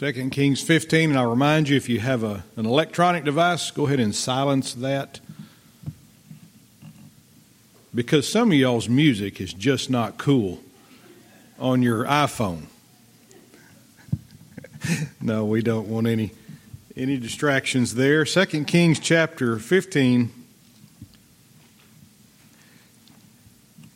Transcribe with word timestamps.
2 0.00 0.30
Kings 0.30 0.62
15, 0.62 1.10
and 1.10 1.18
I'll 1.18 1.28
remind 1.28 1.68
you 1.68 1.76
if 1.76 1.86
you 1.86 2.00
have 2.00 2.24
a, 2.24 2.42
an 2.56 2.64
electronic 2.64 3.22
device, 3.22 3.70
go 3.70 3.86
ahead 3.86 4.00
and 4.00 4.14
silence 4.14 4.72
that. 4.72 5.20
Because 7.94 8.26
some 8.26 8.50
of 8.50 8.56
y'all's 8.56 8.88
music 8.88 9.42
is 9.42 9.52
just 9.52 9.90
not 9.90 10.16
cool 10.16 10.60
on 11.58 11.82
your 11.82 12.06
iPhone. 12.06 12.62
no, 15.20 15.44
we 15.44 15.60
don't 15.60 15.86
want 15.86 16.06
any 16.06 16.30
any 16.96 17.18
distractions 17.18 17.94
there. 17.94 18.24
2 18.24 18.64
Kings 18.64 19.00
chapter 19.00 19.58
15. 19.58 20.30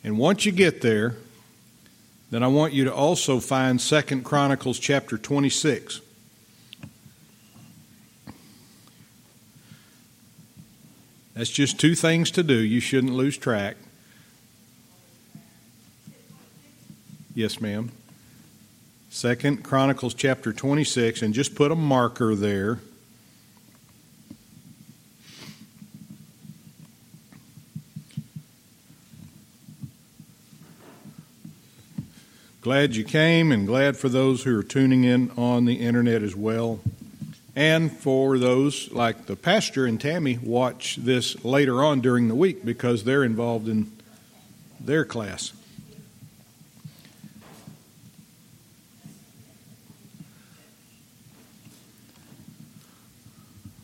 And 0.03 0.19
once 0.19 0.45
you 0.45 0.51
get 0.51 0.81
there, 0.81 1.15
then 2.35 2.43
I 2.43 2.47
want 2.47 2.73
you 2.73 2.83
to 2.83 2.93
also 2.93 3.39
find 3.39 3.79
Second 3.79 4.25
Chronicles 4.25 4.77
chapter 4.77 5.17
26. 5.17 6.01
That's 11.33 11.49
just 11.49 11.79
two 11.79 11.95
things 11.95 12.31
to 12.31 12.43
do. 12.43 12.55
You 12.55 12.81
shouldn't 12.81 13.13
lose 13.13 13.37
track. 13.37 13.77
Yes, 17.33 17.61
ma'am. 17.61 17.93
Second 19.09 19.63
Chronicles 19.63 20.13
chapter 20.13 20.51
26, 20.51 21.21
and 21.21 21.33
just 21.33 21.55
put 21.55 21.71
a 21.71 21.75
marker 21.75 22.35
there. 22.35 22.81
Glad 32.65 32.95
you 32.95 33.03
came, 33.03 33.51
and 33.51 33.67
glad 33.67 33.95
for 33.95 34.09
those 34.09 34.41
who 34.41 34.57
are 34.57 34.63
tuning 34.63 35.03
in 35.03 35.29
on 35.37 35.65
the 35.65 35.75
internet 35.75 36.23
as 36.23 36.35
well. 36.35 36.79
And 37.55 37.95
for 37.95 38.39
those 38.39 38.91
like 38.91 39.27
the 39.27 39.35
pastor 39.35 39.85
and 39.85 40.01
Tammy, 40.01 40.39
watch 40.39 40.95
this 40.95 41.45
later 41.45 41.83
on 41.83 42.01
during 42.01 42.27
the 42.27 42.33
week 42.33 42.65
because 42.65 43.03
they're 43.03 43.23
involved 43.23 43.67
in 43.67 43.91
their 44.79 45.05
class. 45.05 45.53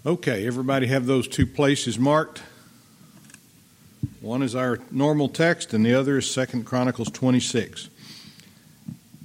Okay, 0.07 0.47
everybody 0.47 0.87
have 0.87 1.05
those 1.05 1.27
two 1.27 1.45
places 1.45 1.99
marked. 1.99 2.41
One 4.21 4.41
is 4.41 4.55
our 4.55 4.79
normal 4.89 5.29
text, 5.29 5.71
and 5.71 5.85
the 5.85 5.93
other 5.93 6.17
is 6.17 6.27
Second 6.27 6.65
Chronicles 6.65 7.11
26. 7.11 7.91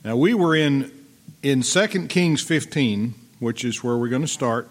Now 0.06 0.14
we 0.14 0.34
were 0.34 0.54
in 0.54 0.92
in 1.42 1.62
2 1.62 2.06
Kings 2.06 2.40
15, 2.40 3.12
which 3.40 3.64
is 3.64 3.82
where 3.82 3.96
we're 3.96 4.08
going 4.08 4.22
to 4.22 4.28
start. 4.28 4.70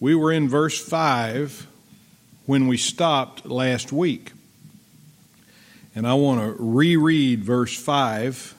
We 0.00 0.16
were 0.16 0.32
in 0.32 0.48
verse 0.48 0.84
5 0.84 1.68
when 2.44 2.66
we 2.66 2.76
stopped 2.76 3.46
last 3.46 3.92
week. 3.92 4.32
And 5.94 6.08
I 6.08 6.14
want 6.14 6.40
to 6.40 6.60
reread 6.60 7.44
verse 7.44 7.80
5. 7.80 8.52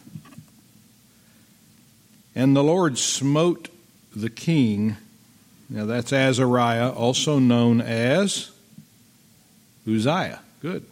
And 2.34 2.56
the 2.56 2.64
Lord 2.64 2.98
smote 2.98 3.68
the 4.16 4.30
king. 4.30 4.96
Now 5.70 5.86
that's 5.86 6.14
Azariah, 6.14 6.92
also 6.92 7.40
known 7.40 7.82
as 7.82 8.52
Uzziah. 9.86 10.40
Good. 10.62 10.86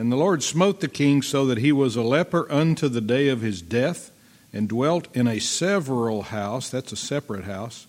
And 0.00 0.10
the 0.10 0.16
Lord 0.16 0.42
smote 0.42 0.80
the 0.80 0.88
king 0.88 1.20
so 1.20 1.44
that 1.44 1.58
he 1.58 1.72
was 1.72 1.94
a 1.94 2.00
leper 2.00 2.50
unto 2.50 2.88
the 2.88 3.02
day 3.02 3.28
of 3.28 3.42
his 3.42 3.60
death, 3.60 4.10
and 4.50 4.66
dwelt 4.66 5.14
in 5.14 5.28
a 5.28 5.38
several 5.38 6.22
house, 6.22 6.70
that's 6.70 6.90
a 6.90 6.96
separate 6.96 7.44
house. 7.44 7.86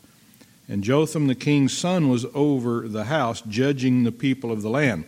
And 0.68 0.84
Jotham 0.84 1.28
the 1.28 1.36
king's 1.36 1.72
son 1.72 2.10
was 2.10 2.26
over 2.34 2.86
the 2.86 3.06
house, 3.06 3.40
judging 3.48 4.04
the 4.04 4.12
people 4.12 4.52
of 4.52 4.62
the 4.62 4.70
land. 4.70 5.06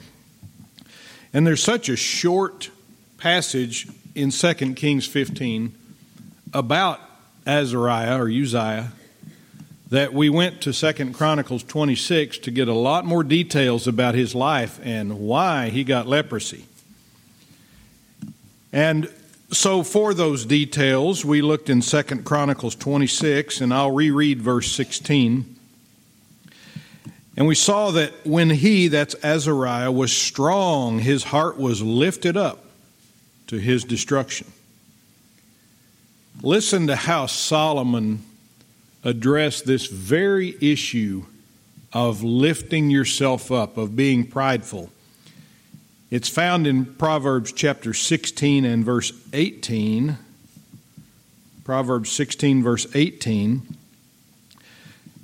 And 1.33 1.45
there's 1.45 1.61
such 1.61 1.89
a 1.89 1.97
short 1.97 2.69
passage 3.17 3.85
in 4.15 4.29
2 4.29 4.53
Kings 4.73 5.05
15 5.05 5.75
about 6.53 7.01
Azariah 7.45 8.17
or 8.17 8.29
Uzziah 8.29 8.93
that 9.89 10.13
we 10.13 10.29
went 10.29 10.61
to 10.61 10.71
2 10.71 11.11
Chronicles 11.11 11.63
26 11.63 12.37
to 12.37 12.49
get 12.49 12.69
a 12.69 12.73
lot 12.73 13.03
more 13.03 13.25
details 13.25 13.87
about 13.87 14.15
his 14.15 14.33
life 14.33 14.79
and 14.81 15.19
why 15.19 15.67
he 15.67 15.83
got 15.83 16.07
leprosy. 16.07 16.63
And 18.73 19.07
so 19.51 19.83
for 19.83 20.15
those 20.15 20.45
details, 20.45 21.23
we 21.23 21.43
looked 21.43 21.69
in 21.69 21.81
2 21.81 22.03
Chronicles 22.23 22.75
26, 22.75 23.61
and 23.61 23.71
I'll 23.71 23.91
reread 23.91 24.41
verse 24.41 24.71
16. 24.71 25.55
And 27.37 27.47
we 27.47 27.55
saw 27.55 27.91
that 27.91 28.11
when 28.25 28.49
he, 28.49 28.87
that's 28.87 29.15
Azariah, 29.23 29.91
was 29.91 30.11
strong, 30.11 30.99
his 30.99 31.23
heart 31.23 31.57
was 31.57 31.83
lifted 31.83 32.35
up 32.35 32.65
to 33.47 33.57
his 33.57 33.83
destruction. 33.83 34.51
Listen 36.41 36.87
to 36.87 36.95
how 36.95 37.27
Solomon 37.27 38.23
addressed 39.03 39.65
this 39.65 39.85
very 39.85 40.55
issue 40.59 41.25
of 41.91 42.23
lifting 42.23 42.89
yourself 42.89 43.51
up, 43.51 43.77
of 43.77 43.95
being 43.95 44.25
prideful. 44.25 44.89
It's 46.13 46.29
found 46.29 46.67
in 46.67 46.85
Proverbs 46.85 47.51
chapter 47.51 47.91
16 47.91 48.65
and 48.65 48.85
verse 48.85 49.11
18. 49.33 50.19
Proverbs 51.63 52.11
16, 52.11 52.61
verse 52.61 52.85
18, 52.95 53.75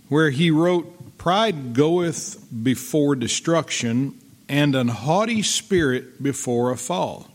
where 0.07 0.31
he 0.31 0.49
wrote, 0.49 1.19
Pride 1.19 1.75
goeth 1.75 2.43
before 2.63 3.15
destruction, 3.15 4.19
and 4.49 4.73
an 4.73 4.87
haughty 4.87 5.43
spirit 5.43 6.23
before 6.23 6.71
a 6.71 6.75
fall. 6.75 7.27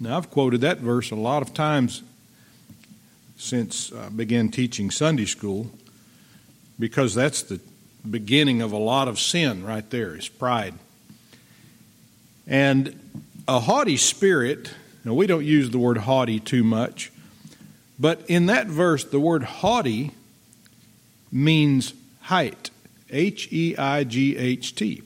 Now, 0.00 0.16
I've 0.16 0.30
quoted 0.30 0.62
that 0.62 0.78
verse 0.78 1.10
a 1.10 1.16
lot 1.16 1.42
of 1.42 1.52
times 1.52 2.02
since 3.36 3.92
I 3.92 4.08
began 4.08 4.48
teaching 4.48 4.90
Sunday 4.90 5.26
school 5.26 5.70
because 6.80 7.14
that's 7.14 7.42
the 7.42 7.60
beginning 8.10 8.62
of 8.62 8.72
a 8.72 8.78
lot 8.78 9.06
of 9.06 9.20
sin 9.20 9.66
right 9.66 9.90
there 9.90 10.16
is 10.16 10.30
pride. 10.30 10.72
And 12.46 12.98
a 13.48 13.60
haughty 13.60 13.96
spirit, 13.96 14.72
now 15.04 15.14
we 15.14 15.26
don't 15.26 15.44
use 15.44 15.70
the 15.70 15.78
word 15.78 15.98
haughty 15.98 16.40
too 16.40 16.64
much, 16.64 17.12
but 17.98 18.22
in 18.28 18.46
that 18.46 18.66
verse, 18.66 19.04
the 19.04 19.20
word 19.20 19.42
haughty 19.42 20.12
means 21.32 21.94
height 22.22 22.70
H 23.10 23.48
E 23.52 23.76
I 23.76 24.04
G 24.04 24.36
H 24.36 24.74
T. 24.74 25.02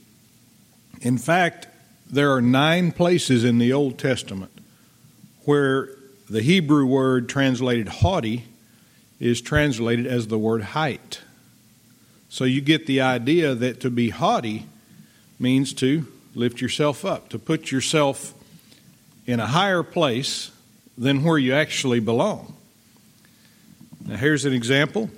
In 1.01 1.19
fact, 1.19 1.67
there 2.11 2.33
are 2.35 2.43
nine 2.43 2.93
places 2.93 3.45
in 3.45 3.59
the 3.59 3.73
Old 3.73 3.99
Testament 3.99 4.51
where 5.45 5.91
the 6.29 6.43
Hebrew 6.43 6.87
word 6.87 7.29
translated 7.29 7.89
haughty 7.89 8.45
is 9.19 9.41
translated 9.41 10.07
as 10.07 10.27
the 10.27 10.39
word 10.39 10.63
height. 10.63 11.21
So 12.29 12.45
you 12.45 12.61
get 12.61 12.87
the 12.87 13.01
idea 13.01 13.55
that 13.55 13.81
to 13.81 13.91
be 13.91 14.11
haughty 14.11 14.67
means 15.39 15.73
to 15.75 16.07
lift 16.35 16.61
yourself 16.61 17.05
up, 17.05 17.29
to 17.31 17.39
put 17.39 17.71
yourself 17.71 18.35
in 19.27 19.41
a 19.41 19.47
higher 19.47 19.83
place 19.83 20.51
than 20.97 21.25
where 21.25 21.39
you 21.39 21.55
actually 21.55 22.01
belong. 22.01 22.55
Now, 24.07 24.17
here's 24.17 24.45
an 24.45 24.53
example. 24.53 25.11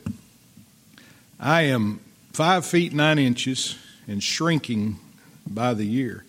I 1.39 1.63
am 1.63 2.01
five 2.33 2.65
feet 2.65 2.93
nine 2.93 3.19
inches 3.19 3.77
and 4.07 4.23
shrinking 4.23 4.99
by 5.47 5.75
the 5.75 5.85
year, 5.85 6.25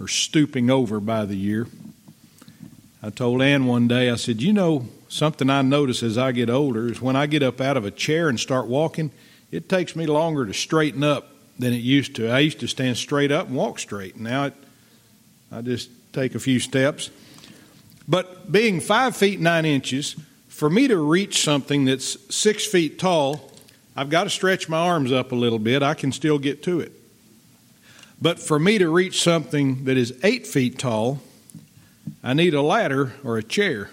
or 0.00 0.08
stooping 0.08 0.70
over 0.70 1.00
by 1.00 1.24
the 1.24 1.36
year. 1.36 1.66
I 3.02 3.10
told 3.10 3.40
Ann 3.42 3.66
one 3.66 3.88
day, 3.88 4.10
I 4.10 4.16
said, 4.16 4.42
You 4.42 4.52
know, 4.52 4.88
something 5.08 5.48
I 5.48 5.62
notice 5.62 6.02
as 6.02 6.18
I 6.18 6.32
get 6.32 6.50
older 6.50 6.88
is 6.88 7.00
when 7.00 7.14
I 7.14 7.26
get 7.26 7.42
up 7.42 7.60
out 7.60 7.76
of 7.76 7.84
a 7.84 7.90
chair 7.90 8.28
and 8.28 8.38
start 8.38 8.66
walking, 8.66 9.10
it 9.50 9.68
takes 9.68 9.94
me 9.94 10.06
longer 10.06 10.44
to 10.44 10.52
straighten 10.52 11.04
up 11.04 11.35
than 11.58 11.72
it 11.72 11.82
used 11.82 12.16
to. 12.16 12.28
I 12.28 12.40
used 12.40 12.60
to 12.60 12.68
stand 12.68 12.96
straight 12.96 13.32
up 13.32 13.48
and 13.48 13.56
walk 13.56 13.78
straight. 13.78 14.18
Now 14.18 14.44
it, 14.44 14.54
I 15.50 15.62
just 15.62 15.90
take 16.12 16.34
a 16.34 16.38
few 16.38 16.60
steps. 16.60 17.10
But 18.08 18.50
being 18.52 18.80
five 18.80 19.16
feet 19.16 19.40
nine 19.40 19.64
inches, 19.64 20.16
for 20.48 20.70
me 20.70 20.88
to 20.88 20.96
reach 20.96 21.42
something 21.42 21.84
that's 21.84 22.16
six 22.34 22.66
feet 22.66 22.98
tall, 22.98 23.52
I've 23.96 24.10
got 24.10 24.24
to 24.24 24.30
stretch 24.30 24.68
my 24.68 24.78
arms 24.78 25.12
up 25.12 25.32
a 25.32 25.34
little 25.34 25.58
bit. 25.58 25.82
I 25.82 25.94
can 25.94 26.12
still 26.12 26.38
get 26.38 26.62
to 26.64 26.80
it. 26.80 26.92
But 28.20 28.38
for 28.38 28.58
me 28.58 28.78
to 28.78 28.88
reach 28.88 29.22
something 29.22 29.84
that 29.84 29.96
is 29.96 30.18
eight 30.22 30.46
feet 30.46 30.78
tall, 30.78 31.20
I 32.22 32.34
need 32.34 32.54
a 32.54 32.62
ladder 32.62 33.14
or 33.24 33.36
a 33.36 33.42
chair 33.42 33.90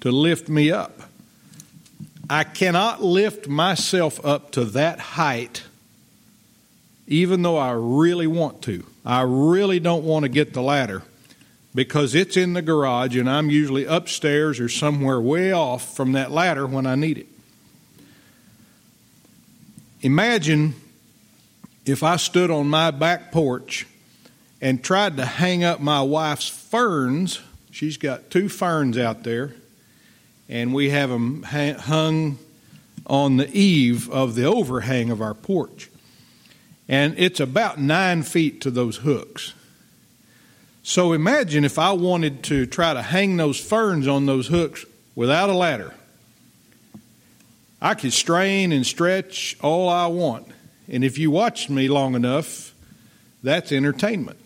to 0.00 0.10
lift 0.10 0.48
me 0.48 0.70
up. 0.70 1.00
I 2.28 2.44
cannot 2.44 3.02
lift 3.02 3.48
myself 3.48 4.24
up 4.24 4.52
to 4.52 4.64
that 4.66 5.00
height 5.00 5.64
even 7.10 7.42
though 7.42 7.58
I 7.58 7.72
really 7.72 8.28
want 8.28 8.62
to. 8.62 8.86
I 9.04 9.22
really 9.22 9.80
don't 9.80 10.04
want 10.04 10.22
to 10.22 10.28
get 10.28 10.54
the 10.54 10.62
ladder 10.62 11.02
because 11.74 12.14
it's 12.14 12.36
in 12.36 12.54
the 12.54 12.62
garage 12.62 13.16
and 13.16 13.28
I'm 13.28 13.50
usually 13.50 13.84
upstairs 13.84 14.60
or 14.60 14.68
somewhere 14.68 15.20
way 15.20 15.52
off 15.52 15.94
from 15.94 16.12
that 16.12 16.30
ladder 16.30 16.66
when 16.66 16.86
I 16.86 16.94
need 16.94 17.18
it. 17.18 17.26
Imagine 20.02 20.74
if 21.84 22.02
I 22.02 22.16
stood 22.16 22.50
on 22.50 22.68
my 22.68 22.90
back 22.92 23.32
porch 23.32 23.86
and 24.60 24.82
tried 24.82 25.16
to 25.16 25.24
hang 25.24 25.64
up 25.64 25.80
my 25.80 26.02
wife's 26.02 26.48
ferns. 26.48 27.40
She's 27.72 27.96
got 27.96 28.30
two 28.30 28.48
ferns 28.48 28.96
out 28.96 29.24
there, 29.24 29.54
and 30.48 30.72
we 30.72 30.90
have 30.90 31.10
them 31.10 31.42
hung 31.42 32.38
on 33.06 33.36
the 33.36 33.50
eave 33.56 34.08
of 34.10 34.36
the 34.36 34.44
overhang 34.44 35.10
of 35.10 35.20
our 35.20 35.34
porch. 35.34 35.89
And 36.90 37.14
it's 37.18 37.38
about 37.38 37.78
nine 37.78 38.24
feet 38.24 38.60
to 38.62 38.70
those 38.70 38.96
hooks. 38.96 39.54
So 40.82 41.12
imagine 41.12 41.64
if 41.64 41.78
I 41.78 41.92
wanted 41.92 42.42
to 42.44 42.66
try 42.66 42.92
to 42.92 43.00
hang 43.00 43.36
those 43.36 43.60
ferns 43.60 44.08
on 44.08 44.26
those 44.26 44.48
hooks 44.48 44.84
without 45.14 45.48
a 45.48 45.54
ladder. 45.54 45.94
I 47.80 47.94
could 47.94 48.12
strain 48.12 48.72
and 48.72 48.84
stretch 48.84 49.56
all 49.62 49.88
I 49.88 50.08
want. 50.08 50.48
And 50.88 51.04
if 51.04 51.16
you 51.16 51.30
watched 51.30 51.70
me 51.70 51.86
long 51.86 52.16
enough, 52.16 52.74
that's 53.40 53.70
entertainment. 53.70 54.38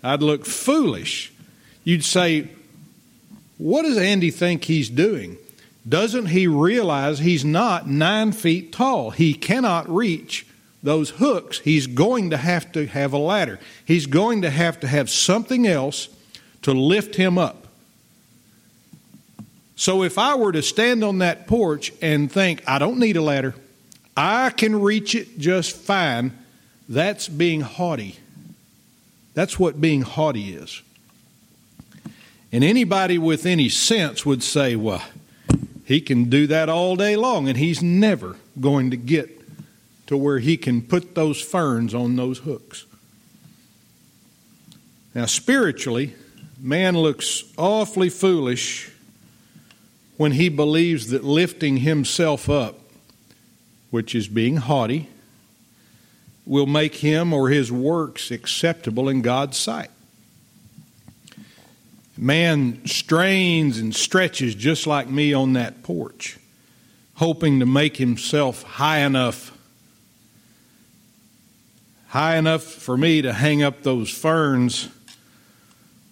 I'd 0.00 0.22
look 0.22 0.46
foolish. 0.46 1.32
You'd 1.82 2.04
say, 2.04 2.50
What 3.58 3.82
does 3.82 3.98
Andy 3.98 4.30
think 4.30 4.62
he's 4.62 4.88
doing? 4.88 5.38
Doesn't 5.88 6.26
he 6.26 6.46
realize 6.46 7.18
he's 7.18 7.44
not 7.44 7.88
nine 7.88 8.30
feet 8.30 8.72
tall? 8.72 9.10
He 9.10 9.34
cannot 9.34 9.92
reach 9.92 10.46
those 10.82 11.10
hooks. 11.10 11.60
He's 11.60 11.86
going 11.86 12.30
to 12.30 12.36
have 12.36 12.72
to 12.72 12.86
have 12.86 13.12
a 13.12 13.18
ladder. 13.18 13.58
He's 13.84 14.06
going 14.06 14.42
to 14.42 14.50
have 14.50 14.80
to 14.80 14.88
have 14.88 15.08
something 15.08 15.66
else 15.66 16.08
to 16.62 16.72
lift 16.72 17.16
him 17.16 17.38
up. 17.38 17.66
So 19.76 20.02
if 20.02 20.18
I 20.18 20.34
were 20.34 20.52
to 20.52 20.62
stand 20.62 21.02
on 21.02 21.18
that 21.18 21.46
porch 21.46 21.92
and 22.00 22.30
think, 22.30 22.62
I 22.68 22.78
don't 22.78 22.98
need 22.98 23.16
a 23.16 23.22
ladder, 23.22 23.54
I 24.16 24.50
can 24.50 24.80
reach 24.80 25.14
it 25.14 25.38
just 25.38 25.74
fine, 25.74 26.36
that's 26.88 27.28
being 27.28 27.62
haughty. 27.62 28.16
That's 29.34 29.58
what 29.58 29.80
being 29.80 30.02
haughty 30.02 30.54
is. 30.54 30.82
And 32.52 32.62
anybody 32.62 33.16
with 33.16 33.46
any 33.46 33.70
sense 33.70 34.26
would 34.26 34.42
say, 34.42 34.76
well, 34.76 35.02
he 35.84 36.00
can 36.00 36.24
do 36.24 36.46
that 36.48 36.68
all 36.68 36.96
day 36.96 37.16
long, 37.16 37.48
and 37.48 37.56
he's 37.56 37.82
never 37.82 38.36
going 38.60 38.90
to 38.90 38.96
get 38.96 39.41
to 40.12 40.16
where 40.18 40.38
he 40.38 40.58
can 40.58 40.82
put 40.82 41.14
those 41.14 41.40
ferns 41.40 41.94
on 41.94 42.16
those 42.16 42.40
hooks. 42.40 42.84
Now, 45.14 45.24
spiritually, 45.24 46.14
man 46.60 46.98
looks 46.98 47.44
awfully 47.56 48.10
foolish 48.10 48.90
when 50.18 50.32
he 50.32 50.50
believes 50.50 51.08
that 51.08 51.24
lifting 51.24 51.78
himself 51.78 52.50
up, 52.50 52.78
which 53.90 54.14
is 54.14 54.28
being 54.28 54.58
haughty, 54.58 55.08
will 56.44 56.66
make 56.66 56.96
him 56.96 57.32
or 57.32 57.48
his 57.48 57.72
works 57.72 58.30
acceptable 58.30 59.08
in 59.08 59.22
God's 59.22 59.56
sight. 59.56 59.90
Man 62.18 62.86
strains 62.86 63.78
and 63.78 63.94
stretches 63.94 64.54
just 64.54 64.86
like 64.86 65.08
me 65.08 65.32
on 65.32 65.54
that 65.54 65.82
porch, 65.82 66.38
hoping 67.14 67.60
to 67.60 67.66
make 67.66 67.96
himself 67.96 68.62
high 68.62 68.98
enough 68.98 69.51
high 72.12 72.36
enough 72.36 72.62
for 72.62 72.94
me 72.94 73.22
to 73.22 73.32
hang 73.32 73.62
up 73.62 73.82
those 73.84 74.10
ferns, 74.10 74.90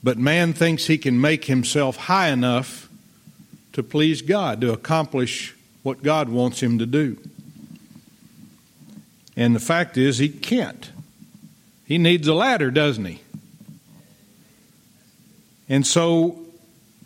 but 0.02 0.16
man 0.16 0.54
thinks 0.54 0.86
he 0.86 0.96
can 0.96 1.20
make 1.20 1.44
himself 1.44 1.94
high 1.94 2.28
enough 2.28 2.88
to 3.74 3.82
please 3.82 4.22
God, 4.22 4.62
to 4.62 4.72
accomplish 4.72 5.54
what 5.82 6.02
God 6.02 6.30
wants 6.30 6.62
him 6.62 6.78
to 6.78 6.86
do. 6.86 7.18
And 9.36 9.54
the 9.54 9.60
fact 9.60 9.98
is, 9.98 10.16
he 10.16 10.30
can't. 10.30 10.90
He 11.84 11.98
needs 11.98 12.26
a 12.26 12.32
ladder, 12.32 12.70
doesn't 12.70 13.04
he? 13.04 13.20
And 15.68 15.86
so, 15.86 16.38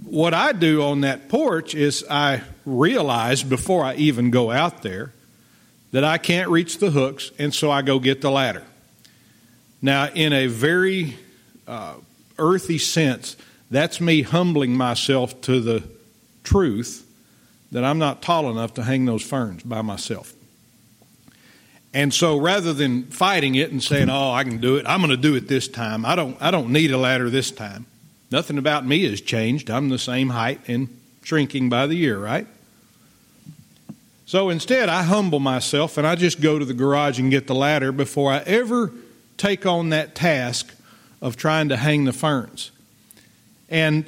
what 0.05 0.35
I 0.35 0.52
do 0.52 0.85
on 0.85 1.00
that 1.00 1.29
porch 1.29 1.75
is 1.75 2.05
I 2.08 2.43
realize 2.64 3.43
before 3.43 3.85
I 3.85 3.97
even 3.97 4.31
go 4.31 4.52
out 4.52 4.82
there 4.82 5.12
that 5.90 6.05
I 6.05 6.17
can't 6.17 6.49
reach 6.49 6.79
the 6.79 6.93
hooks, 6.93 7.32
and 7.40 7.52
so 7.52 7.73
I 7.73 7.82
go 7.82 7.99
get 7.99 8.20
the 8.20 8.31
ladder. 8.31 8.62
Now, 9.85 10.09
in 10.09 10.33
a 10.33 10.47
very 10.47 11.15
uh, 11.69 11.97
earthy 12.39 12.79
sense, 12.79 13.37
that's 13.71 14.01
me 14.01 14.23
humbling 14.23 14.75
myself 14.75 15.39
to 15.43 15.61
the 15.61 15.83
truth 16.43 17.07
that 17.71 17.85
I'm 17.85 17.99
not 17.99 18.23
tall 18.23 18.51
enough 18.51 18.73
to 18.75 18.83
hang 18.83 19.05
those 19.05 19.23
ferns 19.23 19.63
by 19.63 19.83
myself. 19.83 20.33
And 21.93 22.15
so 22.15 22.39
rather 22.39 22.73
than 22.73 23.03
fighting 23.09 23.57
it 23.57 23.73
and 23.73 23.83
saying, 23.83 24.09
"Oh, 24.09 24.33
I 24.33 24.43
can 24.45 24.57
do 24.57 24.77
it. 24.77 24.87
I'm 24.89 25.01
going 25.01 25.11
to 25.11 25.19
do 25.19 25.35
it 25.35 25.49
this 25.49 25.69
time. 25.69 26.07
I 26.07 26.17
don't 26.17 26.41
I 26.41 26.51
don't 26.51 26.71
need 26.71 26.91
a 26.91 26.97
ladder 26.97 27.29
this 27.29 27.51
time." 27.51 27.85
Nothing 28.31 28.57
about 28.57 28.87
me 28.87 29.05
has 29.05 29.21
changed. 29.21 29.69
I'm 29.69 29.91
the 29.91 29.99
same 29.99 30.31
height 30.31 30.63
and 30.67 30.89
shrinking 31.25 31.69
by 31.69 31.87
the 31.89 31.95
year, 31.95 32.19
right? 32.19 32.47
So 34.25 34.49
instead, 34.49 34.89
I 34.89 35.03
humble 35.03 35.41
myself 35.41 35.99
and 35.99 36.07
I 36.07 36.15
just 36.15 36.41
go 36.41 36.59
to 36.59 36.65
the 36.65 36.73
garage 36.73 37.19
and 37.19 37.31
get 37.31 37.47
the 37.47 37.55
ladder 37.55 37.93
before 37.93 38.33
I 38.33 38.39
ever 38.39 38.91
take 39.37 39.67
on 39.67 39.91
that 39.91 40.15
task 40.15 40.73
of 41.21 41.37
trying 41.37 41.69
to 41.71 41.77
hang 41.77 42.05
the 42.05 42.13
ferns. 42.13 42.71
And 43.69 44.05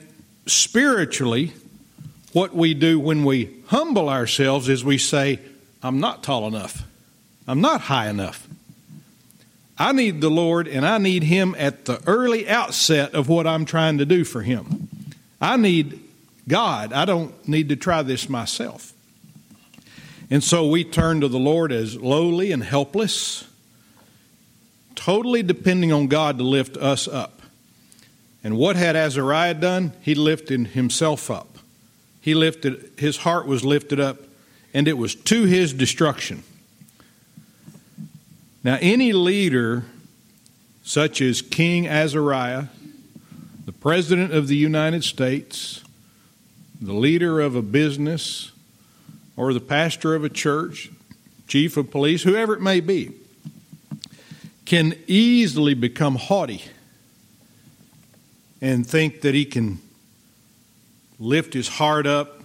spiritually, 0.47 1.53
what 2.33 2.55
we 2.55 2.75
do 2.75 3.01
when 3.01 3.25
we 3.25 3.51
humble 3.67 4.09
ourselves 4.09 4.69
is 4.69 4.85
we 4.85 4.99
say, 4.99 5.41
I'm 5.83 6.01
not 6.01 6.23
tall 6.23 6.47
enough. 6.47 6.85
I'm 7.49 7.61
not 7.61 7.83
high 7.83 8.09
enough. 8.09 8.47
I 9.79 9.93
need 9.93 10.21
the 10.21 10.31
Lord 10.31 10.69
and 10.69 10.87
I 10.87 10.99
need 10.99 11.23
Him 11.23 11.55
at 11.59 11.85
the 11.85 12.03
early 12.07 12.49
outset 12.49 13.15
of 13.15 13.29
what 13.29 13.47
I'm 13.47 13.65
trying 13.65 13.99
to 13.99 14.07
do 14.07 14.25
for 14.25 14.43
Him. 14.43 14.89
I 15.41 15.57
need 15.57 16.01
God. 16.49 16.93
I 16.93 17.05
don't 17.05 17.47
need 17.47 17.69
to 17.69 17.77
try 17.77 18.03
this 18.03 18.29
myself. 18.29 18.93
And 20.31 20.43
so 20.43 20.67
we 20.67 20.83
turn 20.83 21.21
to 21.21 21.29
the 21.29 21.39
Lord 21.39 21.73
as 21.73 21.97
lowly 21.97 22.53
and 22.53 22.65
helpless, 22.65 23.45
totally 24.97 25.43
depending 25.43 25.93
on 25.93 26.09
God 26.09 26.39
to 26.39 26.45
lift 26.45 26.77
us 26.77 27.07
up. 27.07 27.43
And 28.43 28.57
what 28.57 28.77
had 28.77 28.97
Azariah 28.97 29.55
done? 29.55 29.93
He 30.01 30.15
lifted 30.15 30.69
himself 30.69 31.31
up. 31.31 31.59
He 32.21 32.35
lifted, 32.35 32.93
his 32.99 33.19
heart 33.19 33.47
was 33.47 33.65
lifted 33.65 34.01
up, 34.01 34.19
and 34.75 34.89
it 34.89 34.99
was 34.99 35.15
to 35.15 35.45
his 35.45 35.73
destruction. 35.73 36.43
Now, 38.65 38.79
any 38.81 39.13
leader, 39.13 39.85
such 40.83 41.21
as 41.21 41.41
King 41.41 41.87
Azariah, 41.87 42.65
the 43.65 43.73
President 43.73 44.33
of 44.33 44.49
the 44.49 44.57
United 44.57 45.05
States, 45.05 45.85
the 46.81 46.93
leader 46.93 47.41
of 47.41 47.55
a 47.55 47.63
business, 47.63 48.51
or 49.37 49.53
the 49.53 49.61
pastor 49.61 50.15
of 50.15 50.25
a 50.25 50.29
church, 50.29 50.91
chief 51.47 51.77
of 51.77 51.91
police, 51.91 52.25
whoever 52.25 52.55
it 52.55 52.61
may 52.61 52.81
be, 52.81 53.13
can 54.67 54.95
easily 55.07 55.75
become 55.75 56.17
haughty 56.17 56.63
and 58.61 58.87
think 58.87 59.21
that 59.23 59.35
he 59.35 59.45
can 59.45 59.79
lift 61.19 61.55
his 61.55 61.69
heart 61.69 62.07
up 62.07 62.43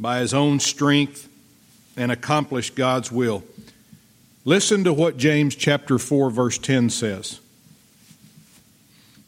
by 0.00 0.20
his 0.20 0.32
own 0.32 0.58
strength 0.58 1.28
and 1.96 2.10
accomplish 2.10 2.70
God's 2.70 3.12
will. 3.12 3.44
Listen 4.44 4.82
to 4.84 4.92
what 4.92 5.18
James 5.18 5.54
chapter 5.54 5.98
4 5.98 6.30
verse 6.30 6.58
10 6.58 6.90
says. 6.90 7.40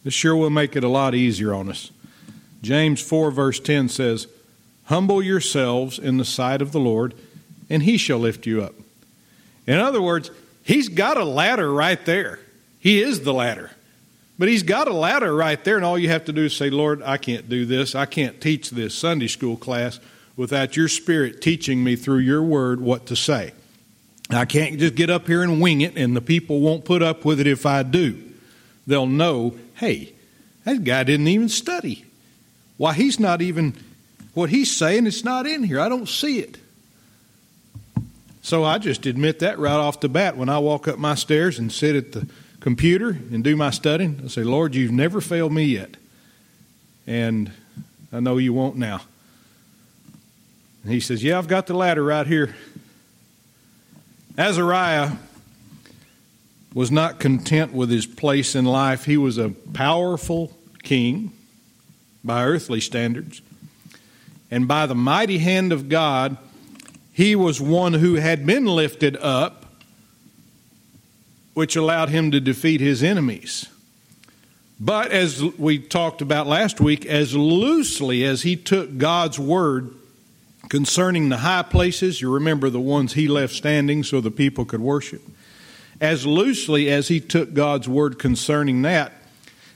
This 0.02 0.14
sure 0.14 0.36
will 0.36 0.50
make 0.50 0.76
it 0.76 0.84
a 0.84 0.88
lot 0.88 1.14
easier 1.14 1.52
on 1.52 1.68
us. 1.68 1.90
James 2.62 3.02
4 3.02 3.30
verse 3.30 3.60
10 3.60 3.90
says, 3.90 4.26
Humble 4.84 5.22
yourselves 5.22 5.98
in 5.98 6.16
the 6.16 6.24
sight 6.24 6.62
of 6.62 6.72
the 6.72 6.80
Lord, 6.80 7.14
and 7.68 7.82
he 7.82 7.96
shall 7.98 8.18
lift 8.18 8.46
you 8.46 8.62
up. 8.62 8.74
In 9.66 9.78
other 9.78 10.00
words, 10.00 10.30
he's 10.70 10.88
got 10.88 11.16
a 11.16 11.24
ladder 11.24 11.72
right 11.72 12.04
there. 12.06 12.38
He 12.78 13.02
is 13.02 13.22
the 13.22 13.34
ladder. 13.34 13.72
But 14.38 14.48
he's 14.48 14.62
got 14.62 14.86
a 14.86 14.92
ladder 14.92 15.34
right 15.34 15.62
there, 15.64 15.76
and 15.76 15.84
all 15.84 15.98
you 15.98 16.08
have 16.10 16.26
to 16.26 16.32
do 16.32 16.44
is 16.44 16.56
say, 16.56 16.70
Lord, 16.70 17.02
I 17.02 17.16
can't 17.16 17.48
do 17.48 17.66
this. 17.66 17.94
I 17.96 18.06
can't 18.06 18.40
teach 18.40 18.70
this 18.70 18.94
Sunday 18.94 19.26
school 19.26 19.56
class 19.56 19.98
without 20.36 20.76
your 20.76 20.86
spirit 20.86 21.42
teaching 21.42 21.82
me 21.82 21.96
through 21.96 22.20
your 22.20 22.42
word 22.42 22.80
what 22.80 23.06
to 23.06 23.16
say. 23.16 23.52
I 24.30 24.44
can't 24.44 24.78
just 24.78 24.94
get 24.94 25.10
up 25.10 25.26
here 25.26 25.42
and 25.42 25.60
wing 25.60 25.80
it, 25.80 25.96
and 25.96 26.14
the 26.16 26.20
people 26.20 26.60
won't 26.60 26.84
put 26.84 27.02
up 27.02 27.24
with 27.24 27.40
it 27.40 27.48
if 27.48 27.66
I 27.66 27.82
do. 27.82 28.22
They'll 28.86 29.06
know, 29.06 29.56
hey, 29.74 30.12
that 30.64 30.84
guy 30.84 31.02
didn't 31.02 31.28
even 31.28 31.48
study. 31.48 32.04
Why, 32.76 32.94
he's 32.94 33.18
not 33.18 33.42
even, 33.42 33.74
what 34.34 34.50
he's 34.50 34.74
saying, 34.74 35.08
it's 35.08 35.24
not 35.24 35.48
in 35.48 35.64
here. 35.64 35.80
I 35.80 35.88
don't 35.88 36.08
see 36.08 36.38
it. 36.38 36.58
So 38.42 38.64
I 38.64 38.78
just 38.78 39.06
admit 39.06 39.40
that 39.40 39.58
right 39.58 39.72
off 39.72 40.00
the 40.00 40.08
bat 40.08 40.36
when 40.36 40.48
I 40.48 40.58
walk 40.58 40.88
up 40.88 40.98
my 40.98 41.14
stairs 41.14 41.58
and 41.58 41.70
sit 41.70 41.94
at 41.94 42.12
the 42.12 42.28
computer 42.60 43.10
and 43.10 43.44
do 43.44 43.56
my 43.56 43.70
studying. 43.70 44.20
I 44.24 44.28
say, 44.28 44.42
Lord, 44.42 44.74
you've 44.74 44.92
never 44.92 45.20
failed 45.20 45.52
me 45.52 45.64
yet. 45.64 45.96
And 47.06 47.52
I 48.12 48.20
know 48.20 48.38
you 48.38 48.52
won't 48.52 48.76
now. 48.76 49.02
And 50.82 50.92
he 50.92 51.00
says, 51.00 51.22
Yeah, 51.22 51.38
I've 51.38 51.48
got 51.48 51.66
the 51.66 51.74
ladder 51.74 52.02
right 52.02 52.26
here. 52.26 52.54
Azariah 54.38 55.12
was 56.72 56.90
not 56.90 57.18
content 57.18 57.72
with 57.72 57.90
his 57.90 58.06
place 58.06 58.54
in 58.54 58.64
life. 58.64 59.04
He 59.04 59.16
was 59.16 59.38
a 59.38 59.50
powerful 59.50 60.56
king 60.82 61.32
by 62.24 62.44
earthly 62.44 62.80
standards. 62.80 63.42
And 64.50 64.66
by 64.66 64.86
the 64.86 64.94
mighty 64.94 65.38
hand 65.38 65.72
of 65.72 65.88
God, 65.88 66.36
he 67.12 67.34
was 67.36 67.60
one 67.60 67.94
who 67.94 68.14
had 68.14 68.46
been 68.46 68.66
lifted 68.66 69.16
up, 69.16 69.66
which 71.54 71.76
allowed 71.76 72.08
him 72.08 72.30
to 72.30 72.40
defeat 72.40 72.80
his 72.80 73.02
enemies. 73.02 73.66
But 74.78 75.10
as 75.10 75.42
we 75.42 75.78
talked 75.78 76.22
about 76.22 76.46
last 76.46 76.80
week, 76.80 77.04
as 77.04 77.36
loosely 77.36 78.24
as 78.24 78.42
he 78.42 78.56
took 78.56 78.96
God's 78.96 79.38
word 79.38 79.94
concerning 80.70 81.28
the 81.28 81.38
high 81.38 81.62
places, 81.62 82.20
you 82.20 82.32
remember 82.32 82.70
the 82.70 82.80
ones 82.80 83.12
he 83.12 83.28
left 83.28 83.52
standing 83.52 84.02
so 84.02 84.20
the 84.20 84.30
people 84.30 84.64
could 84.64 84.80
worship, 84.80 85.20
as 86.00 86.24
loosely 86.24 86.88
as 86.88 87.08
he 87.08 87.20
took 87.20 87.52
God's 87.52 87.88
word 87.88 88.18
concerning 88.18 88.82
that, 88.82 89.12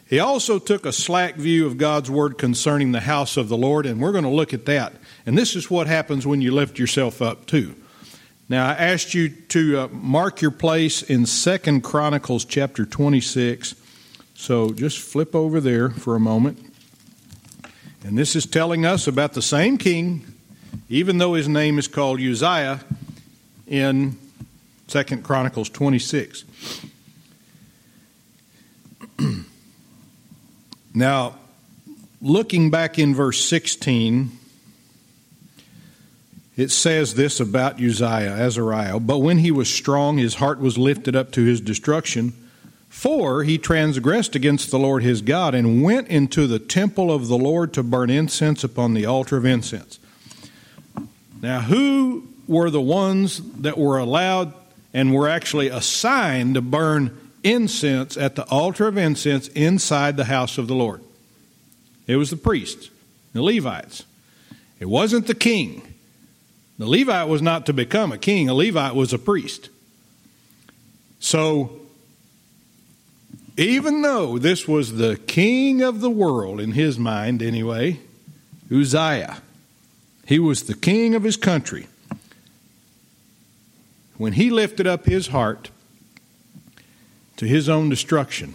he 0.09 0.21
also 0.21 0.59
took 0.59 0.87
a 0.87 0.93
slack 0.93 1.35
view 1.35 1.67
of 1.67 1.77
God's 1.77 2.11
word 2.11 2.39
concerning 2.39 2.93
the 2.93 3.01
house 3.01 3.37
of 3.37 3.49
the 3.49 3.57
Lord, 3.57 3.85
and 3.85 4.01
we're 4.01 4.13
going 4.13 4.25
to 4.25 4.31
look 4.31 4.55
at 4.55 4.67
that. 4.67 4.95
And 5.27 5.39
this 5.39 5.57
is 5.57 5.71
what 5.71 5.87
happens 5.87 6.27
when 6.27 6.41
you 6.41 6.53
lift 6.53 6.79
yourself 6.79 7.23
up, 7.23 7.47
too. 7.47 7.75
Now, 8.49 8.69
I 8.69 8.73
asked 8.73 9.15
you 9.15 9.31
to 9.31 9.79
uh, 9.79 9.89
mark 9.89 10.43
your 10.43 10.51
place 10.51 11.03
in 11.03 11.25
Second 11.25 11.83
Chronicles 11.83 12.45
chapter 12.45 12.85
26. 12.85 13.75
So 14.35 14.71
just 14.73 14.99
flip 14.99 15.35
over 15.35 15.61
there 15.61 15.89
for 15.89 16.15
a 16.15 16.21
moment. 16.21 16.59
And 18.05 18.19
this 18.19 18.37
is 18.37 18.45
telling 18.45 18.85
us 18.85 19.07
about 19.07 19.33
the 19.33 19.41
same 19.41 19.79
king, 19.79 20.27
even 20.91 21.17
though 21.17 21.33
his 21.33 21.49
name 21.49 21.79
is 21.79 21.89
called 21.89 22.21
Uzziah 22.21 22.81
in 23.67 24.19
Second 24.89 25.25
Chronicles 25.25 25.71
26. 25.71 26.45
now, 30.95 31.37
looking 32.21 32.71
back 32.71 32.99
in 32.99 33.15
verse 33.15 33.43
16, 33.43 34.31
it 36.57 36.71
says 36.71 37.15
this 37.15 37.41
about 37.41 37.81
Uzziah, 37.81 38.37
Azariah. 38.37 39.01
But 39.01 39.19
when 39.19 39.39
he 39.39 39.51
was 39.51 39.69
strong, 39.69 40.19
his 40.19 40.37
heart 40.37 40.61
was 40.61 40.79
lifted 40.79 41.17
up 41.17 41.33
to 41.33 41.45
his 41.45 41.61
destruction. 41.61 42.33
For 42.89 43.43
he 43.43 43.59
transgressed 43.59 44.37
against 44.37 44.71
the 44.71 44.79
Lord 44.79 45.03
his 45.03 45.21
God 45.21 45.55
and 45.55 45.83
went 45.83 46.07
into 46.09 46.47
the 46.47 46.61
temple 46.61 47.11
of 47.11 47.27
the 47.27 47.37
Lord 47.37 47.73
to 47.75 47.83
burn 47.83 48.09
incense 48.09 48.63
upon 48.63 48.95
the 48.95 49.05
altar 49.05 49.37
of 49.37 49.45
incense. 49.45 49.99
Now, 51.43 51.61
who 51.61 52.29
were 52.47 52.71
the 52.71 52.81
ones 52.81 53.41
that 53.61 53.77
were 53.77 53.99
allowed 53.99 54.55
and 54.95 55.13
were 55.13 55.29
actually 55.29 55.69
assigned 55.69 56.55
to 56.55 56.63
burn 56.63 57.19
incense 57.43 58.17
at 58.17 58.37
the 58.37 58.45
altar 58.49 58.87
of 58.87 58.97
incense 58.97 59.49
inside 59.49 60.17
the 60.17 60.25
house 60.25 60.57
of 60.57 60.69
the 60.69 60.75
Lord. 60.75 61.03
It 62.07 62.17
was 62.17 62.31
the 62.31 62.37
priests, 62.37 62.91
the 63.33 63.43
Levites. 63.43 64.05
It 64.79 64.87
wasn't 64.87 65.27
the 65.27 65.35
king. 65.35 65.94
The 66.79 66.87
Levite 66.87 67.29
was 67.29 67.41
not 67.41 67.67
to 67.67 67.73
become 67.73 68.13
a 68.13 68.19
king, 68.19 68.49
a 68.49 68.55
Levite 68.55 68.95
was 68.95 69.13
a 69.13 69.19
priest. 69.19 69.69
So, 71.21 71.81
even 73.57 74.03
though 74.03 74.39
this 74.39 74.67
was 74.67 74.95
the 74.95 75.17
king 75.17 75.83
of 75.83 76.01
the 76.01 76.11
world, 76.11 76.61
in 76.61 76.73
his 76.73 76.99
mind 76.99 77.43
anyway, 77.43 78.01
Uzziah, 78.71 79.41
he 80.27 80.39
was 80.39 80.65
the 80.65 80.75
king 80.75 81.15
of 81.15 81.23
his 81.23 81.37
country 81.37 81.87
when 84.17 84.35
he 84.35 84.51
lifted 84.51 84.87
up 84.87 85.07
his 85.07 85.29
heart 85.29 85.71
to 87.37 87.47
his 87.47 87.69
own 87.69 87.89
destruction, 87.89 88.55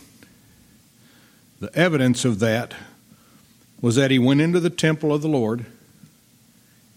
the 1.60 1.74
evidence 1.76 2.24
of 2.24 2.40
that 2.40 2.74
was 3.82 3.96
that 3.96 4.12
he 4.12 4.20
went 4.20 4.42
into 4.42 4.60
the 4.60 4.70
temple 4.70 5.14
of 5.14 5.22
the 5.22 5.28
Lord 5.28 5.66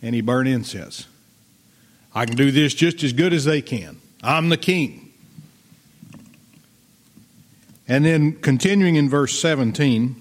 and 0.00 0.14
he 0.14 0.20
burned 0.20 0.48
incense. 0.48 1.06
I 2.14 2.26
can 2.26 2.36
do 2.36 2.50
this 2.50 2.74
just 2.74 3.02
as 3.02 3.12
good 3.12 3.32
as 3.32 3.44
they 3.44 3.62
can. 3.62 3.98
I'm 4.22 4.48
the 4.48 4.56
king. 4.56 5.12
And 7.88 8.04
then 8.04 8.32
continuing 8.32 8.96
in 8.96 9.08
verse 9.10 9.38
17, 9.38 10.16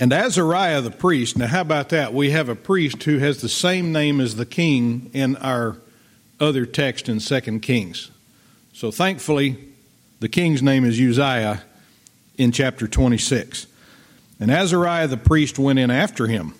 and 0.00 0.12
Azariah 0.12 0.80
the 0.80 0.90
priest, 0.90 1.38
now 1.38 1.46
how 1.46 1.60
about 1.60 1.90
that? 1.90 2.12
We 2.12 2.30
have 2.30 2.48
a 2.48 2.56
priest 2.56 3.04
who 3.04 3.18
has 3.18 3.40
the 3.40 3.48
same 3.48 3.92
name 3.92 4.20
as 4.20 4.34
the 4.34 4.46
king 4.46 5.10
in 5.12 5.36
our 5.36 5.76
other 6.40 6.66
text 6.66 7.08
in 7.08 7.20
Second 7.20 7.60
Kings. 7.60 8.10
So 8.72 8.90
thankfully, 8.90 9.58
the 10.18 10.28
king's 10.28 10.60
name 10.60 10.84
is 10.84 11.00
Uzziah 11.00 11.62
in 12.36 12.50
chapter 12.50 12.88
26. 12.88 13.68
And 14.40 14.50
Azariah 14.50 15.06
the 15.06 15.16
priest 15.16 15.56
went 15.56 15.78
in 15.78 15.90
after 15.90 16.26
him, 16.26 16.54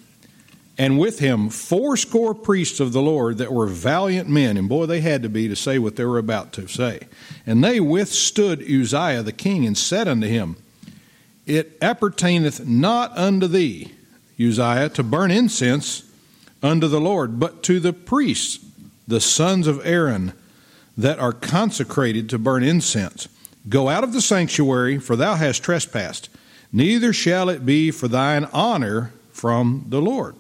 and 0.79 0.99
with 0.99 1.19
him 1.19 1.51
fourscore 1.51 2.35
priests 2.35 2.81
of 2.81 2.93
the 2.93 3.03
Lord 3.03 3.39
that 3.39 3.53
were 3.53 3.67
valiant 3.67 4.29
men, 4.29 4.57
and 4.57 4.69
boy, 4.69 4.87
they 4.87 5.01
had 5.01 5.23
to 5.23 5.29
be 5.29 5.49
to 5.49 5.57
say 5.57 5.79
what 5.79 5.97
they 5.97 6.05
were 6.05 6.19
about 6.19 6.53
to 6.55 6.67
say. 6.67 7.01
And 7.47 7.63
they 7.63 7.79
withstood 7.79 8.63
Uzziah 8.63 9.23
the 9.23 9.33
king, 9.33 9.67
and 9.67 9.77
said 9.77 10.09
unto 10.09 10.27
him, 10.27 10.57
It 11.47 11.79
appertaineth 11.81 12.67
not 12.67 13.17
unto 13.17 13.47
thee, 13.47 13.93
Uzziah, 14.41 14.89
to 14.91 15.03
burn 15.03 15.31
incense 15.31 16.05
unto 16.63 16.89
the 16.89 17.01
Lord, 17.01 17.39
but 17.39 17.63
to 17.65 17.79
the 17.79 17.93
priests 17.93 18.65
the 19.07 19.21
sons 19.21 19.67
of 19.67 19.85
Aaron 19.85 20.33
that 20.97 21.19
are 21.19 21.33
consecrated 21.33 22.31
to 22.31 22.39
burn 22.39 22.63
incense. 22.63 23.29
Go 23.69 23.89
out 23.89 24.05
of 24.05 24.13
the 24.13 24.23
sanctuary, 24.23 24.99
for 24.99 25.17
thou 25.17 25.35
hast 25.35 25.63
trespassed. 25.63 26.29
Neither 26.73 27.13
shall 27.13 27.49
it 27.49 27.67
be 27.67 27.91
for 27.91 28.09
thine 28.09 28.47
honor 28.53 29.13
from 29.33 29.85
the 29.89 30.01
Lord. 30.01 30.35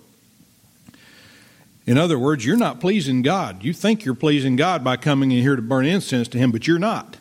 In 1.86 1.98
other 1.98 2.18
words, 2.18 2.44
you're 2.44 2.56
not 2.56 2.80
pleasing 2.80 3.22
God. 3.22 3.64
You 3.64 3.72
think 3.72 4.04
you're 4.04 4.14
pleasing 4.14 4.56
God 4.56 4.84
by 4.84 4.96
coming 4.96 5.32
in 5.32 5.42
here 5.42 5.56
to 5.56 5.62
burn 5.62 5.84
incense 5.84 6.28
to 6.28 6.38
Him, 6.38 6.52
but 6.52 6.66
you're 6.66 6.78
not. 6.78 7.16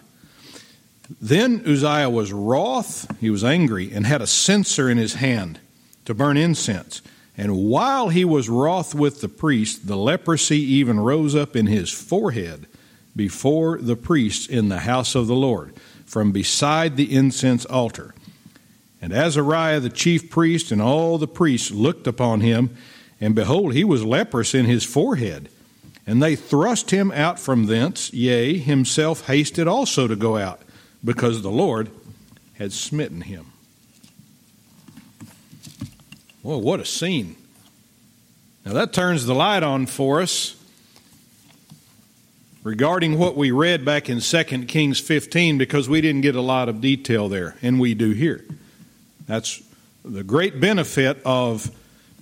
Then 1.19 1.63
Uzziah 1.67 2.09
was 2.09 2.31
wroth, 2.31 3.07
he 3.19 3.29
was 3.29 3.43
angry, 3.43 3.91
and 3.91 4.05
had 4.05 4.21
a 4.21 4.27
censer 4.27 4.89
in 4.89 4.97
his 4.97 5.15
hand 5.15 5.59
to 6.05 6.13
burn 6.13 6.37
incense. 6.37 7.01
And 7.37 7.57
while 7.57 8.09
he 8.09 8.23
was 8.23 8.49
wroth 8.49 8.93
with 8.93 9.21
the 9.21 9.29
priest, 9.29 9.87
the 9.87 9.97
leprosy 9.97 10.59
even 10.59 10.99
rose 10.99 11.35
up 11.35 11.55
in 11.55 11.65
his 11.65 11.89
forehead 11.89 12.67
before 13.15 13.77
the 13.77 13.95
priests 13.95 14.47
in 14.47 14.69
the 14.69 14.79
house 14.79 15.15
of 15.15 15.27
the 15.27 15.35
Lord, 15.35 15.73
from 16.05 16.31
beside 16.31 16.95
the 16.95 17.13
incense 17.13 17.65
altar. 17.65 18.13
And 19.01 19.11
Azariah 19.11 19.79
the 19.79 19.89
chief 19.89 20.29
priest 20.29 20.71
and 20.71 20.81
all 20.81 21.17
the 21.17 21.27
priests 21.27 21.71
looked 21.71 22.07
upon 22.07 22.41
him, 22.41 22.75
and 23.21 23.35
behold, 23.35 23.73
he 23.73 23.83
was 23.83 24.03
leprous 24.03 24.55
in 24.55 24.65
his 24.65 24.83
forehead. 24.83 25.47
And 26.07 26.21
they 26.21 26.35
thrust 26.35 26.89
him 26.89 27.11
out 27.11 27.39
from 27.39 27.67
thence, 27.67 28.11
yea, 28.11 28.57
himself 28.57 29.27
hasted 29.27 29.67
also 29.67 30.07
to 30.07 30.15
go 30.15 30.35
out, 30.35 30.61
because 31.05 31.43
the 31.43 31.51
Lord 31.51 31.91
had 32.55 32.73
smitten 32.73 33.21
him. 33.21 33.53
Well, 36.41 36.59
what 36.59 36.79
a 36.79 36.85
scene. 36.85 37.35
Now 38.65 38.73
that 38.73 38.93
turns 38.93 39.27
the 39.27 39.35
light 39.35 39.61
on 39.61 39.85
for 39.85 40.21
us 40.21 40.55
regarding 42.63 43.17
what 43.17 43.35
we 43.35 43.51
read 43.51 43.85
back 43.85 44.09
in 44.09 44.19
2 44.19 44.43
Kings 44.65 44.99
15 44.99 45.59
because 45.59 45.87
we 45.87 46.01
didn't 46.01 46.21
get 46.21 46.35
a 46.35 46.41
lot 46.41 46.67
of 46.67 46.81
detail 46.81 47.29
there, 47.29 47.55
and 47.61 47.79
we 47.79 47.93
do 47.93 48.11
here. 48.11 48.43
That's 49.27 49.61
the 50.03 50.23
great 50.23 50.59
benefit 50.59 51.21
of 51.23 51.69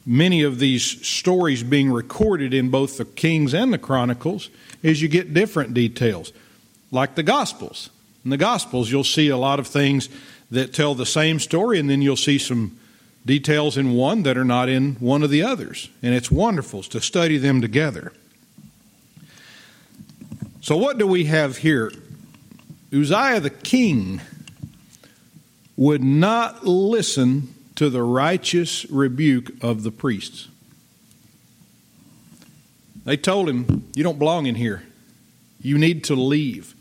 many 0.09 0.41
of 0.41 0.57
these 0.57 1.05
stories 1.07 1.61
being 1.61 1.91
recorded 1.91 2.51
in 2.51 2.71
both 2.71 2.97
the 2.97 3.05
Kings 3.05 3.53
and 3.53 3.71
the 3.71 3.77
Chronicles 3.77 4.49
is 4.81 5.03
you 5.03 5.07
get 5.07 5.35
different 5.35 5.75
details, 5.75 6.33
like 6.91 7.13
the 7.13 7.21
Gospels. 7.21 7.91
In 8.25 8.31
the 8.31 8.37
Gospels, 8.37 8.89
you'll 8.89 9.03
see 9.03 9.29
a 9.29 9.37
lot 9.37 9.59
of 9.59 9.67
things 9.67 10.09
that 10.49 10.73
tell 10.73 10.95
the 10.95 11.05
same 11.05 11.39
story, 11.39 11.79
and 11.79 11.87
then 11.87 12.01
you'll 12.01 12.15
see 12.15 12.39
some 12.39 12.75
details 13.23 13.77
in 13.77 13.91
one 13.91 14.23
that 14.23 14.35
are 14.35 14.43
not 14.43 14.67
in 14.67 14.95
one 14.95 15.21
of 15.21 15.29
the 15.29 15.43
others. 15.43 15.91
And 16.01 16.15
it's 16.15 16.31
wonderful 16.31 16.81
to 16.83 16.99
study 16.99 17.37
them 17.37 17.61
together. 17.61 18.11
So, 20.61 20.75
what 20.75 20.97
do 20.97 21.05
we 21.05 21.25
have 21.25 21.57
here? 21.57 21.91
Uzziah 22.91 23.39
the 23.39 23.51
king 23.51 24.21
would 25.77 26.03
not 26.03 26.65
listen 26.65 27.53
to 27.79 27.89
the 27.89 28.03
righteous 28.03 28.85
rebuke 28.89 29.53
of 29.63 29.83
the 29.83 29.89
priests. 29.89 30.49
They 33.05 33.15
told 33.15 33.47
him, 33.47 33.89
You 33.95 34.03
don't 34.03 34.19
belong 34.19 34.47
in 34.47 34.55
here. 34.55 34.83
You 35.61 35.77
need 35.77 36.03
to 36.03 36.15
leave. 36.15 36.75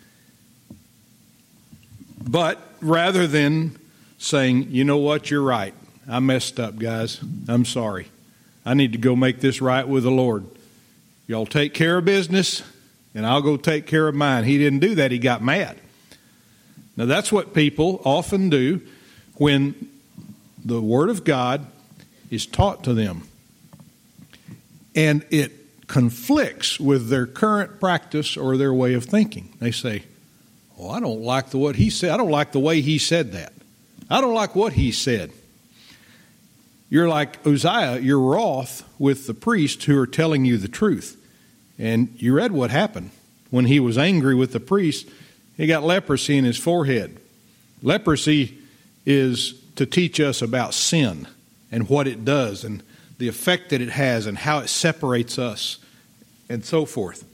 But 2.20 2.60
rather 2.80 3.28
than 3.28 3.78
saying, 4.18 4.70
You 4.70 4.82
know 4.82 4.96
what, 4.96 5.30
you're 5.30 5.40
right, 5.40 5.72
I 6.08 6.18
messed 6.18 6.58
up, 6.58 6.76
guys. 6.80 7.20
I'm 7.46 7.64
sorry. 7.64 8.08
I 8.66 8.74
need 8.74 8.90
to 8.90 8.98
go 8.98 9.14
make 9.14 9.38
this 9.38 9.62
right 9.62 9.86
with 9.86 10.02
the 10.02 10.10
Lord. 10.10 10.46
Y'all 11.28 11.46
take 11.46 11.74
care 11.74 11.98
of 11.98 12.06
business, 12.06 12.64
and 13.14 13.24
I'll 13.24 13.40
go 13.40 13.56
take 13.56 13.86
care 13.86 14.08
of 14.08 14.16
mine. 14.16 14.42
He 14.42 14.58
didn't 14.58 14.80
do 14.80 14.96
that, 14.96 15.12
he 15.12 15.20
got 15.20 15.44
mad. 15.44 15.78
Now, 16.96 17.04
that's 17.04 17.30
what 17.30 17.54
people 17.54 18.02
often 18.04 18.50
do 18.50 18.82
when 19.36 19.90
the 20.68 20.80
Word 20.82 21.08
of 21.08 21.24
God 21.24 21.66
is 22.30 22.46
taught 22.46 22.84
to 22.84 22.94
them. 22.94 23.26
And 24.94 25.24
it 25.30 25.86
conflicts 25.86 26.78
with 26.78 27.08
their 27.08 27.26
current 27.26 27.80
practice 27.80 28.36
or 28.36 28.56
their 28.56 28.74
way 28.74 28.92
of 28.92 29.04
thinking. 29.04 29.54
They 29.58 29.70
say, 29.70 30.04
Oh, 30.78 30.90
I 30.90 31.00
don't 31.00 31.22
like 31.22 31.50
the 31.50 31.58
what 31.58 31.76
he 31.76 31.90
said. 31.90 32.10
I 32.10 32.16
don't 32.16 32.30
like 32.30 32.52
the 32.52 32.60
way 32.60 32.82
he 32.82 32.98
said 32.98 33.32
that. 33.32 33.52
I 34.08 34.20
don't 34.20 34.34
like 34.34 34.54
what 34.54 34.74
he 34.74 34.92
said. 34.92 35.32
You're 36.90 37.08
like 37.08 37.44
Uzziah, 37.46 37.98
you're 37.98 38.20
wroth 38.20 38.84
with 38.98 39.26
the 39.26 39.34
priests 39.34 39.84
who 39.84 39.98
are 39.98 40.06
telling 40.06 40.44
you 40.44 40.56
the 40.56 40.68
truth. 40.68 41.16
And 41.78 42.14
you 42.16 42.34
read 42.34 42.52
what 42.52 42.70
happened. 42.70 43.10
When 43.50 43.64
he 43.64 43.80
was 43.80 43.96
angry 43.98 44.34
with 44.34 44.52
the 44.52 44.60
priest, 44.60 45.08
he 45.56 45.66
got 45.66 45.82
leprosy 45.82 46.36
in 46.36 46.44
his 46.44 46.58
forehead. 46.58 47.18
Leprosy 47.82 48.58
is 49.06 49.54
to 49.78 49.86
teach 49.86 50.18
us 50.18 50.42
about 50.42 50.74
sin 50.74 51.28
and 51.70 51.88
what 51.88 52.08
it 52.08 52.24
does 52.24 52.64
and 52.64 52.82
the 53.18 53.28
effect 53.28 53.70
that 53.70 53.80
it 53.80 53.90
has 53.90 54.26
and 54.26 54.36
how 54.36 54.58
it 54.58 54.66
separates 54.66 55.38
us 55.38 55.78
and 56.48 56.64
so 56.64 56.84
forth. 56.84 57.24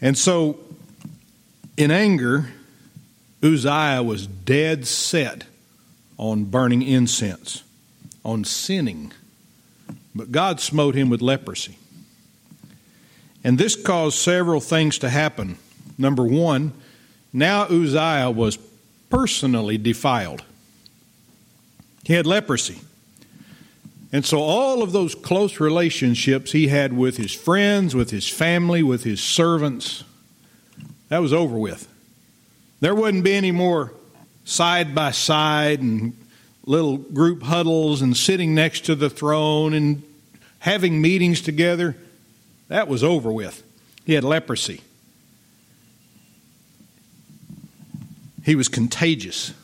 And 0.00 0.18
so, 0.18 0.58
in 1.76 1.92
anger, 1.92 2.48
Uzziah 3.44 4.02
was 4.02 4.26
dead 4.26 4.88
set 4.88 5.44
on 6.18 6.46
burning 6.46 6.82
incense, 6.82 7.62
on 8.24 8.42
sinning. 8.42 9.12
But 10.16 10.32
God 10.32 10.58
smote 10.58 10.96
him 10.96 11.10
with 11.10 11.22
leprosy. 11.22 11.78
And 13.44 13.56
this 13.56 13.80
caused 13.80 14.18
several 14.18 14.60
things 14.60 14.98
to 14.98 15.08
happen. 15.08 15.58
Number 15.96 16.24
one, 16.24 16.72
now 17.32 17.66
Uzziah 17.66 18.32
was 18.32 18.58
personally 19.10 19.78
defiled. 19.78 20.42
He 22.04 22.12
had 22.12 22.26
leprosy. 22.26 22.80
And 24.12 24.24
so 24.24 24.40
all 24.40 24.82
of 24.82 24.92
those 24.92 25.14
close 25.14 25.58
relationships 25.58 26.52
he 26.52 26.68
had 26.68 26.92
with 26.92 27.16
his 27.16 27.32
friends, 27.32 27.94
with 27.94 28.10
his 28.10 28.28
family, 28.28 28.82
with 28.82 29.02
his 29.02 29.20
servants, 29.20 30.04
that 31.08 31.18
was 31.18 31.32
over 31.32 31.58
with. 31.58 31.88
There 32.80 32.94
wouldn't 32.94 33.24
be 33.24 33.34
any 33.34 33.50
more 33.50 33.92
side 34.44 34.94
by 34.94 35.10
side 35.10 35.80
and 35.80 36.16
little 36.66 36.96
group 36.96 37.42
huddles 37.42 38.02
and 38.02 38.16
sitting 38.16 38.54
next 38.54 38.84
to 38.86 38.94
the 38.94 39.10
throne 39.10 39.74
and 39.74 40.02
having 40.60 41.00
meetings 41.00 41.40
together. 41.40 41.96
That 42.68 42.88
was 42.88 43.02
over 43.02 43.32
with. 43.32 43.62
He 44.04 44.14
had 44.14 44.24
leprosy. 44.24 44.82
He 48.44 48.54
was 48.54 48.68
contagious. 48.68 49.54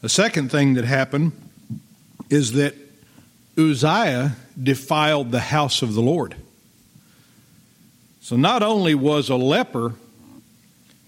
The 0.00 0.08
second 0.08 0.50
thing 0.50 0.74
that 0.74 0.84
happened 0.84 1.32
is 2.30 2.52
that 2.52 2.74
Uzziah 3.56 4.36
defiled 4.60 5.30
the 5.30 5.40
house 5.40 5.82
of 5.82 5.94
the 5.94 6.02
Lord. 6.02 6.34
So 8.20 8.36
not 8.36 8.62
only 8.62 8.94
was 8.94 9.28
a 9.28 9.36
leper 9.36 9.94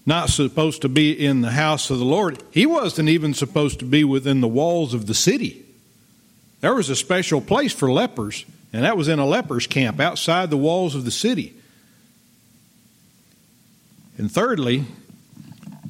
not 0.05 0.29
supposed 0.29 0.81
to 0.81 0.89
be 0.89 1.11
in 1.11 1.41
the 1.41 1.51
house 1.51 1.89
of 1.89 1.97
the 1.97 2.05
Lord, 2.05 2.41
he 2.51 2.65
wasn't 2.65 3.09
even 3.09 3.33
supposed 3.33 3.79
to 3.79 3.85
be 3.85 4.03
within 4.03 4.41
the 4.41 4.47
walls 4.47 4.93
of 4.93 5.07
the 5.07 5.13
city. 5.13 5.63
There 6.61 6.75
was 6.75 6.89
a 6.89 6.95
special 6.95 7.41
place 7.41 7.73
for 7.73 7.91
lepers, 7.91 8.45
and 8.71 8.83
that 8.83 8.97
was 8.97 9.07
in 9.07 9.19
a 9.19 9.25
leper's 9.25 9.67
camp 9.67 9.99
outside 9.99 10.49
the 10.49 10.57
walls 10.57 10.95
of 10.95 11.05
the 11.05 11.11
city. 11.11 11.53
And 14.17 14.31
thirdly, 14.31 14.85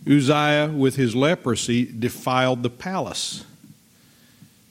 Uzziah, 0.07 0.67
with 0.67 0.95
his 0.95 1.15
leprosy, 1.15 1.85
defiled 1.85 2.63
the 2.63 2.69
palace 2.69 3.45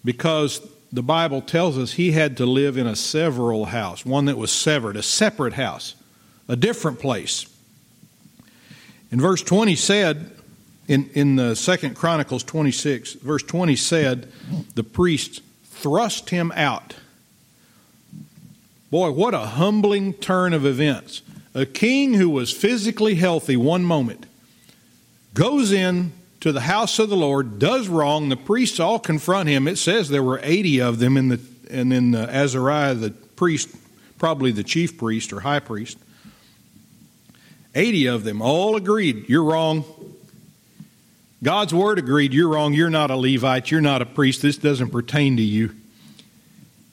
because 0.05 0.61
the 0.93 1.03
Bible 1.03 1.41
tells 1.41 1.79
us 1.79 1.93
he 1.93 2.13
had 2.13 2.37
to 2.37 2.47
live 2.47 2.77
in 2.77 2.87
a 2.87 2.97
several 2.97 3.67
house, 3.67 4.05
one 4.05 4.27
that 4.27 4.37
was 4.37 4.53
severed, 4.53 4.97
a 4.97 5.03
separate 5.03 5.55
house, 5.55 5.95
a 6.49 6.57
different 6.57 7.01
place. 7.01 7.47
In 9.11 9.21
verse 9.21 9.43
20 9.43 9.75
said, 9.77 10.31
in, 10.89 11.09
in 11.15 11.37
the 11.37 11.55
Second 11.55 11.97
Chronicles 11.97 12.43
26, 12.45 13.15
verse 13.15 13.43
20 13.43 13.77
said, 13.77 14.31
the 14.75 14.85
priest 14.85 15.43
thrust 15.65 16.31
him 16.31 16.53
out. 16.55 16.95
Boy, 18.91 19.11
what 19.11 19.33
a 19.33 19.39
humbling 19.39 20.13
turn 20.13 20.53
of 20.53 20.67
events. 20.67 21.23
A 21.55 21.65
king 21.65 22.15
who 22.15 22.29
was 22.29 22.53
physically 22.53 23.15
healthy 23.15 23.57
one 23.57 23.85
moment 23.85 24.27
goes 25.35 25.73
in 25.73 26.13
to 26.41 26.53
the 26.53 26.63
house 26.63 26.99
of 26.99 27.09
the 27.09 27.17
Lord, 27.17 27.59
does 27.59 27.89
wrong. 27.89 28.29
The 28.29 28.37
priests 28.37 28.81
all 28.81 28.99
confront 28.99 29.49
him. 29.49 29.69
It 29.69 29.79
says 29.79 30.09
there 30.09 30.23
were 30.23 30.41
80 30.43 30.81
of 30.81 30.99
them 30.99 31.17
in 31.17 31.29
the, 31.29 31.41
and 31.71 31.93
then 31.93 32.15
Azariah, 32.15 32.95
the 32.95 33.11
priest, 33.11 33.69
probably 34.19 34.51
the 34.51 34.65
chief 34.65 34.99
priest 34.99 35.33
or 35.33 35.41
high 35.41 35.61
priest. 35.61 35.99
80 37.75 38.07
of 38.07 38.25
them 38.25 38.43
all 38.43 38.77
agreed, 38.77 39.29
You're 39.29 39.45
wrong. 39.45 39.85
God's 41.43 41.73
word 41.73 41.99
agreed, 41.99 42.33
You're 42.33 42.49
wrong. 42.49 42.75
You're 42.75 42.91
not 42.91 43.11
a 43.11 43.17
Levite. 43.17 43.71
You're 43.71 43.81
not 43.81 44.03
a 44.03 44.07
priest. 44.07 44.43
This 44.43 44.59
doesn't 44.59 44.91
pertain 44.91 45.37
to 45.37 45.43
you. 45.43 45.75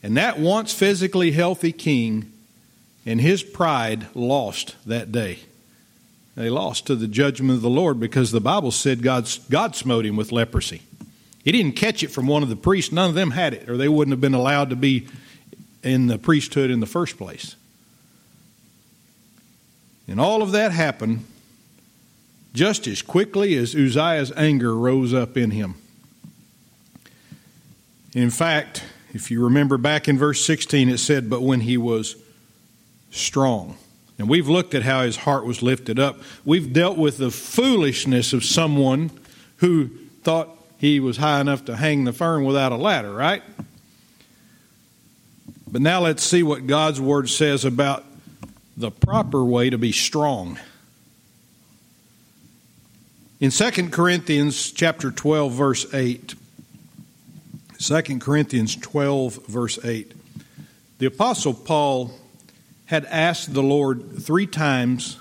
And 0.02 0.16
that 0.16 0.40
once 0.40 0.74
physically 0.74 1.32
healthy 1.32 1.74
king 1.74 2.32
and 3.06 3.20
his 3.20 3.44
pride 3.44 4.08
lost 4.16 4.76
that 4.86 5.12
day. 5.12 5.40
They 6.40 6.50
lost 6.50 6.88
to 6.88 6.96
the 6.96 7.10
judgment 7.10 7.52
of 7.58 7.62
the 7.62 7.70
Lord 7.70 8.00
because 8.00 8.32
the 8.32 8.40
Bible 8.40 8.72
said 8.72 9.04
God's, 9.04 9.40
God 9.50 9.76
smote 9.76 10.06
him 10.06 10.16
with 10.16 10.32
leprosy. 10.32 10.82
He 11.44 11.52
didn't 11.52 11.74
catch 11.74 12.02
it 12.02 12.12
from 12.12 12.28
one 12.28 12.44
of 12.44 12.48
the 12.48 12.56
priests. 12.56 12.94
None 12.94 13.10
of 13.10 13.14
them 13.14 13.32
had 13.32 13.54
it, 13.54 13.68
or 13.68 13.76
they 13.76 13.90
wouldn't 13.90 14.14
have 14.14 14.22
been 14.22 14.34
allowed 14.34 14.70
to 14.70 14.78
be 14.78 15.06
in 15.84 16.08
the 16.08 16.18
priesthood 16.18 16.72
in 16.72 16.80
the 16.80 16.86
first 16.86 17.18
place. 17.18 17.58
And 20.08 20.18
all 20.18 20.42
of 20.42 20.54
that 20.54 20.72
happened 20.72 21.26
just 22.54 22.88
as 22.88 23.02
quickly 23.02 23.58
as 23.58 23.76
Uzziah's 23.76 24.32
anger 24.38 24.74
rose 24.74 25.14
up 25.14 25.36
in 25.36 25.52
him. 25.52 25.76
In 28.14 28.30
fact, 28.30 28.86
if 29.14 29.30
you 29.30 29.44
remember 29.44 29.78
back 29.78 30.08
in 30.08 30.18
verse 30.18 30.46
16, 30.46 30.88
it 30.88 31.00
said, 31.00 31.30
But 31.30 31.42
when 31.42 31.60
he 31.60 31.76
was 31.76 32.16
strong. 33.12 33.78
And 34.20 34.28
we've 34.28 34.50
looked 34.50 34.76
at 34.76 34.84
how 34.84 35.04
his 35.04 35.16
heart 35.16 35.46
was 35.46 35.64
lifted 35.64 35.98
up. 35.98 36.20
We've 36.44 36.72
dealt 36.74 36.98
with 36.98 37.18
the 37.18 37.32
foolishness 37.32 38.34
of 38.34 38.44
someone 38.44 39.12
who 39.58 39.88
thought 40.24 40.50
he 40.78 41.00
was 41.00 41.18
high 41.18 41.40
enough 41.40 41.66
to 41.66 41.78
hang 41.78 42.04
the 42.04 42.12
fern 42.12 42.44
without 42.44 42.74
a 42.74 42.76
ladder, 42.76 43.14
right? 43.14 43.42
But 45.72 45.82
now 45.82 46.02
let's 46.02 46.22
see 46.22 46.44
what 46.44 46.68
God's 46.68 47.00
word 47.00 47.30
says 47.30 47.64
about 47.64 48.04
the 48.76 48.92
proper 48.92 49.44
way 49.44 49.70
to 49.70 49.78
be 49.78 49.94
strong. 49.94 50.60
In 53.40 53.52
2 53.52 53.90
Corinthians 53.90 54.72
chapter 54.72 55.12
12 55.12 55.54
verse 55.54 55.94
8, 55.94 56.36
2 57.78 58.02
Corinthians 58.20 58.76
12 58.76 59.48
verse 59.48 59.80
8, 59.86 60.12
the 60.98 61.06
apostle 61.06 61.54
Paul 61.54 62.12
had 62.90 63.06
asked 63.06 63.54
the 63.54 63.62
Lord 63.62 64.20
3 64.20 64.48
times 64.48 65.20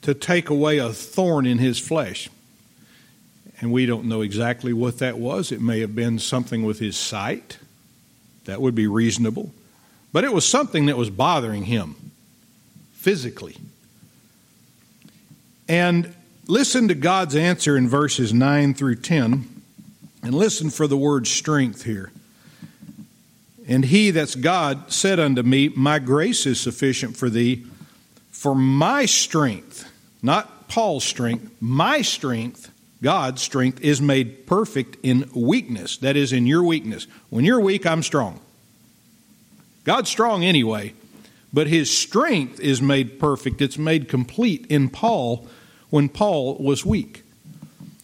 to 0.00 0.14
take 0.14 0.48
away 0.48 0.78
a 0.78 0.90
thorn 0.90 1.44
in 1.44 1.58
his 1.58 1.78
flesh. 1.78 2.30
And 3.60 3.70
we 3.70 3.84
don't 3.84 4.06
know 4.06 4.22
exactly 4.22 4.72
what 4.72 4.98
that 4.98 5.18
was. 5.18 5.52
It 5.52 5.60
may 5.60 5.80
have 5.80 5.94
been 5.94 6.18
something 6.18 6.64
with 6.64 6.78
his 6.78 6.96
sight. 6.96 7.58
That 8.46 8.62
would 8.62 8.74
be 8.74 8.86
reasonable. 8.86 9.52
But 10.14 10.24
it 10.24 10.32
was 10.32 10.48
something 10.48 10.86
that 10.86 10.96
was 10.96 11.10
bothering 11.10 11.64
him 11.64 11.94
physically. 12.94 13.58
And 15.68 16.14
listen 16.46 16.88
to 16.88 16.94
God's 16.94 17.36
answer 17.36 17.76
in 17.76 17.86
verses 17.86 18.32
9 18.32 18.72
through 18.72 18.96
10, 18.96 19.62
and 20.22 20.34
listen 20.34 20.70
for 20.70 20.86
the 20.86 20.96
word 20.96 21.26
strength 21.26 21.82
here. 21.84 22.12
And 23.68 23.84
he, 23.84 24.10
that's 24.10 24.34
God, 24.34 24.92
said 24.92 25.20
unto 25.20 25.42
me, 25.42 25.68
My 25.70 25.98
grace 25.98 26.46
is 26.46 26.60
sufficient 26.60 27.16
for 27.16 27.30
thee, 27.30 27.64
for 28.30 28.54
my 28.54 29.06
strength, 29.06 29.90
not 30.22 30.68
Paul's 30.68 31.04
strength, 31.04 31.50
my 31.60 32.02
strength, 32.02 32.70
God's 33.02 33.42
strength, 33.42 33.80
is 33.82 34.00
made 34.00 34.46
perfect 34.46 34.96
in 35.02 35.28
weakness. 35.34 35.98
That 35.98 36.16
is, 36.16 36.32
in 36.32 36.46
your 36.46 36.64
weakness. 36.64 37.06
When 37.30 37.44
you're 37.44 37.60
weak, 37.60 37.86
I'm 37.86 38.02
strong. 38.02 38.40
God's 39.84 40.08
strong 40.08 40.44
anyway, 40.44 40.94
but 41.52 41.66
his 41.66 41.96
strength 41.96 42.60
is 42.60 42.80
made 42.80 43.18
perfect, 43.18 43.60
it's 43.60 43.78
made 43.78 44.08
complete 44.08 44.66
in 44.68 44.88
Paul 44.88 45.46
when 45.90 46.08
Paul 46.08 46.56
was 46.56 46.86
weak. 46.86 47.22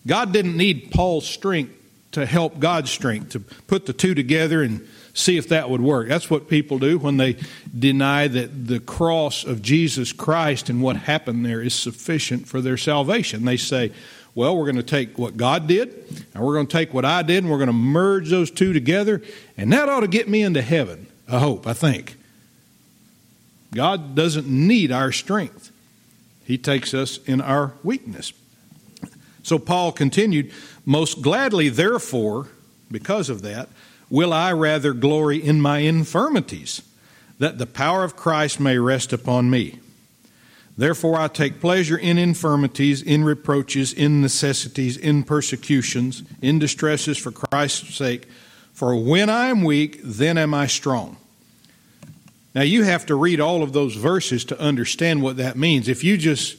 God 0.06 0.32
didn't 0.32 0.56
need 0.56 0.90
Paul's 0.90 1.26
strength 1.26 1.74
to 2.12 2.26
help 2.26 2.58
God's 2.58 2.90
strength, 2.90 3.30
to 3.30 3.40
put 3.40 3.86
the 3.86 3.92
two 3.92 4.14
together 4.14 4.62
and 4.62 4.86
see 5.14 5.36
if 5.36 5.48
that 5.48 5.70
would 5.70 5.80
work. 5.80 6.08
That's 6.08 6.30
what 6.30 6.48
people 6.48 6.78
do 6.78 6.98
when 6.98 7.16
they 7.16 7.36
deny 7.76 8.28
that 8.28 8.66
the 8.66 8.80
cross 8.80 9.44
of 9.44 9.62
Jesus 9.62 10.12
Christ 10.12 10.68
and 10.68 10.82
what 10.82 10.96
happened 10.96 11.44
there 11.44 11.60
is 11.60 11.74
sufficient 11.74 12.46
for 12.46 12.60
their 12.60 12.76
salvation. 12.76 13.44
They 13.44 13.56
say, 13.56 13.92
well, 14.34 14.56
we're 14.56 14.66
going 14.66 14.76
to 14.76 14.82
take 14.82 15.18
what 15.18 15.36
God 15.36 15.66
did, 15.66 15.88
and 16.32 16.44
we're 16.44 16.54
going 16.54 16.68
to 16.68 16.72
take 16.72 16.94
what 16.94 17.04
I 17.04 17.22
did, 17.22 17.38
and 17.38 17.50
we're 17.50 17.58
going 17.58 17.68
to 17.68 17.72
merge 17.72 18.30
those 18.30 18.50
two 18.50 18.72
together, 18.72 19.20
and 19.56 19.72
that 19.72 19.88
ought 19.88 20.00
to 20.00 20.08
get 20.08 20.28
me 20.28 20.42
into 20.42 20.62
heaven. 20.62 21.08
I 21.26 21.40
hope, 21.40 21.66
I 21.66 21.72
think. 21.72 22.16
God 23.74 24.14
doesn't 24.14 24.48
need 24.48 24.92
our 24.92 25.12
strength, 25.12 25.72
He 26.44 26.56
takes 26.56 26.94
us 26.94 27.18
in 27.24 27.40
our 27.40 27.72
weakness. 27.82 28.32
So 29.42 29.58
Paul 29.58 29.92
continued, 29.92 30.52
Most 30.84 31.22
gladly, 31.22 31.68
therefore, 31.68 32.48
because 32.90 33.28
of 33.28 33.42
that, 33.42 33.68
will 34.10 34.32
I 34.32 34.52
rather 34.52 34.92
glory 34.92 35.42
in 35.42 35.60
my 35.60 35.78
infirmities, 35.78 36.82
that 37.38 37.58
the 37.58 37.66
power 37.66 38.04
of 38.04 38.16
Christ 38.16 38.58
may 38.58 38.78
rest 38.78 39.12
upon 39.12 39.50
me. 39.50 39.78
Therefore, 40.76 41.16
I 41.16 41.26
take 41.26 41.60
pleasure 41.60 41.98
in 41.98 42.18
infirmities, 42.18 43.02
in 43.02 43.24
reproaches, 43.24 43.92
in 43.92 44.20
necessities, 44.20 44.96
in 44.96 45.24
persecutions, 45.24 46.22
in 46.40 46.60
distresses 46.60 47.18
for 47.18 47.32
Christ's 47.32 47.96
sake. 47.96 48.28
For 48.72 48.94
when 48.94 49.28
I 49.28 49.48
am 49.48 49.64
weak, 49.64 50.00
then 50.04 50.38
am 50.38 50.54
I 50.54 50.68
strong. 50.68 51.16
Now, 52.54 52.62
you 52.62 52.84
have 52.84 53.06
to 53.06 53.16
read 53.16 53.40
all 53.40 53.64
of 53.64 53.72
those 53.72 53.96
verses 53.96 54.44
to 54.46 54.60
understand 54.60 55.20
what 55.20 55.36
that 55.36 55.56
means. 55.56 55.88
If 55.88 56.04
you 56.04 56.16
just 56.16 56.56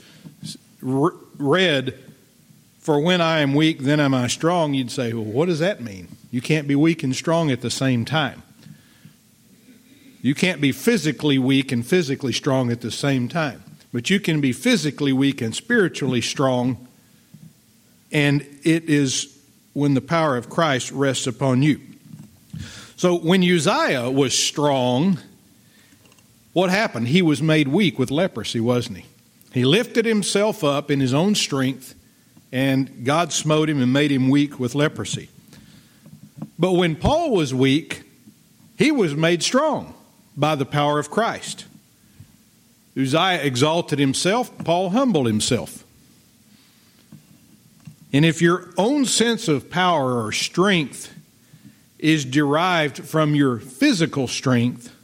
read, 0.81 1.97
For 2.89 2.99
when 2.99 3.21
I 3.21 3.41
am 3.41 3.53
weak, 3.53 3.81
then 3.81 3.99
am 3.99 4.15
I 4.15 4.25
strong, 4.25 4.73
you'd 4.73 4.89
say, 4.89 5.13
Well, 5.13 5.23
what 5.23 5.45
does 5.45 5.59
that 5.59 5.79
mean? 5.79 6.07
You 6.31 6.41
can't 6.41 6.67
be 6.67 6.73
weak 6.73 7.03
and 7.03 7.15
strong 7.15 7.51
at 7.51 7.61
the 7.61 7.69
same 7.69 8.03
time. 8.03 8.41
You 10.23 10.33
can't 10.33 10.59
be 10.59 10.71
physically 10.71 11.37
weak 11.37 11.71
and 11.71 11.85
physically 11.85 12.33
strong 12.33 12.71
at 12.71 12.81
the 12.81 12.89
same 12.89 13.27
time. 13.29 13.63
But 13.93 14.09
you 14.09 14.19
can 14.19 14.41
be 14.41 14.53
physically 14.53 15.13
weak 15.13 15.39
and 15.39 15.53
spiritually 15.53 16.19
strong, 16.19 16.87
and 18.11 18.41
it 18.63 18.89
is 18.89 19.37
when 19.73 19.93
the 19.93 20.01
power 20.01 20.35
of 20.35 20.49
Christ 20.49 20.91
rests 20.91 21.27
upon 21.27 21.61
you. 21.61 21.79
So 22.95 23.19
when 23.19 23.43
Uzziah 23.43 24.09
was 24.09 24.35
strong, 24.35 25.19
what 26.53 26.71
happened? 26.71 27.09
He 27.09 27.21
was 27.21 27.39
made 27.39 27.67
weak 27.67 27.99
with 27.99 28.09
leprosy, 28.09 28.59
wasn't 28.59 28.97
he? 28.97 29.05
He 29.53 29.63
lifted 29.63 30.05
himself 30.05 30.63
up 30.63 30.89
in 30.89 30.99
his 30.99 31.13
own 31.13 31.35
strength, 31.35 31.93
and 32.51 33.05
God 33.05 33.31
smote 33.31 33.69
him 33.69 33.81
and 33.81 33.93
made 33.93 34.11
him 34.11 34.29
weak 34.29 34.59
with 34.59 34.75
leprosy. 34.75 35.29
But 36.57 36.73
when 36.73 36.95
Paul 36.95 37.31
was 37.31 37.53
weak, 37.53 38.03
he 38.77 38.91
was 38.91 39.15
made 39.15 39.43
strong 39.43 39.93
by 40.35 40.55
the 40.55 40.65
power 40.65 40.99
of 40.99 41.09
Christ. 41.09 41.65
Uzziah 42.97 43.41
exalted 43.43 43.99
himself, 43.99 44.51
Paul 44.63 44.89
humbled 44.89 45.27
himself. 45.27 45.83
And 48.11 48.25
if 48.25 48.41
your 48.41 48.69
own 48.77 49.05
sense 49.05 49.47
of 49.47 49.69
power 49.69 50.25
or 50.25 50.31
strength 50.31 51.13
is 51.99 52.25
derived 52.25 53.03
from 53.03 53.35
your 53.35 53.59
physical 53.59 54.27
strength, 54.27 54.95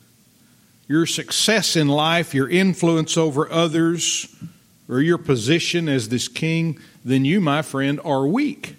your 0.87 1.05
success 1.05 1.75
in 1.75 1.87
life, 1.87 2.33
your 2.33 2.49
influence 2.49 3.17
over 3.17 3.51
others, 3.51 4.33
or 4.87 5.01
your 5.01 5.17
position 5.17 5.87
as 5.89 6.09
this 6.09 6.27
king, 6.27 6.79
then 7.05 7.23
you, 7.23 7.39
my 7.39 7.61
friend, 7.61 8.01
are 8.03 8.27
weak. 8.27 8.75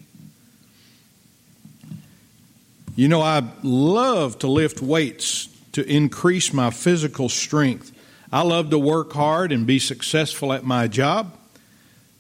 You 2.97 3.09
know, 3.09 3.23
I 3.23 3.45
love 3.63 4.41
to 4.41 4.49
lift 4.49 4.83
weights 4.83 5.49
to 5.73 5.87
increase 5.87 6.53
my 6.53 6.71
physical 6.71 7.29
strength. 7.29 7.93
I 8.33 8.43
love 8.43 8.71
to 8.71 8.79
work 8.79 9.13
hard 9.13 9.53
and 9.53 9.67
be 9.67 9.79
successful 9.79 10.53
at 10.53 10.65
my 10.65 10.89
job, 10.89 11.37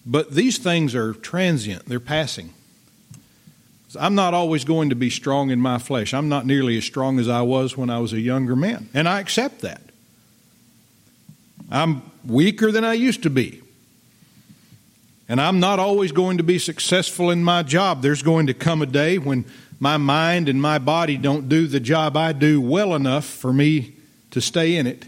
but 0.06 0.30
these 0.30 0.58
things 0.58 0.94
are 0.94 1.12
transient, 1.12 1.86
they're 1.86 1.98
passing. 1.98 2.52
I'm 3.98 4.14
not 4.14 4.34
always 4.34 4.64
going 4.64 4.90
to 4.90 4.94
be 4.94 5.08
strong 5.08 5.50
in 5.50 5.58
my 5.58 5.78
flesh. 5.78 6.12
I'm 6.12 6.28
not 6.28 6.44
nearly 6.44 6.76
as 6.76 6.84
strong 6.84 7.18
as 7.18 7.28
I 7.28 7.40
was 7.42 7.76
when 7.76 7.88
I 7.88 7.98
was 7.98 8.12
a 8.12 8.20
younger 8.20 8.54
man, 8.54 8.88
and 8.94 9.08
I 9.08 9.20
accept 9.20 9.62
that. 9.62 9.80
I'm 11.70 12.02
weaker 12.26 12.70
than 12.70 12.84
I 12.84 12.92
used 12.92 13.22
to 13.22 13.30
be. 13.30 13.62
And 15.28 15.40
I'm 15.40 15.58
not 15.58 15.78
always 15.78 16.12
going 16.12 16.38
to 16.38 16.44
be 16.44 16.58
successful 16.58 17.30
in 17.30 17.42
my 17.42 17.62
job. 17.62 18.02
There's 18.02 18.22
going 18.22 18.46
to 18.46 18.54
come 18.54 18.82
a 18.82 18.86
day 18.86 19.18
when 19.18 19.44
my 19.80 19.96
mind 19.96 20.48
and 20.48 20.62
my 20.62 20.78
body 20.78 21.16
don't 21.16 21.48
do 21.48 21.66
the 21.66 21.80
job 21.80 22.16
I 22.16 22.32
do 22.32 22.60
well 22.60 22.94
enough 22.94 23.24
for 23.24 23.52
me 23.52 23.94
to 24.30 24.40
stay 24.40 24.76
in 24.76 24.86
it 24.86 25.06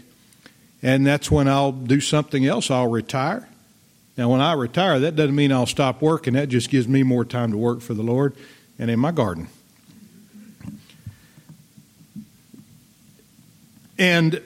and 0.81 1.05
that's 1.05 1.29
when 1.29 1.47
I'll 1.47 1.71
do 1.71 1.99
something 1.99 2.45
else. 2.45 2.71
I'll 2.71 2.87
retire. 2.87 3.47
Now, 4.17 4.29
when 4.29 4.41
I 4.41 4.53
retire, 4.53 4.99
that 4.99 5.15
doesn't 5.15 5.35
mean 5.35 5.51
I'll 5.51 5.65
stop 5.65 6.01
working. 6.01 6.33
That 6.33 6.49
just 6.49 6.69
gives 6.69 6.87
me 6.87 7.03
more 7.03 7.25
time 7.25 7.51
to 7.51 7.57
work 7.57 7.81
for 7.81 7.93
the 7.93 8.03
Lord 8.03 8.35
and 8.77 8.89
in 8.89 8.99
my 8.99 9.11
garden. 9.11 9.47
And 13.97 14.41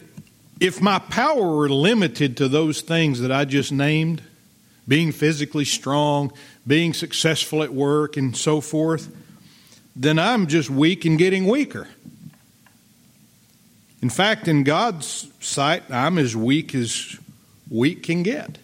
if 0.59 0.81
my 0.81 0.97
power 0.99 1.55
were 1.55 1.69
limited 1.69 2.37
to 2.37 2.47
those 2.47 2.81
things 2.81 3.19
that 3.21 3.31
I 3.31 3.45
just 3.45 3.71
named, 3.71 4.23
being 4.87 5.11
physically 5.11 5.65
strong, 5.65 6.31
being 6.65 6.93
successful 6.93 7.63
at 7.63 7.73
work, 7.73 8.17
and 8.17 8.35
so 8.35 8.61
forth, 8.61 9.15
then 9.95 10.19
I'm 10.19 10.47
just 10.47 10.69
weak 10.69 11.05
and 11.05 11.17
getting 11.17 11.47
weaker. 11.47 11.87
In 14.01 14.09
fact, 14.09 14.47
in 14.47 14.63
God's 14.63 15.31
sight, 15.39 15.83
I'm 15.89 16.17
as 16.17 16.35
weak 16.35 16.75
as 16.75 17.17
weak 17.69 18.03
can 18.03 18.23
get. 18.23 18.57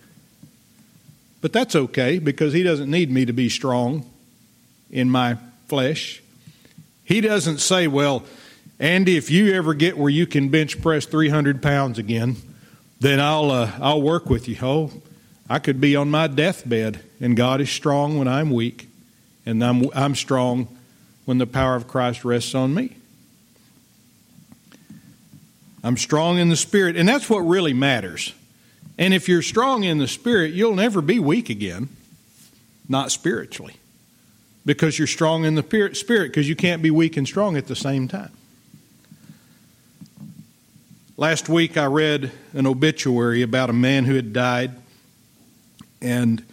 But 1.41 1.53
that's 1.53 1.75
okay 1.75 2.19
because 2.19 2.53
He 2.53 2.63
doesn't 2.63 2.91
need 2.91 3.09
me 3.09 3.25
to 3.25 3.33
be 3.33 3.47
strong 3.47 4.05
in 4.91 5.09
my 5.09 5.37
flesh. 5.67 6.21
He 7.05 7.21
doesn't 7.21 7.59
say, 7.59 7.87
Well, 7.87 8.25
Andy, 8.79 9.17
if 9.17 9.29
you 9.31 9.53
ever 9.53 9.73
get 9.73 9.97
where 9.97 10.09
you 10.09 10.27
can 10.27 10.49
bench 10.49 10.81
press 10.81 11.05
300 11.05 11.61
pounds 11.61 11.97
again, 11.97 12.35
then 12.99 13.19
I'll, 13.19 13.51
uh, 13.51 13.71
I'll 13.79 14.01
work 14.01 14.29
with 14.29 14.47
you. 14.47 14.57
Oh, 14.61 14.91
I 15.49 15.59
could 15.59 15.81
be 15.81 15.95
on 15.95 16.11
my 16.11 16.27
deathbed, 16.27 17.03
and 17.19 17.35
God 17.35 17.59
is 17.59 17.69
strong 17.69 18.17
when 18.17 18.27
I'm 18.27 18.51
weak, 18.51 18.87
and 19.45 19.63
I'm, 19.63 19.89
I'm 19.95 20.13
strong 20.13 20.67
when 21.25 21.37
the 21.39 21.47
power 21.47 21.75
of 21.75 21.87
Christ 21.87 22.23
rests 22.23 22.53
on 22.53 22.73
me. 22.73 22.95
I'm 25.83 25.97
strong 25.97 26.37
in 26.37 26.49
the 26.49 26.55
Spirit. 26.55 26.97
And 26.97 27.07
that's 27.07 27.29
what 27.29 27.39
really 27.39 27.73
matters. 27.73 28.33
And 28.97 29.13
if 29.13 29.29
you're 29.29 29.41
strong 29.41 29.83
in 29.83 29.97
the 29.97 30.07
Spirit, 30.07 30.53
you'll 30.53 30.75
never 30.75 31.01
be 31.01 31.19
weak 31.19 31.49
again, 31.49 31.89
not 32.87 33.11
spiritually, 33.11 33.75
because 34.65 34.97
you're 34.97 35.07
strong 35.07 35.45
in 35.45 35.55
the 35.55 35.91
Spirit, 35.93 36.29
because 36.29 36.49
you 36.49 36.55
can't 36.55 36.81
be 36.81 36.91
weak 36.91 37.15
and 37.15 37.27
strong 37.27 37.55
at 37.55 37.67
the 37.67 37.75
same 37.75 38.07
time. 38.07 38.31
Last 41.15 41.49
week 41.49 41.77
I 41.77 41.85
read 41.85 42.31
an 42.53 42.65
obituary 42.65 43.41
about 43.41 43.69
a 43.69 43.73
man 43.73 44.05
who 44.05 44.15
had 44.15 44.33
died. 44.33 44.71
And 46.01 46.43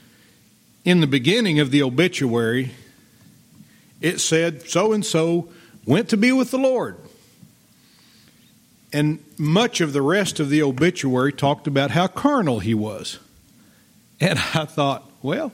in 0.84 1.00
the 1.00 1.06
beginning 1.06 1.60
of 1.60 1.70
the 1.70 1.82
obituary, 1.82 2.72
it 4.00 4.20
said, 4.20 4.68
so 4.68 4.92
and 4.92 5.04
so 5.04 5.48
went 5.84 6.08
to 6.10 6.16
be 6.16 6.32
with 6.32 6.50
the 6.50 6.58
Lord. 6.58 6.96
And 8.92 9.18
much 9.36 9.80
of 9.80 9.92
the 9.92 10.02
rest 10.02 10.40
of 10.40 10.48
the 10.48 10.62
obituary 10.62 11.32
talked 11.32 11.66
about 11.66 11.90
how 11.90 12.06
carnal 12.06 12.60
he 12.60 12.74
was. 12.74 13.18
And 14.20 14.38
I 14.54 14.64
thought, 14.64 15.04
well, 15.22 15.52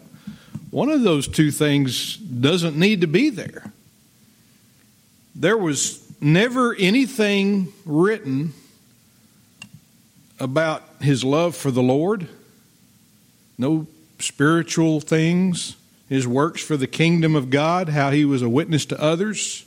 one 0.70 0.90
of 0.90 1.02
those 1.02 1.28
two 1.28 1.50
things 1.50 2.16
doesn't 2.16 2.76
need 2.76 3.00
to 3.00 3.06
be 3.06 3.30
there. 3.30 3.72
There 5.34 5.56
was 5.56 6.02
never 6.20 6.74
anything 6.74 7.72
written 7.84 8.54
about 10.38 10.82
his 11.00 11.24
love 11.24 11.56
for 11.56 11.70
the 11.70 11.82
Lord, 11.82 12.28
no 13.62 13.86
spiritual 14.18 15.00
things, 15.00 15.76
his 16.08 16.26
works 16.26 16.62
for 16.62 16.76
the 16.76 16.86
kingdom 16.86 17.34
of 17.34 17.48
God, 17.48 17.88
how 17.88 18.10
he 18.10 18.24
was 18.24 18.42
a 18.42 18.48
witness 18.48 18.84
to 18.86 19.00
others. 19.00 19.64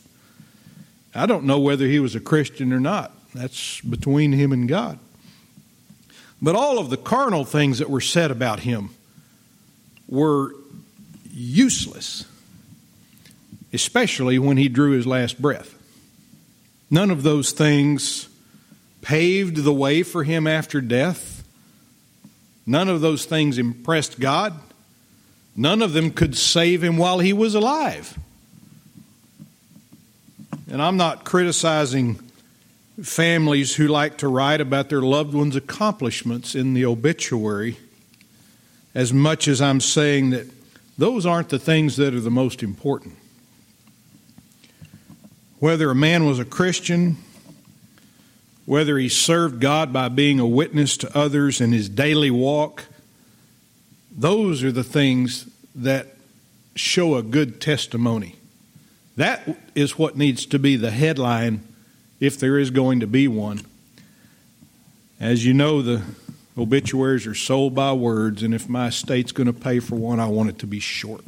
I 1.15 1.25
don't 1.25 1.45
know 1.45 1.59
whether 1.59 1.87
he 1.87 1.99
was 1.99 2.13
a 2.13 2.19
Christian 2.19 2.71
or 2.71 2.79
not. 2.79 3.11
That's 3.33 3.81
between 3.81 4.33
him 4.33 4.51
and 4.51 4.67
God. 4.67 4.99
But 6.41 6.55
all 6.55 6.77
of 6.77 6.89
the 6.89 6.97
carnal 6.97 7.45
things 7.45 7.79
that 7.79 7.89
were 7.89 8.01
said 8.01 8.29
about 8.29 8.59
him 8.59 8.89
were 10.07 10.53
useless, 11.31 12.25
especially 13.73 14.37
when 14.37 14.57
he 14.57 14.67
drew 14.67 14.91
his 14.91 15.07
last 15.07 15.41
breath. 15.41 15.73
None 16.91 17.09
of 17.09 17.23
those 17.23 17.51
things 17.51 18.27
paved 19.01 19.57
the 19.57 19.73
way 19.73 20.03
for 20.03 20.23
him 20.23 20.47
after 20.47 20.81
death. 20.81 21.34
None 22.65 22.89
of 22.89 23.01
those 23.01 23.25
things 23.25 23.57
impressed 23.57 24.19
God. 24.19 24.59
None 25.55 25.81
of 25.81 25.93
them 25.93 26.11
could 26.11 26.35
save 26.35 26.83
him 26.83 26.97
while 26.97 27.19
he 27.19 27.31
was 27.31 27.55
alive. 27.55 28.17
And 30.69 30.81
I'm 30.81 30.97
not 30.97 31.23
criticizing 31.23 32.19
families 33.01 33.75
who 33.75 33.87
like 33.87 34.17
to 34.17 34.27
write 34.27 34.61
about 34.61 34.89
their 34.89 35.01
loved 35.01 35.33
ones' 35.33 35.55
accomplishments 35.55 36.55
in 36.55 36.73
the 36.73 36.85
obituary 36.85 37.77
as 38.93 39.11
much 39.13 39.47
as 39.47 39.61
I'm 39.61 39.81
saying 39.81 40.31
that 40.31 40.47
those 40.97 41.25
aren't 41.25 41.49
the 41.49 41.59
things 41.59 41.97
that 41.97 42.13
are 42.13 42.21
the 42.21 42.31
most 42.31 42.63
important. 42.63 43.15
Whether 45.59 45.91
a 45.91 45.95
man 45.95 46.25
was 46.25 46.39
a 46.39 46.45
Christian, 46.45 47.17
whether 48.65 48.97
he 48.97 49.09
served 49.09 49.59
God 49.59 49.93
by 49.93 50.09
being 50.09 50.39
a 50.39 50.47
witness 50.47 50.97
to 50.97 51.17
others 51.17 51.61
in 51.61 51.71
his 51.71 51.87
daily 51.87 52.31
walk, 52.31 52.85
those 54.11 54.63
are 54.63 54.71
the 54.71 54.83
things 54.83 55.47
that 55.75 56.07
show 56.75 57.15
a 57.15 57.23
good 57.23 57.61
testimony. 57.61 58.35
That 59.17 59.57
is 59.75 59.97
what 59.97 60.17
needs 60.17 60.45
to 60.47 60.59
be 60.59 60.75
the 60.75 60.91
headline 60.91 61.61
if 62.19 62.39
there 62.39 62.57
is 62.57 62.69
going 62.69 62.99
to 63.01 63.07
be 63.07 63.27
one. 63.27 63.61
As 65.19 65.45
you 65.45 65.53
know, 65.53 65.81
the 65.81 66.01
obituaries 66.57 67.27
are 67.27 67.35
sold 67.35 67.75
by 67.75 67.93
words, 67.93 68.43
and 68.43 68.53
if 68.53 68.67
my 68.67 68.87
estate's 68.87 69.31
going 69.31 69.47
to 69.47 69.53
pay 69.53 69.79
for 69.79 69.95
one, 69.95 70.19
I 70.19 70.27
want 70.27 70.49
it 70.49 70.59
to 70.59 70.67
be 70.67 70.79
short. 70.79 71.23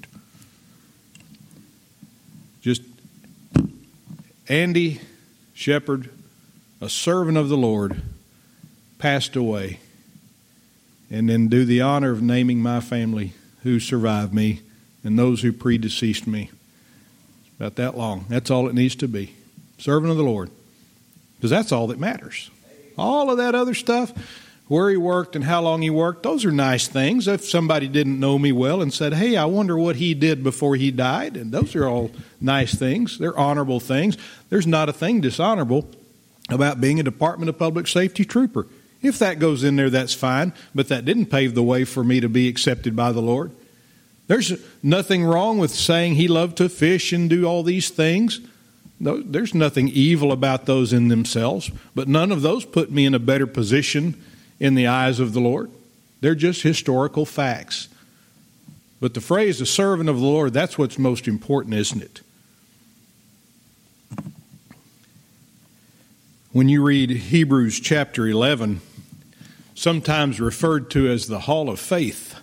Just 2.62 2.82
Andy 4.50 5.00
Sheppard, 5.54 6.10
a 6.82 6.90
servant 6.90 7.38
of 7.38 7.50
the 7.50 7.58
Lord, 7.58 8.02
passed 9.00 9.36
away. 9.36 9.80
And 11.10 11.30
then 11.30 11.48
do 11.48 11.64
the 11.64 11.82
honor 11.82 12.12
of 12.12 12.22
naming 12.22 12.62
my 12.62 12.82
family 12.82 13.34
who 13.64 13.80
survived 13.80 14.34
me 14.34 14.62
and 15.04 15.18
those 15.18 15.42
who 15.42 15.54
predeceased 15.54 16.28
me. 16.28 16.52
About 17.60 17.76
that 17.78 17.98
long. 17.98 18.26
That's 18.30 18.52
all 18.52 18.68
it 18.68 18.76
needs 18.76 18.96
to 18.98 19.08
be. 19.08 19.34
Servant 19.78 20.12
of 20.12 20.18
the 20.18 20.24
Lord. 20.24 20.52
Because 21.38 21.50
that's 21.50 21.72
all 21.72 21.88
that 21.88 22.00
matters. 22.00 22.52
All 22.98 23.32
of 23.32 23.38
that 23.38 23.56
other 23.56 23.74
stuff, 23.74 24.12
where 24.68 24.90
he 24.90 24.98
worked 24.98 25.36
and 25.36 25.46
how 25.46 25.62
long 25.62 25.82
he 25.82 25.90
worked, 25.90 26.24
those 26.24 26.44
are 26.44 26.52
nice 26.52 26.88
things. 26.88 27.28
If 27.28 27.46
somebody 27.46 27.88
didn't 27.88 28.20
know 28.20 28.38
me 28.38 28.52
well 28.52 28.82
and 28.82 28.94
said, 28.94 29.14
hey, 29.14 29.38
I 29.38 29.46
wonder 29.46 29.78
what 29.78 29.96
he 29.96 30.14
did 30.14 30.44
before 30.44 30.76
he 30.76 30.92
died, 30.92 31.38
and 31.38 31.52
those 31.52 31.76
are 31.76 31.88
all 31.88 32.12
nice 32.42 32.76
things. 32.76 33.18
They're 33.18 33.38
honorable 33.38 33.80
things. 33.80 34.18
There's 34.50 34.68
not 34.68 34.90
a 34.90 34.94
thing 34.94 35.22
dishonorable 35.22 35.90
about 36.50 36.82
being 36.82 37.00
a 37.00 37.04
Department 37.04 37.50
of 37.50 37.60
Public 37.60 37.88
Safety 37.88 38.26
trooper. 38.26 38.68
If 39.02 39.20
that 39.20 39.40
goes 39.40 39.64
in 39.64 39.76
there, 39.76 39.90
that's 39.90 40.14
fine, 40.14 40.54
but 40.74 40.88
that 40.88 41.06
didn't 41.06 41.28
pave 41.28 41.54
the 41.54 41.64
way 41.64 41.84
for 41.84 42.04
me 42.04 42.20
to 42.20 42.30
be 42.30 42.48
accepted 42.48 42.96
by 42.96 43.12
the 43.12 43.22
Lord. 43.22 43.52
There's 44.28 44.54
nothing 44.82 45.24
wrong 45.24 45.58
with 45.58 45.72
saying 45.72 46.16
he 46.16 46.28
loved 46.28 46.58
to 46.58 46.68
fish 46.68 47.14
and 47.14 47.30
do 47.30 47.46
all 47.46 47.64
these 47.64 47.90
things. 47.90 48.42
There's 49.00 49.54
nothing 49.54 49.90
evil 49.90 50.32
about 50.32 50.66
those 50.66 50.92
in 50.92 51.08
themselves, 51.08 51.70
but 51.94 52.08
none 52.08 52.32
of 52.32 52.42
those 52.42 52.66
put 52.66 52.92
me 52.92 53.06
in 53.06 53.14
a 53.14 53.20
better 53.20 53.46
position 53.46 54.22
in 54.60 54.74
the 54.74 54.88
eyes 54.88 55.20
of 55.20 55.34
the 55.34 55.40
Lord. 55.40 55.70
They're 56.20 56.34
just 56.34 56.64
historical 56.64 57.26
facts. 57.26 57.90
But 59.00 59.14
the 59.14 59.22
phrase, 59.22 59.60
the 59.60 59.68
servant 59.68 60.10
of 60.10 60.20
the 60.20 60.26
Lord, 60.26 60.54
that's 60.54 60.78
what's 60.78 60.98
most 60.98 61.28
important, 61.28 61.76
isn't 61.76 62.02
it? 62.02 62.22
When 66.58 66.70
you 66.70 66.82
read 66.82 67.12
Hebrews 67.12 67.80
chapter 67.80 68.26
11, 68.26 68.82
sometimes 69.76 70.42
referred 70.42 70.90
to 70.90 71.08
as 71.08 71.28
the 71.28 71.42
Hall 71.42 71.70
of 71.70 71.80
Faith, 71.80 72.34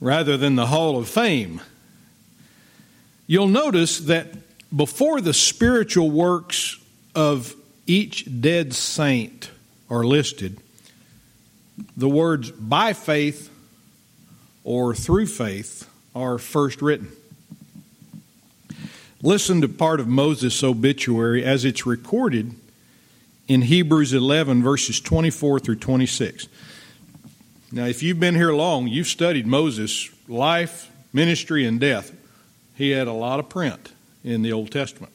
rather 0.00 0.38
than 0.38 0.56
the 0.56 0.68
Hall 0.68 0.96
of 0.96 1.06
Fame, 1.06 1.60
you'll 3.26 3.46
notice 3.46 3.98
that 3.98 4.28
before 4.74 5.20
the 5.20 5.34
spiritual 5.34 6.10
works 6.10 6.78
of 7.14 7.54
each 7.86 8.24
dead 8.40 8.72
saint 8.72 9.50
are 9.90 10.02
listed, 10.02 10.56
the 11.94 12.08
words 12.08 12.50
by 12.52 12.94
faith 12.94 13.50
or 14.64 14.94
through 14.94 15.26
faith 15.26 15.86
are 16.14 16.38
first 16.38 16.80
written. 16.80 17.12
Listen 19.22 19.60
to 19.60 19.68
part 19.68 20.00
of 20.00 20.08
Moses' 20.08 20.62
obituary 20.64 21.44
as 21.44 21.64
it's 21.64 21.84
recorded 21.84 22.54
in 23.48 23.62
Hebrews 23.62 24.14
11, 24.14 24.62
verses 24.62 24.98
24 24.98 25.60
through 25.60 25.76
26. 25.76 26.48
Now, 27.70 27.84
if 27.84 28.02
you've 28.02 28.18
been 28.18 28.34
here 28.34 28.52
long, 28.52 28.88
you've 28.88 29.06
studied 29.06 29.46
Moses' 29.46 30.10
life, 30.26 30.90
ministry, 31.12 31.66
and 31.66 31.78
death. 31.78 32.12
He 32.76 32.90
had 32.90 33.08
a 33.08 33.12
lot 33.12 33.40
of 33.40 33.50
print 33.50 33.92
in 34.24 34.40
the 34.40 34.52
Old 34.52 34.70
Testament. 34.70 35.12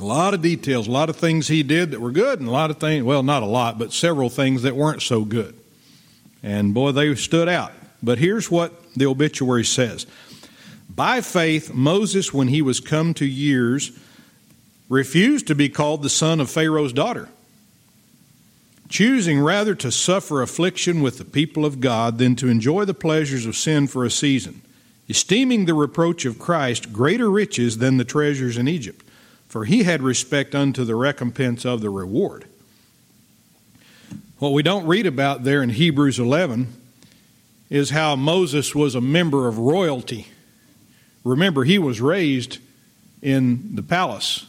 A 0.00 0.04
lot 0.04 0.32
of 0.32 0.40
details, 0.40 0.88
a 0.88 0.90
lot 0.90 1.10
of 1.10 1.16
things 1.16 1.48
he 1.48 1.62
did 1.62 1.90
that 1.90 2.00
were 2.00 2.12
good, 2.12 2.40
and 2.40 2.48
a 2.48 2.52
lot 2.52 2.70
of 2.70 2.78
things, 2.78 3.04
well, 3.04 3.22
not 3.22 3.42
a 3.42 3.46
lot, 3.46 3.78
but 3.78 3.92
several 3.92 4.30
things 4.30 4.62
that 4.62 4.74
weren't 4.74 5.02
so 5.02 5.24
good. 5.26 5.54
And 6.42 6.72
boy, 6.72 6.92
they 6.92 7.14
stood 7.14 7.48
out. 7.48 7.72
But 8.02 8.18
here's 8.18 8.50
what 8.50 8.72
the 8.94 9.06
obituary 9.06 9.64
says 9.64 10.06
By 10.94 11.20
faith, 11.20 11.72
Moses, 11.72 12.32
when 12.32 12.48
he 12.48 12.62
was 12.62 12.80
come 12.80 13.14
to 13.14 13.24
years, 13.24 13.92
refused 14.88 15.46
to 15.46 15.54
be 15.54 15.68
called 15.68 16.02
the 16.02 16.10
son 16.10 16.40
of 16.40 16.50
Pharaoh's 16.50 16.92
daughter 16.92 17.28
choosing 18.92 19.40
rather 19.40 19.74
to 19.74 19.90
suffer 19.90 20.42
affliction 20.42 21.00
with 21.00 21.16
the 21.16 21.24
people 21.24 21.64
of 21.64 21.80
God 21.80 22.18
than 22.18 22.36
to 22.36 22.48
enjoy 22.48 22.84
the 22.84 22.94
pleasures 22.94 23.46
of 23.46 23.56
sin 23.56 23.86
for 23.86 24.04
a 24.04 24.10
season, 24.10 24.60
esteeming 25.08 25.64
the 25.64 25.74
reproach 25.74 26.26
of 26.26 26.38
Christ 26.38 26.92
greater 26.92 27.30
riches 27.30 27.78
than 27.78 27.96
the 27.96 28.04
treasures 28.04 28.58
in 28.58 28.68
Egypt, 28.68 29.04
for 29.48 29.64
he 29.64 29.84
had 29.84 30.02
respect 30.02 30.54
unto 30.54 30.84
the 30.84 30.94
recompense 30.94 31.64
of 31.64 31.80
the 31.80 31.88
reward. 31.88 32.44
What 34.38 34.52
we 34.52 34.62
don't 34.62 34.86
read 34.86 35.06
about 35.06 35.42
there 35.42 35.62
in 35.62 35.70
Hebrews 35.70 36.18
11 36.18 36.68
is 37.70 37.90
how 37.90 38.14
Moses 38.14 38.74
was 38.74 38.94
a 38.94 39.00
member 39.00 39.48
of 39.48 39.56
royalty. 39.58 40.26
Remember, 41.24 41.64
he 41.64 41.78
was 41.78 42.00
raised 42.00 42.58
in 43.20 43.76
the 43.76 43.82
palace 43.82 44.46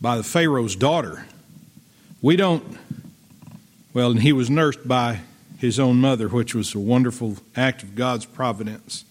by 0.00 0.16
the 0.16 0.24
Pharaoh's 0.24 0.76
daughter. 0.76 1.26
We 2.20 2.36
don't, 2.36 2.76
well, 3.94 4.10
and 4.10 4.20
he 4.20 4.32
was 4.32 4.50
nursed 4.50 4.86
by 4.86 5.20
his 5.58 5.78
own 5.78 5.96
mother, 6.00 6.28
which 6.28 6.54
was 6.54 6.74
a 6.74 6.78
wonderful 6.78 7.36
act 7.56 7.82
of 7.82 7.94
God's 7.94 8.26
providence. 8.26 9.04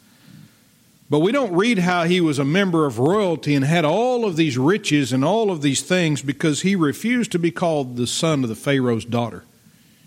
But 1.09 1.19
we 1.19 1.31
don't 1.31 1.53
read 1.53 1.79
how 1.79 2.03
he 2.03 2.21
was 2.21 2.39
a 2.39 2.45
member 2.45 2.85
of 2.85 2.99
royalty 2.99 3.55
and 3.55 3.65
had 3.65 3.83
all 3.83 4.25
of 4.25 4.37
these 4.37 4.57
riches 4.57 5.11
and 5.11 5.25
all 5.25 5.51
of 5.51 5.61
these 5.61 5.81
things 5.81 6.21
because 6.21 6.61
he 6.61 6.75
refused 6.75 7.33
to 7.33 7.39
be 7.39 7.51
called 7.51 7.97
the 7.97 8.07
son 8.07 8.43
of 8.43 8.49
the 8.49 8.55
Pharaoh's 8.55 9.03
daughter. 9.03 9.43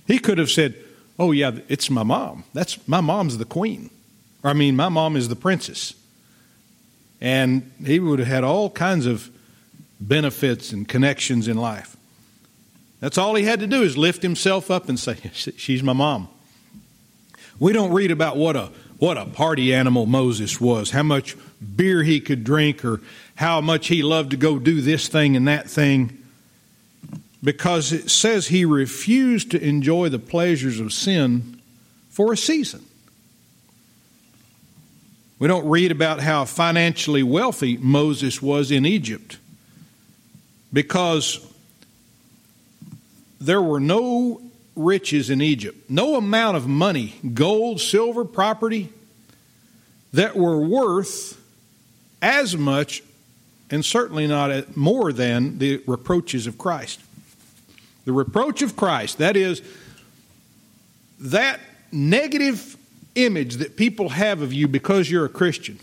He 0.07 0.19
could 0.19 0.39
have 0.39 0.51
said, 0.51 0.77
Oh, 1.19 1.33
yeah, 1.33 1.59
it's 1.69 1.91
my 1.91 2.03
mom. 2.03 2.45
That's 2.55 2.89
my 2.89 3.01
mom's 3.01 3.39
the 3.39 3.45
queen. 3.45 3.91
I 4.45 4.53
mean, 4.53 4.77
my 4.77 4.91
mom 4.91 5.17
is 5.17 5.29
the 5.29 5.37
princess. 5.37 5.95
And 7.21 7.73
he 7.85 7.99
would 7.99 8.19
have 8.19 8.29
had 8.29 8.45
all 8.45 8.69
kinds 8.69 9.07
of 9.07 9.31
benefits 9.99 10.73
and 10.73 10.87
connections 10.87 11.49
in 11.49 11.57
life. 11.57 11.97
That's 13.01 13.19
all 13.19 13.35
he 13.35 13.45
had 13.45 13.61
to 13.61 13.67
do 13.67 13.83
is 13.83 13.97
lift 13.97 14.23
himself 14.23 14.71
up 14.71 14.89
and 14.89 14.99
say, 14.99 15.17
She's 15.33 15.83
my 15.83 15.93
mom. 15.95 16.29
We 17.59 17.73
don't 17.73 17.93
read 17.93 18.11
about 18.11 18.37
what 18.37 18.57
a 18.57 18.71
what 18.99 19.19
a 19.19 19.27
party 19.27 19.75
animal 19.75 20.07
Moses 20.07 20.61
was, 20.61 20.91
how 20.91 21.03
much 21.03 21.37
beer 21.77 22.03
he 22.03 22.21
could 22.21 22.45
drink, 22.45 22.85
or 22.85 23.01
how 23.35 23.61
much 23.61 23.89
he 23.89 24.03
loved 24.03 24.31
to 24.31 24.37
go 24.37 24.59
do 24.59 24.81
this 24.81 25.09
thing 25.09 25.37
and 25.37 25.49
that 25.49 25.69
thing, 25.69 26.23
because 27.43 27.93
it 27.93 28.09
says 28.09 28.49
he 28.49 28.65
refused 28.65 29.51
to 29.51 29.63
enjoy 29.63 30.09
the 30.09 30.19
pleasures 30.19 30.81
of 30.81 30.93
sin 30.93 31.61
for 32.09 32.33
a 32.33 32.37
season. 32.37 32.85
We 35.39 35.49
don't 35.49 35.69
read 35.69 35.91
about 35.91 36.21
how 36.21 36.45
financially 36.45 37.23
wealthy 37.23 37.77
Moses 37.77 38.41
was 38.41 38.71
in 38.71 38.87
Egypt 38.87 39.39
because 40.73 41.45
there 43.41 43.61
were 43.61 43.81
no 43.81 44.41
riches 44.77 45.31
in 45.31 45.41
Egypt, 45.41 45.91
no 45.91 46.17
amount 46.17 46.57
of 46.57 46.67
money, 46.67 47.15
gold, 47.35 47.81
silver, 47.81 48.25
property, 48.25 48.91
that 50.13 50.37
were 50.37 50.59
worth 50.59 51.41
as 52.23 52.57
much 52.57 53.03
and 53.71 53.85
certainly 53.85 54.27
not 54.27 54.77
more 54.77 55.13
than 55.13 55.59
the 55.59 55.83
reproaches 55.87 56.47
of 56.47 56.59
Christ. 56.59 57.01
The 58.05 58.13
reproach 58.13 58.63
of 58.63 58.77
Christ, 58.77 59.19
that 59.19 59.37
is, 59.37 59.63
that 61.19 61.61
negative 61.91 62.77
image 63.15 63.57
that 63.57 63.77
people 63.77 64.11
have 64.11 64.43
of 64.43 64.53
you 64.53 64.69
because 64.69 65.11
you're 65.11 65.25
a 65.25 65.31
Christian, 65.31 65.79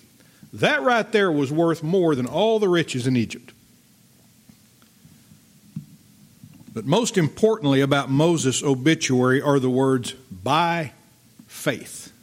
that 0.54 0.82
right 0.82 1.10
there 1.12 1.32
was 1.32 1.52
worth 1.52 1.84
more 1.84 2.16
than 2.16 2.26
all 2.26 2.60
the 2.60 2.70
riches 2.70 3.08
in 3.08 3.16
Egypt. 3.16 3.54
But 6.74 6.86
most 6.86 7.18
importantly 7.18 7.82
about 7.82 8.10
Moses' 8.10 8.64
obituary 8.64 9.42
are 9.42 9.60
the 9.60 9.70
words, 9.70 10.14
by 10.32 10.94
faith. 11.48 12.14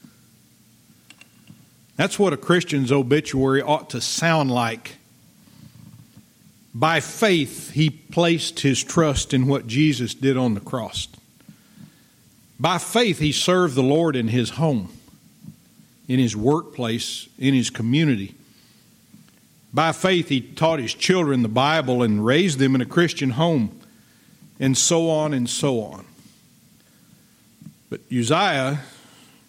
That's 1.97 2.19
what 2.19 2.33
a 2.33 2.37
Christian's 2.37 2.93
obituary 2.93 3.61
ought 3.61 3.91
to 3.91 4.01
sound 4.01 4.51
like. 4.51 4.97
By 6.75 7.01
faith, 7.01 7.73
he 7.73 7.91
placed 7.91 8.61
his 8.61 8.83
trust 8.83 9.35
in 9.35 9.49
what 9.49 9.67
Jesus 9.67 10.15
did 10.15 10.37
on 10.37 10.55
the 10.55 10.61
cross. 10.61 11.09
By 12.61 12.79
faith, 12.79 13.19
he 13.19 13.33
served 13.33 13.75
the 13.75 13.83
Lord 13.83 14.17
in 14.17 14.29
his 14.29 14.51
home, 14.51 14.91
in 16.09 16.19
his 16.19 16.35
workplace, 16.35 17.29
in 17.39 17.55
his 17.55 17.71
community. 17.71 18.35
By 19.73 19.93
faith, 19.93 20.29
he 20.29 20.41
taught 20.41 20.81
his 20.81 20.95
children 20.95 21.43
the 21.43 21.49
Bible 21.49 22.03
and 22.03 22.25
raised 22.25 22.59
them 22.59 22.75
in 22.75 22.81
a 22.81 22.87
Christian 22.87 23.31
home, 23.31 23.79
and 24.59 24.77
so 24.77 25.11
on 25.11 25.35
and 25.35 25.49
so 25.49 25.83
on. 25.83 26.07
But 27.91 28.01
Uzziah, 28.11 28.81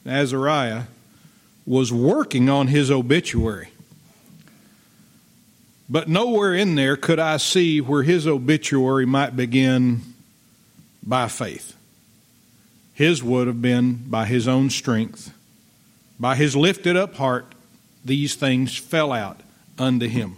Azariah, 0.05 0.83
was 1.65 1.91
working 1.93 2.49
on 2.49 2.67
his 2.67 2.91
obituary. 2.91 3.69
But 5.89 6.07
nowhere 6.07 6.53
in 6.53 6.75
there 6.75 6.95
could 6.95 7.19
I 7.19 7.37
see 7.37 7.81
where 7.81 8.03
his 8.03 8.27
obituary 8.27 9.05
might 9.05 9.35
begin 9.35 10.01
by 11.01 11.27
faith. 11.27 11.75
His 12.93 13.23
would 13.23 13.47
have 13.47 13.61
been 13.61 13.95
by 14.07 14.25
his 14.25 14.47
own 14.47 14.69
strength, 14.69 15.33
by 16.19 16.35
his 16.35 16.55
lifted 16.55 16.97
up 16.97 17.15
heart, 17.15 17.53
these 18.03 18.35
things 18.35 18.77
fell 18.77 19.11
out 19.11 19.39
unto 19.77 20.07
him. 20.07 20.37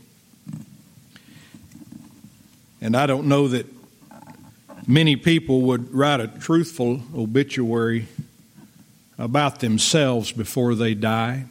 And 2.81 2.95
I 2.95 3.05
don't 3.05 3.27
know 3.27 3.47
that 3.47 3.67
many 4.87 5.15
people 5.15 5.61
would 5.61 5.93
write 5.93 6.19
a 6.19 6.27
truthful 6.27 7.01
obituary 7.15 8.07
about 9.17 9.59
themselves 9.59 10.31
before 10.31 10.73
they 10.73 10.93
die. 10.93 11.45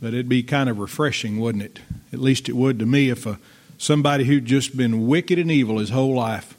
But 0.00 0.08
it'd 0.08 0.28
be 0.28 0.42
kind 0.42 0.68
of 0.68 0.78
refreshing, 0.78 1.38
wouldn't 1.38 1.62
it? 1.62 1.78
At 2.12 2.18
least 2.18 2.48
it 2.48 2.56
would 2.56 2.80
to 2.80 2.86
me 2.86 3.08
if 3.08 3.24
a, 3.24 3.38
somebody 3.78 4.24
who'd 4.24 4.46
just 4.46 4.76
been 4.76 5.06
wicked 5.06 5.38
and 5.38 5.50
evil 5.50 5.78
his 5.78 5.90
whole 5.90 6.14
life 6.14 6.54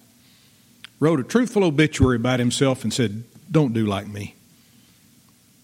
wrote 1.00 1.20
a 1.20 1.24
truthful 1.24 1.66
obituary 1.66 2.16
about 2.16 2.40
himself 2.40 2.84
and 2.84 2.94
said, 2.94 3.26
Don't 3.52 3.74
do 3.74 3.86
like 3.86 4.08
me. 4.08 4.36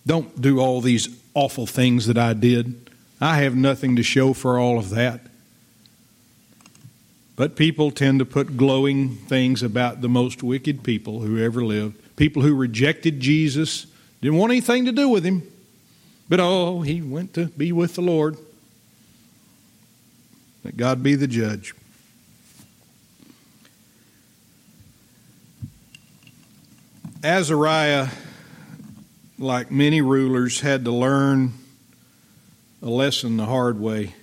Don't 0.09 0.41
do 0.41 0.57
all 0.59 0.81
these 0.81 1.07
awful 1.35 1.67
things 1.67 2.07
that 2.07 2.17
I 2.17 2.33
did. 2.33 2.89
I 3.21 3.41
have 3.41 3.55
nothing 3.55 3.95
to 3.95 4.01
show 4.01 4.33
for 4.33 4.57
all 4.57 4.79
of 4.79 4.89
that. 4.89 5.21
But 7.35 7.55
people 7.55 7.91
tend 7.91 8.17
to 8.17 8.25
put 8.25 8.57
glowing 8.57 9.17
things 9.17 9.61
about 9.61 10.01
the 10.01 10.09
most 10.09 10.41
wicked 10.41 10.81
people 10.81 11.19
who 11.19 11.37
ever 11.37 11.63
lived. 11.63 12.15
People 12.15 12.41
who 12.41 12.55
rejected 12.55 13.19
Jesus, 13.19 13.85
didn't 14.19 14.39
want 14.39 14.51
anything 14.51 14.85
to 14.85 14.91
do 14.91 15.09
with 15.09 15.23
him. 15.23 15.43
But 16.27 16.39
oh, 16.39 16.81
he 16.81 17.03
went 17.03 17.35
to 17.35 17.45
be 17.45 17.71
with 17.71 17.93
the 17.93 18.01
Lord. 18.01 18.35
Let 20.63 20.75
God 20.75 21.03
be 21.03 21.13
the 21.13 21.27
judge. 21.27 21.75
Azariah, 27.23 28.07
like 29.39 29.71
many 29.71 30.01
rulers, 30.01 30.59
had 30.59 30.83
to 30.85 30.91
learn 30.91 31.53
a 32.81 32.89
lesson 32.89 33.37
the 33.37 33.45
hard 33.45 33.79
way. 33.79 34.13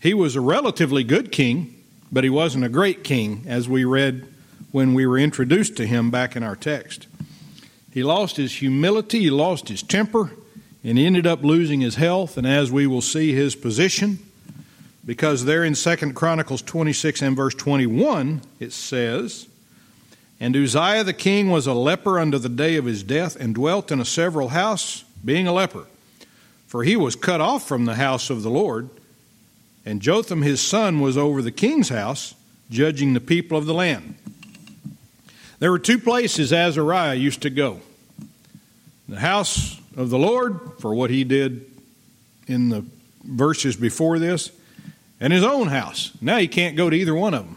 He 0.00 0.14
was 0.14 0.36
a 0.36 0.40
relatively 0.40 1.02
good 1.02 1.32
king, 1.32 1.74
but 2.12 2.24
he 2.24 2.30
wasn't 2.30 2.64
a 2.64 2.68
great 2.68 3.02
king, 3.02 3.44
as 3.46 3.68
we 3.68 3.84
read 3.84 4.26
when 4.70 4.94
we 4.94 5.06
were 5.06 5.18
introduced 5.18 5.76
to 5.76 5.86
him 5.86 6.10
back 6.10 6.36
in 6.36 6.42
our 6.42 6.56
text. 6.56 7.06
He 7.92 8.02
lost 8.02 8.36
his 8.36 8.56
humility, 8.56 9.20
he 9.20 9.30
lost 9.30 9.68
his 9.68 9.82
temper, 9.82 10.30
and 10.84 10.98
he 10.98 11.06
ended 11.06 11.26
up 11.26 11.42
losing 11.42 11.80
his 11.80 11.96
health, 11.96 12.36
and 12.36 12.46
as 12.46 12.70
we 12.70 12.86
will 12.86 13.00
see, 13.00 13.32
his 13.32 13.56
position. 13.56 14.18
Because 15.06 15.44
there 15.44 15.64
in 15.64 15.74
Second 15.74 16.14
Chronicles 16.14 16.62
26 16.62 17.22
and 17.22 17.36
verse 17.36 17.54
21, 17.54 18.40
it 18.60 18.72
says, 18.72 19.48
And 20.44 20.54
Uzziah 20.54 21.04
the 21.04 21.14
king 21.14 21.50
was 21.50 21.66
a 21.66 21.72
leper 21.72 22.18
unto 22.18 22.36
the 22.36 22.50
day 22.50 22.76
of 22.76 22.84
his 22.84 23.02
death, 23.02 23.34
and 23.34 23.54
dwelt 23.54 23.90
in 23.90 23.98
a 23.98 24.04
several 24.04 24.48
house, 24.48 25.04
being 25.24 25.46
a 25.46 25.52
leper. 25.52 25.86
For 26.66 26.84
he 26.84 26.96
was 26.96 27.16
cut 27.16 27.40
off 27.40 27.66
from 27.66 27.86
the 27.86 27.94
house 27.94 28.28
of 28.28 28.42
the 28.42 28.50
Lord 28.50 28.90
and 29.84 30.00
Jotham 30.00 30.42
his 30.42 30.60
son 30.60 31.00
was 31.00 31.16
over 31.16 31.42
the 31.42 31.50
king's 31.50 31.88
house, 31.88 32.34
judging 32.70 33.14
the 33.14 33.20
people 33.20 33.56
of 33.56 33.66
the 33.66 33.74
land. 33.74 34.16
There 35.60 35.70
were 35.70 35.78
two 35.78 35.98
places 35.98 36.52
Azariah 36.52 37.14
used 37.14 37.42
to 37.42 37.50
go 37.50 37.80
the 39.08 39.20
house 39.20 39.80
of 39.96 40.10
the 40.10 40.18
Lord, 40.18 40.58
for 40.78 40.94
what 40.94 41.10
he 41.10 41.24
did 41.24 41.64
in 42.46 42.68
the 42.70 42.84
verses 43.22 43.76
before 43.76 44.18
this, 44.18 44.50
and 45.20 45.32
his 45.32 45.44
own 45.44 45.68
house. 45.68 46.10
Now 46.20 46.38
he 46.38 46.48
can't 46.48 46.76
go 46.76 46.90
to 46.90 46.96
either 46.96 47.14
one 47.14 47.34
of 47.34 47.44
them. 47.46 47.56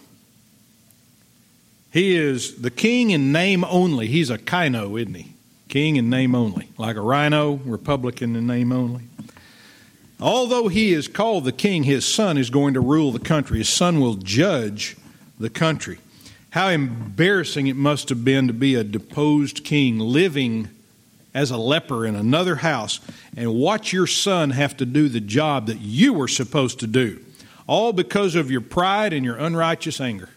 He 1.92 2.16
is 2.16 2.62
the 2.62 2.72
king 2.72 3.12
in 3.12 3.32
name 3.32 3.64
only. 3.64 4.08
He's 4.08 4.30
a 4.30 4.38
kino, 4.38 4.98
isn't 4.98 5.14
he? 5.14 5.34
King 5.70 5.96
in 5.96 6.10
name 6.10 6.36
only. 6.36 6.70
Like 6.78 6.96
a 6.96 7.02
rhino, 7.02 7.54
Republican 7.66 8.36
in 8.36 8.48
name 8.48 8.72
only. 8.72 9.04
Although 10.20 10.68
he 10.68 10.94
is 10.94 11.08
called 11.08 11.46
the 11.46 11.52
king, 11.52 11.84
his 11.84 12.06
son 12.06 12.38
is 12.38 12.50
going 12.50 12.74
to 12.74 12.80
rule 12.80 13.12
the 13.12 13.20
country. 13.20 13.60
His 13.60 13.70
son 13.70 14.00
will 14.00 14.16
judge 14.16 14.98
the 15.40 15.50
country. 15.50 16.00
How 16.52 16.70
embarrassing 16.70 17.68
it 17.68 17.76
must 17.76 18.10
have 18.10 18.26
been 18.26 18.48
to 18.48 18.54
be 18.54 18.74
a 18.76 18.84
deposed 18.84 19.64
king 19.64 20.00
living 20.00 20.70
as 21.34 21.52
a 21.52 21.58
leper 21.58 22.06
in 22.06 22.16
another 22.16 22.56
house 22.56 23.00
and 23.36 23.54
watch 23.54 23.94
your 23.94 24.08
son 24.08 24.50
have 24.50 24.76
to 24.78 24.86
do 24.86 25.08
the 25.08 25.20
job 25.20 25.68
that 25.68 25.80
you 25.80 26.14
were 26.14 26.28
supposed 26.28 26.80
to 26.80 26.88
do, 26.88 27.24
all 27.68 27.94
because 27.94 28.34
of 28.34 28.50
your 28.50 28.62
pride 28.62 29.14
and 29.14 29.24
your 29.24 29.38
unrighteous 29.38 30.02
anger. 30.02 30.30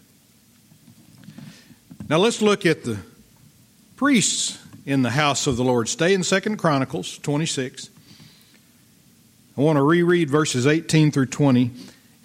Now 2.11 2.17
let's 2.17 2.41
look 2.41 2.65
at 2.65 2.83
the 2.83 2.97
priests 3.95 4.59
in 4.85 5.01
the 5.01 5.11
house 5.11 5.47
of 5.47 5.55
the 5.55 5.63
Lord. 5.63 5.87
Stay 5.87 6.13
in 6.13 6.23
Second 6.23 6.57
Chronicles 6.57 7.17
26. 7.19 7.89
I 9.57 9.61
want 9.61 9.77
to 9.77 9.81
reread 9.81 10.29
verses 10.29 10.67
18 10.67 11.11
through 11.11 11.27
20. 11.27 11.71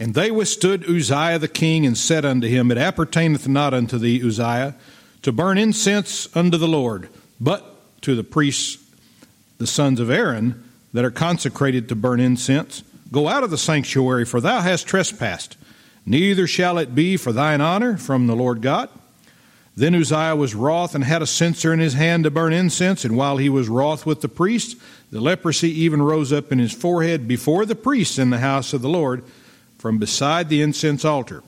And 0.01 0.13
they 0.13 0.33
withstood 0.33 0.91
Uzziah 0.91 1.39
the 1.39 1.47
king 1.47 1.87
and 1.87 1.97
said 1.97 2.25
unto 2.25 2.49
him, 2.49 2.73
It 2.73 2.79
appertaineth 2.79 3.47
not 3.47 3.75
unto 3.75 3.97
thee, 3.97 4.21
Uzziah, 4.21 4.75
to 5.23 5.31
burn 5.31 5.57
incense 5.57 6.35
unto 6.37 6.57
the 6.59 6.67
Lord, 6.67 7.09
but 7.41 8.01
to 8.03 8.17
the 8.17 8.25
priests, 8.25 8.85
the 9.59 9.69
sons 9.69 10.01
of 10.01 10.11
Aaron, 10.11 10.69
that 10.95 11.05
are 11.05 11.13
consecrated 11.13 11.89
to 11.91 11.95
burn 11.95 12.19
incense. 12.19 12.83
Go 13.13 13.29
out 13.29 13.45
of 13.45 13.51
the 13.51 13.57
sanctuary, 13.57 14.25
for 14.25 14.41
thou 14.41 14.63
hast 14.63 14.89
trespassed. 14.89 15.57
Neither 16.05 16.49
shall 16.49 16.77
it 16.77 16.97
be 16.97 17.17
for 17.17 17.31
thine 17.31 17.61
honor 17.61 17.97
from 17.97 18.27
the 18.27 18.35
Lord 18.35 18.63
God. 18.63 18.89
Then 19.77 19.95
Uzziah 19.95 20.35
was 20.35 20.55
wroth 20.55 20.95
and 20.95 21.05
had 21.05 21.21
a 21.21 21.27
censer 21.27 21.71
in 21.73 21.81
his 21.81 21.93
hand 21.93 22.25
to 22.25 22.31
burn 22.31 22.55
incense, 22.55 23.05
and 23.05 23.15
while 23.15 23.37
he 23.37 23.51
was 23.51 23.69
wroth 23.69 24.07
with 24.07 24.23
the 24.23 24.29
priests, 24.29 24.75
the 25.11 25.21
leprosy 25.21 25.71
even 25.71 26.01
rose 26.01 26.33
up 26.33 26.51
in 26.51 26.59
his 26.59 26.73
forehead 26.73 27.29
before 27.29 27.67
the 27.67 27.75
priests 27.75 28.19
in 28.19 28.31
the 28.31 28.39
house 28.39 28.73
of 28.73 28.81
the 28.81 28.89
Lord 28.89 29.23
from 29.79 29.99
beside 29.99 30.49
the 30.49 30.63
incense 30.63 31.05
altar. 31.05 31.43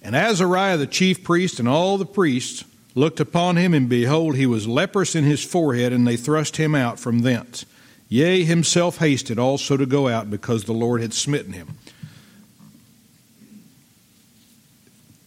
And 0.00 0.16
Azariah 0.16 0.78
the 0.78 0.86
chief 0.86 1.22
priest 1.22 1.60
and 1.60 1.68
all 1.68 1.98
the 1.98 2.06
priests 2.06 2.64
looked 2.94 3.20
upon 3.20 3.56
him, 3.56 3.74
and 3.74 3.90
behold, 3.90 4.34
he 4.34 4.46
was 4.46 4.66
leprous 4.66 5.14
in 5.14 5.24
his 5.24 5.44
forehead, 5.44 5.92
and 5.92 6.06
they 6.06 6.16
thrust 6.16 6.56
him 6.56 6.74
out 6.74 6.98
from 6.98 7.18
thence. 7.18 7.66
Yea, 8.08 8.42
himself 8.44 8.98
hasted 8.98 9.38
also 9.38 9.76
to 9.76 9.84
go 9.84 10.08
out 10.08 10.30
because 10.30 10.64
the 10.64 10.72
Lord 10.72 11.02
had 11.02 11.12
smitten 11.12 11.52
him. 11.52 11.76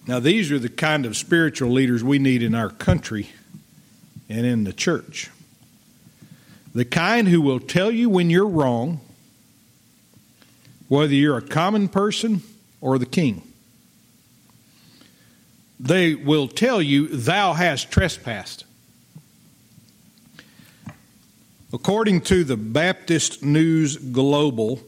Now, 0.10 0.20
these 0.20 0.52
are 0.52 0.58
the 0.58 0.70
kind 0.70 1.06
of 1.06 1.16
spiritual 1.16 1.70
leaders 1.70 2.04
we 2.04 2.18
need 2.18 2.42
in 2.42 2.56
our 2.56 2.72
country 2.72 3.30
and 4.28 4.44
in 4.44 4.64
the 4.64 4.74
church. 4.74 5.30
The 6.74 6.84
kind 6.84 7.28
who 7.28 7.40
will 7.40 7.60
tell 7.60 7.92
you 7.92 8.10
when 8.10 8.32
you're 8.32 8.48
wrong, 8.48 9.02
whether 10.88 11.14
you're 11.14 11.38
a 11.38 11.44
common 11.44 11.90
person 11.90 12.42
or 12.82 12.98
the 12.98 13.06
king. 13.06 13.44
They 15.80 16.16
will 16.16 16.48
tell 16.48 16.82
you, 16.82 17.06
Thou 17.10 17.54
hast 17.54 17.92
trespassed. 17.92 18.66
According 21.72 22.22
to 22.22 22.44
the 22.44 22.58
Baptist 22.58 23.44
News 23.44 23.96
Global, 23.96 24.80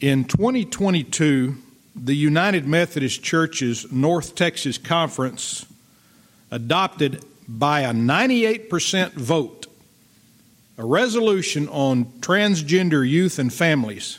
in 0.00 0.24
2022, 0.24 1.58
the 2.02 2.14
United 2.14 2.66
Methodist 2.66 3.22
Church's 3.22 3.90
North 3.92 4.34
Texas 4.34 4.78
Conference 4.78 5.66
adopted 6.50 7.24
by 7.46 7.80
a 7.80 7.92
98% 7.92 9.12
vote 9.12 9.66
a 10.78 10.84
resolution 10.84 11.68
on 11.68 12.06
transgender 12.20 13.06
youth 13.06 13.38
and 13.38 13.52
families, 13.52 14.18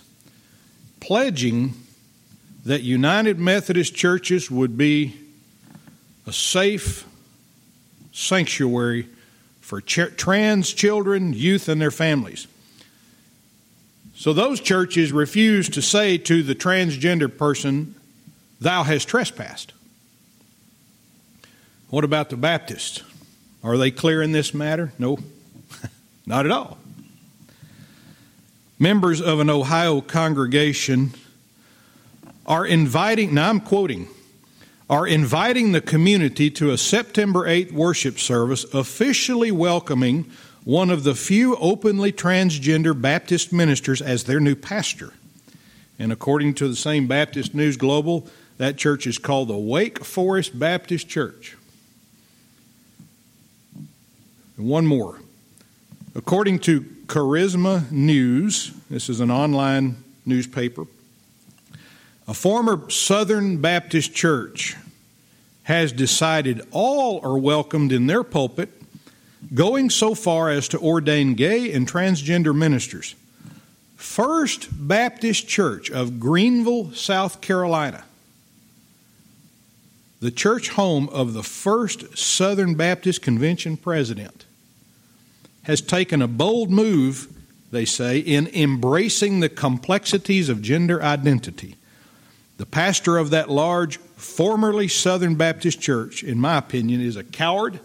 pledging 1.00 1.74
that 2.66 2.84
United 2.84 3.40
Methodist 3.40 3.96
churches 3.96 4.52
would 4.52 4.78
be 4.78 5.16
a 6.28 6.32
safe 6.32 7.08
sanctuary 8.12 9.08
for 9.60 9.82
ch- 9.82 10.16
trans 10.18 10.72
children, 10.72 11.34
youth, 11.34 11.68
and 11.68 11.82
their 11.82 11.90
families. 11.90 12.46
So 14.22 14.34
those 14.34 14.60
churches 14.60 15.12
refuse 15.12 15.68
to 15.70 15.82
say 15.82 16.20
to 16.20 16.44
the 16.44 16.54
transgender 16.54 17.36
person, 17.36 17.96
Thou 18.60 18.84
hast 18.84 19.08
trespassed. 19.08 19.74
What 21.90 22.04
about 22.04 22.30
the 22.30 22.38
Baptists? 22.38 23.02
Are 23.64 23.78
they 23.78 23.90
clear 23.90 24.22
in 24.22 24.32
this 24.32 24.54
matter? 24.54 24.94
No, 25.00 25.18
not 26.28 26.46
at 26.46 26.52
all. 26.52 26.78
Members 28.78 29.22
of 29.22 29.40
an 29.40 29.50
Ohio 29.50 30.02
congregation 30.02 31.14
are 32.46 32.64
inviting, 32.64 33.34
now 33.34 33.50
I'm 33.50 33.60
quoting, 33.60 34.08
are 34.88 35.08
inviting 35.08 35.72
the 35.72 35.82
community 35.82 36.52
to 36.52 36.70
a 36.70 36.78
September 36.78 37.48
8th 37.48 37.72
worship 37.72 38.20
service 38.20 38.66
officially 38.66 39.52
welcoming 39.52 40.30
one 40.64 40.90
of 40.90 41.04
the 41.04 41.16
few 41.16 41.56
openly 41.58 42.12
transgender 42.12 43.00
Baptist 43.00 43.52
ministers 43.52 44.02
as 44.02 44.26
their 44.26 44.40
new 44.40 44.56
pastor. 44.56 45.12
And 45.98 46.12
according 46.12 46.56
to 46.56 46.68
the 46.68 46.76
same 46.76 47.08
Baptist 47.08 47.54
News 47.54 47.78
Global, 47.78 48.28
that 48.58 48.78
church 48.78 49.08
is 49.08 49.18
called 49.18 49.48
the 49.48 49.58
Wake 49.58 50.04
Forest 50.04 50.58
Baptist 50.58 51.08
Church. 51.08 51.58
And 54.58 54.68
one 54.68 54.86
more. 54.86 55.20
According 56.14 56.60
to 56.60 56.82
Charisma 56.82 57.90
News, 57.92 58.72
this 58.90 59.10
is 59.10 59.20
an 59.20 59.32
online 59.32 60.04
newspaper, 60.26 60.86
a 62.28 62.34
former 62.34 62.90
Southern 62.90 63.58
Baptist 63.58 64.14
church 64.14 64.76
has 65.64 65.92
decided 65.92 66.62
all 66.72 67.20
are 67.24 67.38
welcomed 67.38 67.92
in 67.92 68.08
their 68.08 68.24
pulpit, 68.24 68.81
going 69.54 69.90
so 69.90 70.16
far 70.16 70.50
as 70.50 70.68
to 70.70 70.80
ordain 70.80 71.34
gay 71.34 71.72
and 71.74 71.90
transgender 71.90 72.56
ministers. 72.56 73.16
First 73.98 74.68
Baptist 74.72 75.48
Church 75.48 75.92
of 75.92 76.20
Greenville, 76.20 76.92
South 76.94 77.42
Carolina, 77.42 78.04
the 80.20 80.32
church 80.32 80.70
home 80.70 81.10
of 81.10 81.34
the 81.34 81.44
first 81.44 82.18
Southern 82.18 82.76
Baptist 82.76 83.22
Convention 83.22 83.78
president, 83.78 84.46
has 85.64 85.82
taken 85.82 86.22
a 86.22 86.28
bold 86.28 86.72
move, 86.72 87.28
they 87.72 87.86
say, 87.86 88.20
in 88.20 88.48
embracing 88.48 89.40
the 89.40 89.50
complexities 89.50 90.50
of 90.50 90.62
gender 90.62 91.02
identity. 91.02 91.76
The 92.58 92.66
pastor 92.66 93.18
of 93.18 93.32
that 93.32 93.50
large, 93.50 93.98
formerly 94.16 94.88
Southern 94.88 95.36
Baptist 95.36 95.82
church, 95.82 96.24
in 96.24 96.40
my 96.40 96.58
opinion, 96.58 97.02
is 97.02 97.16
a 97.16 97.24
coward 97.24 97.80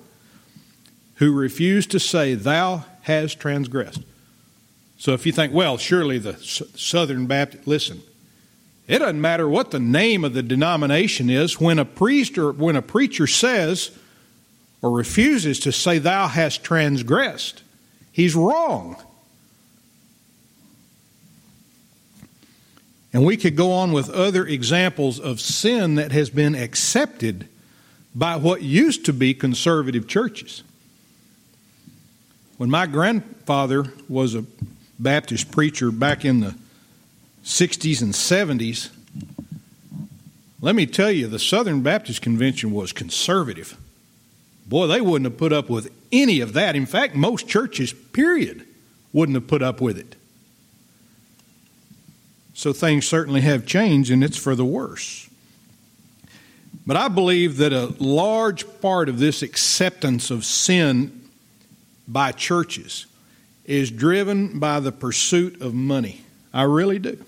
who 1.17 1.33
refused 1.33 1.91
to 1.91 2.01
say, 2.01 2.35
Thou 2.35 2.85
has 3.03 3.35
transgressed. 3.35 4.03
So 4.99 5.13
if 5.13 5.27
you 5.27 5.33
think, 5.33 5.53
well, 5.53 5.77
surely 5.77 6.19
the 6.19 6.37
Southern 6.37 7.27
Baptist, 7.27 7.67
listen, 7.67 8.03
it 8.89 9.01
doesn't 9.01 9.21
matter 9.21 9.49
what 9.49 9.71
the 9.71 9.81
name 9.81 10.25
of 10.25 10.33
the 10.33 10.43
denomination 10.43 11.29
is. 11.29 11.61
When 11.61 11.79
a 11.79 11.85
priest 11.85 12.39
or 12.39 12.53
when 12.53 12.77
a 12.77 12.83
preacher 12.83 13.27
says 13.27 13.91
or 14.81 14.91
refuses 14.91 15.59
to 15.61 15.73
say, 15.73 15.99
Thou 15.99 16.29
hast 16.29 16.63
transgressed, 16.63 17.63
he's 18.13 18.35
wrong. 18.35 18.97
And 23.13 23.25
we 23.25 23.39
could 23.39 23.57
go 23.57 23.73
on 23.73 23.93
with 23.93 24.11
other 24.11 24.47
examples 24.47 25.19
of 25.19 25.41
sin 25.41 25.95
that 25.95 26.13
has 26.13 26.29
been 26.29 26.55
accepted 26.55 27.49
by 28.15 28.37
what 28.37 28.63
used 28.63 29.07
to 29.07 29.13
be 29.13 29.33
conservative 29.33 30.07
churches. 30.07 30.63
When 32.57 32.71
my 32.71 32.87
grandfather 32.87 33.93
was 34.09 34.35
a 34.35 34.45
Baptist 34.99 35.51
preacher 35.51 35.91
back 35.91 36.25
in 36.25 36.41
the 36.41 36.55
60s 37.45 38.01
and 38.01 38.15
70s, 38.15 38.89
let 40.63 40.75
me 40.75 40.87
tell 40.87 41.11
you, 41.11 41.27
the 41.27 41.39
Southern 41.39 41.83
Baptist 41.83 42.23
Convention 42.23 42.73
was 42.73 42.93
conservative. 42.93 43.77
Boy, 44.67 44.87
they 44.87 45.03
wouldn't 45.03 45.31
have 45.31 45.39
put 45.39 45.53
up 45.53 45.69
with 45.69 45.93
any 46.11 46.41
of 46.41 46.55
that. 46.55 46.75
In 46.75 46.87
fact, 46.87 47.15
most 47.15 47.47
churches, 47.47 47.93
period, 47.93 48.67
wouldn't 49.13 49.37
have 49.37 49.47
put 49.47 49.63
up 49.63 49.81
with 49.81 49.99
it. 49.99 50.17
So 52.55 52.73
things 52.73 53.07
certainly 53.07 53.43
have 53.43 53.67
changed, 53.67 54.11
and 54.11 54.25
it's 54.25 54.39
for 54.39 54.55
the 54.55 54.65
worse. 54.65 55.29
But 56.87 56.97
I 56.97 57.09
believe 57.09 57.59
that 57.59 57.75
a 57.75 57.95
large 58.03 58.65
part 58.81 59.11
of 59.11 59.19
this 59.19 59.43
acceptance 59.43 60.31
of 60.31 60.45
sin 60.45 61.26
by 62.07 62.33
churches 62.33 63.07
is 63.65 63.91
driven 63.91 64.59
by 64.59 64.81
the 64.81 64.93
pursuit 64.93 65.61
of 65.61 65.75
money. 65.75 66.23
I 66.55 66.63
really 66.63 66.99
do. 66.99 67.23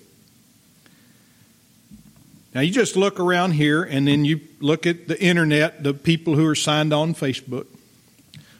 Now, 2.54 2.62
you 2.62 2.72
just 2.72 2.96
look 2.96 3.20
around 3.20 3.52
here 3.52 3.82
and 3.82 4.08
then 4.08 4.24
you 4.24 4.40
look 4.60 4.86
at 4.86 5.06
the 5.06 5.20
internet, 5.20 5.82
the 5.82 5.92
people 5.92 6.34
who 6.34 6.46
are 6.46 6.54
signed 6.54 6.92
on 6.92 7.14
Facebook. 7.14 7.66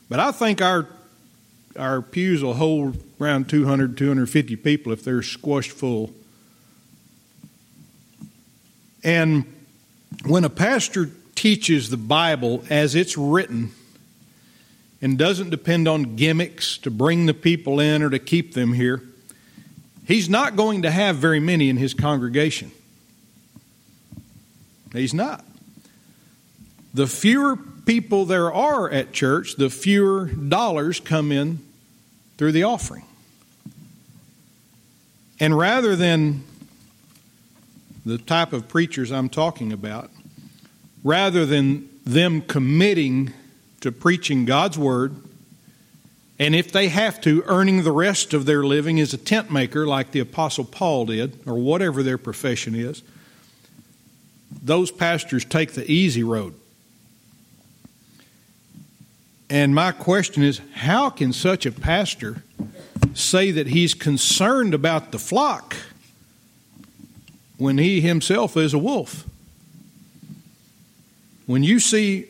But 0.09 0.21
I 0.21 0.31
think 0.31 0.61
our, 0.61 0.87
our 1.77 2.03
pews 2.03 2.43
will 2.43 2.55
hold 2.55 3.03
around 3.21 3.49
200, 3.49 3.97
250 3.97 4.57
people 4.57 4.93
if 4.93 5.05
they're 5.05 5.23
squashed 5.23 5.73
full. 5.73 6.12
And 9.03 9.45
when 10.27 10.45
a 10.45 10.51
pastor 10.51 11.11
teaches 11.35 11.89
the 11.89 11.97
Bible 11.97 12.64
as 12.69 12.95
it's 12.95 13.16
written 13.16 13.73
and 15.01 15.17
doesn't 15.17 15.51
depend 15.51 15.87
on 15.87 16.17
gimmicks 16.17 16.79
to 16.79 16.91
bring 16.91 17.27
the 17.27 17.35
people 17.35 17.81
in 17.81 18.03
or 18.03 18.11
to 18.11 18.19
keep 18.19 18.55
them 18.55 18.73
here, 18.73 19.03
he's 20.07 20.29
not 20.29 20.57
going 20.57 20.83
to 20.83 20.91
have 20.91 21.17
very 21.17 21.41
many 21.41 21.69
in 21.69 21.77
his 21.77 21.95
congregation. 21.95 22.71
He's 24.93 25.15
not. 25.15 25.45
The 26.95 27.07
fewer 27.07 27.57
people 27.57 28.25
there 28.25 28.53
are 28.53 28.91
at 28.91 29.13
church, 29.13 29.57
the 29.57 29.71
fewer 29.71 30.27
dollars 30.27 31.01
come 31.01 31.31
in 31.31 31.61
through 32.37 32.53
the 32.53 32.65
offering. 32.65 33.05
And 35.41 35.57
rather 35.57 35.95
than 35.95 36.43
the 38.05 38.19
type 38.19 38.53
of 38.53 38.69
preachers 38.69 39.13
I'm 39.13 39.29
talking 39.29 39.73
about, 39.73 40.11
rather 41.05 41.47
than 41.47 41.89
them 42.05 42.41
committing 42.41 43.33
to 43.81 43.93
preaching 43.93 44.45
God's 44.45 44.79
Word, 44.79 45.16
and 46.39 46.55
if 46.55 46.70
they 46.70 46.89
have 46.89 47.20
to, 47.22 47.43
earning 47.47 47.83
the 47.83 47.93
rest 47.93 48.33
of 48.33 48.47
their 48.47 48.62
living 48.62 49.01
as 49.01 49.12
a 49.12 49.18
tent 49.18 49.51
maker, 49.51 49.87
like 49.87 50.12
the 50.12 50.20
Apostle 50.20 50.64
Paul 50.64 51.07
did, 51.07 51.39
or 51.47 51.59
whatever 51.59 52.03
their 52.03 52.18
profession 52.18 52.74
is, 52.74 53.03
those 54.62 54.91
pastors 54.91 55.45
take 55.45 55.72
the 55.72 55.91
easy 55.91 56.22
road. 56.22 56.55
And 59.51 59.74
my 59.74 59.93
question 59.93 60.43
is 60.43 60.61
how 60.74 61.11
can 61.11 61.33
such 61.33 61.66
a 61.66 61.72
pastor 61.72 62.43
say 63.14 63.51
that 63.51 63.68
he's 63.68 63.95
concerned 63.95 64.74
about 64.74 65.11
the 65.11 65.18
flock 65.18 65.76
when 67.57 67.79
he 67.79 68.01
himself 68.01 68.57
is 68.57 68.74
a 68.74 68.79
wolf? 68.79 69.24
When 71.47 71.62
you 71.62 71.81
see 71.81 72.26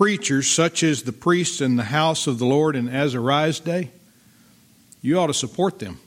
preachers 0.00 0.50
such 0.50 0.82
as 0.82 1.02
the 1.02 1.12
priests 1.12 1.60
in 1.60 1.76
the 1.76 1.82
house 1.82 2.26
of 2.26 2.38
the 2.38 2.46
Lord 2.46 2.74
in 2.74 2.88
Azariah's 2.88 3.60
day, 3.60 3.90
you 5.02 5.18
ought 5.18 5.26
to 5.26 5.34
support 5.34 5.78
them. 5.78 6.00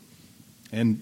And 0.71 0.99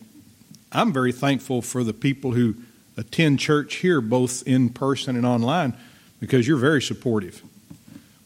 I'm 0.73 0.91
very 0.91 1.13
thankful 1.13 1.61
for 1.61 1.85
the 1.85 1.93
people 1.93 2.31
who 2.31 2.55
attend 2.97 3.39
church 3.39 3.75
here, 3.75 4.01
both 4.01 4.45
in 4.45 4.71
person 4.71 5.15
and 5.15 5.25
online, 5.25 5.73
because 6.19 6.45
you're 6.45 6.57
very 6.57 6.81
supportive. 6.81 7.41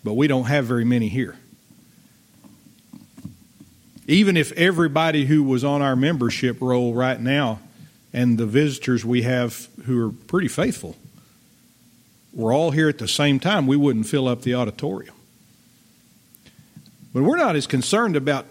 But 0.03 0.15
we 0.15 0.25
don't 0.25 0.45
have 0.45 0.65
very 0.65 0.83
many 0.83 1.09
here. 1.09 1.35
Even 4.07 4.35
if 4.35 4.51
everybody 4.53 5.27
who 5.27 5.43
was 5.43 5.63
on 5.63 5.83
our 5.83 5.95
membership 5.95 6.59
roll 6.59 6.95
right 6.95 7.21
now 7.21 7.59
and 8.13 8.39
the 8.39 8.47
visitors 8.47 9.05
we 9.05 9.21
have 9.21 9.67
who 9.85 10.07
are 10.07 10.11
pretty 10.11 10.47
faithful 10.47 10.95
were 12.35 12.53
all 12.53 12.71
here 12.71 12.89
at 12.89 12.97
the 12.97 13.07
same 13.07 13.39
time, 13.39 13.65
we 13.65 13.77
wouldn't 13.77 14.07
fill 14.07 14.27
up 14.27 14.41
the 14.41 14.53
auditorium. 14.53 15.15
But 17.13 17.23
we're 17.23 17.37
not 17.37 17.55
as 17.55 17.65
concerned 17.65 18.15
about 18.15 18.45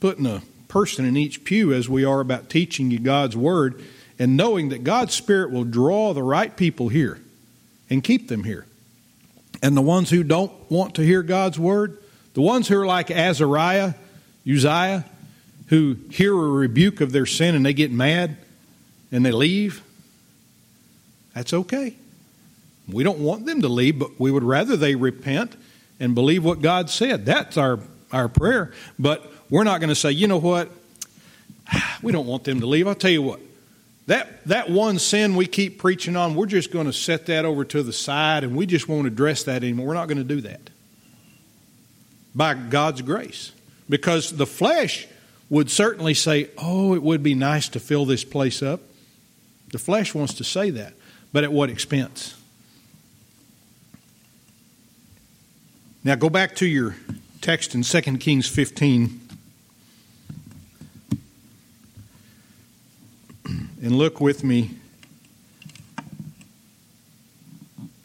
putting 0.00 0.26
a 0.26 0.42
person 0.68 1.06
in 1.06 1.16
each 1.16 1.44
pew 1.44 1.72
as 1.72 1.88
we 1.88 2.04
are 2.04 2.20
about 2.20 2.50
teaching 2.50 2.90
you 2.90 2.98
God's 2.98 3.36
Word 3.36 3.82
and 4.18 4.36
knowing 4.36 4.68
that 4.68 4.84
God's 4.84 5.14
Spirit 5.14 5.50
will 5.50 5.64
draw 5.64 6.12
the 6.12 6.22
right 6.22 6.54
people 6.54 6.88
here 6.88 7.20
and 7.88 8.04
keep 8.04 8.28
them 8.28 8.44
here. 8.44 8.66
And 9.62 9.76
the 9.76 9.82
ones 9.82 10.10
who 10.10 10.22
don't 10.22 10.52
want 10.70 10.96
to 10.96 11.02
hear 11.02 11.22
God's 11.22 11.58
word, 11.58 11.98
the 12.34 12.42
ones 12.42 12.68
who 12.68 12.78
are 12.78 12.86
like 12.86 13.10
Azariah, 13.10 13.94
Uzziah, 14.46 15.04
who 15.68 15.96
hear 16.10 16.32
a 16.32 16.36
rebuke 16.36 17.00
of 17.00 17.12
their 17.12 17.26
sin 17.26 17.54
and 17.54 17.64
they 17.64 17.72
get 17.72 17.90
mad 17.90 18.36
and 19.10 19.24
they 19.24 19.32
leave, 19.32 19.82
that's 21.34 21.52
okay. 21.52 21.96
We 22.88 23.02
don't 23.02 23.18
want 23.18 23.46
them 23.46 23.62
to 23.62 23.68
leave, 23.68 23.98
but 23.98 24.18
we 24.18 24.30
would 24.30 24.44
rather 24.44 24.76
they 24.76 24.94
repent 24.94 25.56
and 25.98 26.14
believe 26.14 26.44
what 26.44 26.62
God 26.62 26.88
said. 26.90 27.26
That's 27.26 27.56
our, 27.56 27.80
our 28.12 28.28
prayer. 28.28 28.72
But 28.98 29.30
we're 29.50 29.64
not 29.64 29.80
going 29.80 29.88
to 29.88 29.96
say, 29.96 30.12
you 30.12 30.28
know 30.28 30.38
what? 30.38 30.70
We 32.02 32.12
don't 32.12 32.26
want 32.26 32.44
them 32.44 32.60
to 32.60 32.66
leave. 32.66 32.86
I'll 32.86 32.94
tell 32.94 33.10
you 33.10 33.22
what, 33.22 33.40
that, 34.06 34.44
that 34.44 34.70
one 34.70 34.98
sin 34.98 35.34
we 35.34 35.46
keep 35.46 35.78
preaching 35.78 36.14
on, 36.14 36.34
we're 36.34 36.46
just 36.46 36.70
going 36.70 36.86
to 36.86 36.92
set 36.92 37.26
that 37.26 37.44
over 37.44 37.64
to 37.64 37.82
the 37.82 37.92
side 37.92 38.44
and 38.44 38.54
we 38.54 38.66
just 38.66 38.88
won't 38.88 39.06
address 39.06 39.44
that 39.44 39.64
anymore. 39.64 39.86
We're 39.86 39.94
not 39.94 40.06
going 40.06 40.18
to 40.18 40.24
do 40.24 40.42
that. 40.42 40.70
By 42.34 42.54
God's 42.54 43.02
grace. 43.02 43.52
Because 43.88 44.36
the 44.36 44.46
flesh 44.46 45.08
would 45.48 45.70
certainly 45.70 46.14
say, 46.14 46.50
oh, 46.58 46.94
it 46.94 47.02
would 47.02 47.22
be 47.22 47.34
nice 47.34 47.68
to 47.70 47.80
fill 47.80 48.04
this 48.04 48.24
place 48.24 48.62
up. 48.62 48.80
The 49.72 49.78
flesh 49.78 50.14
wants 50.14 50.34
to 50.34 50.44
say 50.44 50.70
that. 50.70 50.94
But 51.32 51.44
at 51.44 51.52
what 51.52 51.70
expense? 51.70 52.34
Now 56.06 56.14
go 56.14 56.30
back 56.30 56.54
to 56.56 56.66
your 56.66 56.94
text 57.40 57.74
in 57.74 57.82
2 57.82 58.00
Kings 58.18 58.48
15. 58.48 59.20
And 63.44 63.90
look 63.90 64.20
with 64.20 64.44
me 64.44 64.70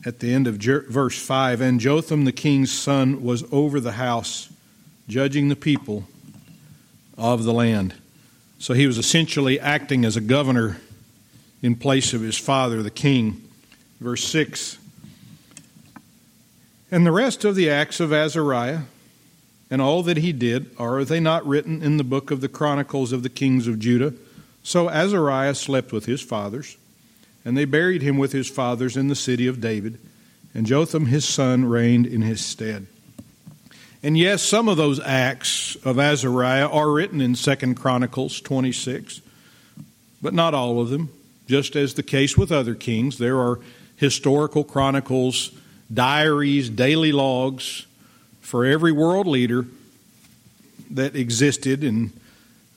at 0.03 0.17
the 0.17 0.33
end 0.33 0.47
of 0.47 0.55
verse 0.55 1.21
5 1.21 1.61
And 1.61 1.79
Jotham 1.79 2.25
the 2.25 2.31
king's 2.31 2.71
son 2.71 3.21
was 3.21 3.43
over 3.51 3.79
the 3.79 3.91
house, 3.91 4.49
judging 5.07 5.49
the 5.49 5.55
people 5.55 6.05
of 7.19 7.43
the 7.43 7.53
land. 7.53 7.93
So 8.57 8.73
he 8.73 8.87
was 8.87 8.97
essentially 8.97 9.59
acting 9.59 10.05
as 10.05 10.17
a 10.17 10.21
governor 10.21 10.77
in 11.61 11.75
place 11.75 12.15
of 12.15 12.21
his 12.21 12.39
father, 12.39 12.81
the 12.81 12.89
king. 12.89 13.47
Verse 13.99 14.23
6 14.23 14.79
And 16.91 17.05
the 17.05 17.11
rest 17.11 17.45
of 17.45 17.55
the 17.55 17.69
acts 17.69 18.01
of 18.01 18.11
Azariah 18.11 18.81
and 19.69 19.81
all 19.81 20.03
that 20.03 20.17
he 20.17 20.33
did, 20.33 20.75
are 20.77 21.05
they 21.05 21.21
not 21.21 21.47
written 21.47 21.81
in 21.81 21.95
the 21.95 22.03
book 22.03 22.31
of 22.31 22.41
the 22.41 22.49
Chronicles 22.49 23.13
of 23.13 23.23
the 23.23 23.29
kings 23.29 23.65
of 23.65 23.79
Judah? 23.79 24.13
So 24.61 24.89
Azariah 24.89 25.55
slept 25.55 25.93
with 25.93 26.05
his 26.05 26.21
fathers, 26.21 26.75
and 27.45 27.57
they 27.57 27.63
buried 27.63 28.01
him 28.01 28.17
with 28.17 28.33
his 28.33 28.49
fathers 28.49 28.97
in 28.97 29.07
the 29.07 29.15
city 29.15 29.47
of 29.47 29.61
David, 29.61 29.99
and 30.53 30.65
Jotham 30.65 31.05
his 31.05 31.23
son 31.23 31.63
reigned 31.63 32.05
in 32.05 32.21
his 32.21 32.43
stead. 32.43 32.87
And 34.03 34.17
yes, 34.17 34.41
some 34.43 34.67
of 34.67 34.75
those 34.75 34.99
acts 34.99 35.77
of 35.85 35.97
Azariah 35.97 36.67
are 36.67 36.91
written 36.91 37.21
in 37.21 37.35
Second 37.35 37.75
Chronicles 37.75 38.41
26, 38.41 39.21
but 40.21 40.33
not 40.33 40.53
all 40.53 40.81
of 40.81 40.89
them. 40.89 41.09
Just 41.47 41.77
as 41.77 41.93
the 41.93 42.03
case 42.03 42.37
with 42.37 42.51
other 42.51 42.75
kings, 42.75 43.17
there 43.17 43.39
are 43.39 43.59
historical 43.95 44.65
chronicles, 44.65 45.51
diaries, 45.93 46.69
daily 46.69 47.11
logs 47.11 47.85
for 48.41 48.65
every 48.65 48.91
world 48.91 49.27
leader 49.27 49.65
that 50.91 51.15
existed, 51.15 51.83
and 51.83 52.11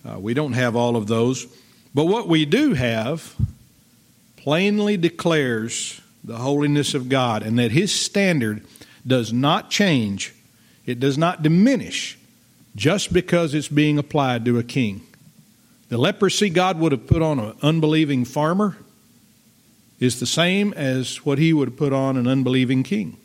uh, 0.08 0.18
we 0.18 0.34
don't 0.34 0.52
have 0.52 0.76
all 0.76 0.96
of 0.96 1.06
those. 1.06 1.46
But 1.94 2.06
what 2.06 2.28
we 2.28 2.44
do 2.44 2.74
have 2.74 3.34
plainly 4.36 4.96
declares 4.96 6.00
the 6.22 6.36
holiness 6.36 6.94
of 6.94 7.08
God 7.08 7.42
and 7.42 7.58
that 7.58 7.70
His 7.70 7.92
standard 7.92 8.64
does 9.06 9.32
not 9.32 9.70
change, 9.70 10.34
it 10.86 10.98
does 11.00 11.18
not 11.18 11.42
diminish 11.42 12.18
just 12.76 13.12
because 13.12 13.54
it's 13.54 13.68
being 13.68 13.98
applied 13.98 14.44
to 14.44 14.58
a 14.58 14.62
king. 14.62 15.02
The 15.88 15.98
leprosy 15.98 16.50
God 16.50 16.78
would 16.78 16.92
have 16.92 17.06
put 17.06 17.22
on 17.22 17.38
an 17.38 17.54
unbelieving 17.62 18.24
farmer 18.24 18.76
is 20.00 20.20
the 20.20 20.26
same 20.26 20.72
as 20.74 21.24
what 21.24 21.38
He 21.38 21.52
would 21.52 21.76
put 21.76 21.92
on 21.92 22.16
an 22.16 22.26
unbelieving 22.26 22.82
king. 22.82 23.16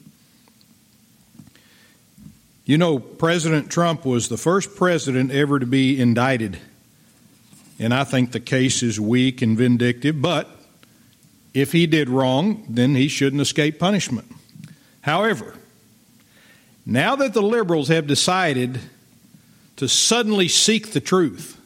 You 2.66 2.78
know, 2.78 3.00
President 3.00 3.72
Trump 3.72 4.06
was 4.06 4.30
the 4.30 4.38
first 4.38 4.76
president 4.76 5.32
ever 5.32 5.60
to 5.60 5.66
be 5.66 6.00
indicted 6.00 6.60
and 7.80 7.94
I 7.94 8.04
think 8.04 8.34
the 8.34 8.42
case 8.42 8.84
is 8.84 9.00
weak 9.00 9.42
and 9.42 9.58
vindictive, 9.58 10.22
but 10.22 10.50
if 11.54 11.72
he 11.72 11.88
did 11.88 12.10
wrong, 12.10 12.66
then 12.70 12.94
he 12.94 13.08
shouldn't 13.08 13.42
escape 13.42 13.80
punishment. 13.80 14.28
However, 15.02 15.56
now 16.86 17.16
that 17.16 17.34
the 17.34 17.42
liberals 17.42 17.88
have 17.88 18.06
decided 18.06 18.80
to 19.78 19.88
suddenly 19.88 20.50
seek 20.50 20.92
the 20.92 21.00
truth 21.00 21.59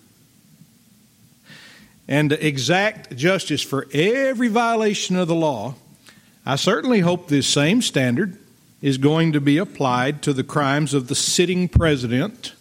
and 2.07 2.31
exact 2.31 3.15
justice 3.15 3.61
for 3.61 3.87
every 3.93 4.47
violation 4.47 5.15
of 5.15 5.27
the 5.27 5.35
law, 5.35 5.75
I 6.45 6.57
certainly 6.57 6.99
hope 6.99 7.27
this 7.27 7.47
same 7.47 7.81
standard 7.81 8.37
is 8.81 8.97
going 8.97 9.31
to 9.31 9.39
be 9.39 9.57
applied 9.57 10.21
to 10.23 10.33
the 10.33 10.43
crimes 10.43 10.93
of 10.93 11.07
the 11.07 11.15
sitting 11.15 11.69
president, 11.69 12.53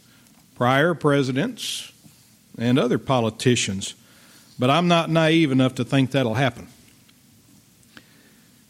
prior 0.54 0.94
presidents, 0.94 1.92
and 2.56 2.78
other 2.78 2.98
politicians. 2.98 3.94
But 4.58 4.70
I'm 4.70 4.86
not 4.86 5.10
naive 5.10 5.50
enough 5.50 5.74
to 5.76 5.84
think 5.84 6.12
that'll 6.12 6.34
happen. 6.34 6.68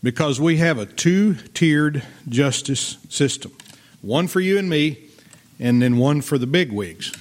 Because 0.03 0.41
we 0.41 0.57
have 0.57 0.79
a 0.79 0.87
two 0.87 1.35
tiered 1.53 2.03
justice 2.29 2.97
system 3.09 3.53
one 4.01 4.27
for 4.27 4.41
you 4.41 4.59
and 4.59 4.69
me, 4.69 4.99
and 5.61 5.81
then 5.81 5.97
one 5.97 6.21
for 6.21 6.37
the 6.37 6.47
bigwigs. 6.47 7.13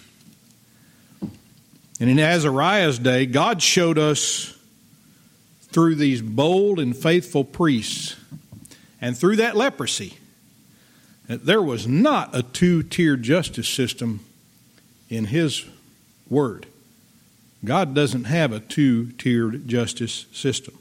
And 2.02 2.10
in 2.10 2.20
Azariah's 2.20 2.98
day, 2.98 3.28
God 3.28 3.62
showed 3.62 4.00
us 4.00 4.58
through 5.66 5.94
these 5.94 6.20
bold 6.20 6.80
and 6.80 6.98
faithful 6.98 7.44
priests 7.44 8.16
and 9.00 9.16
through 9.16 9.36
that 9.36 9.56
leprosy 9.56 10.18
that 11.28 11.46
there 11.46 11.62
was 11.62 11.88
not 11.88 12.36
a 12.36 12.42
two 12.42 12.82
tier 12.82 13.16
justice 13.16 13.70
system 13.70 14.22
in 15.12 15.26
his 15.26 15.64
word. 16.28 16.66
God 17.64 17.94
doesn't 17.94 18.24
have 18.24 18.52
a 18.52 18.60
two 18.60 19.12
tiered 19.12 19.68
justice 19.68 20.26
system. 20.34 20.76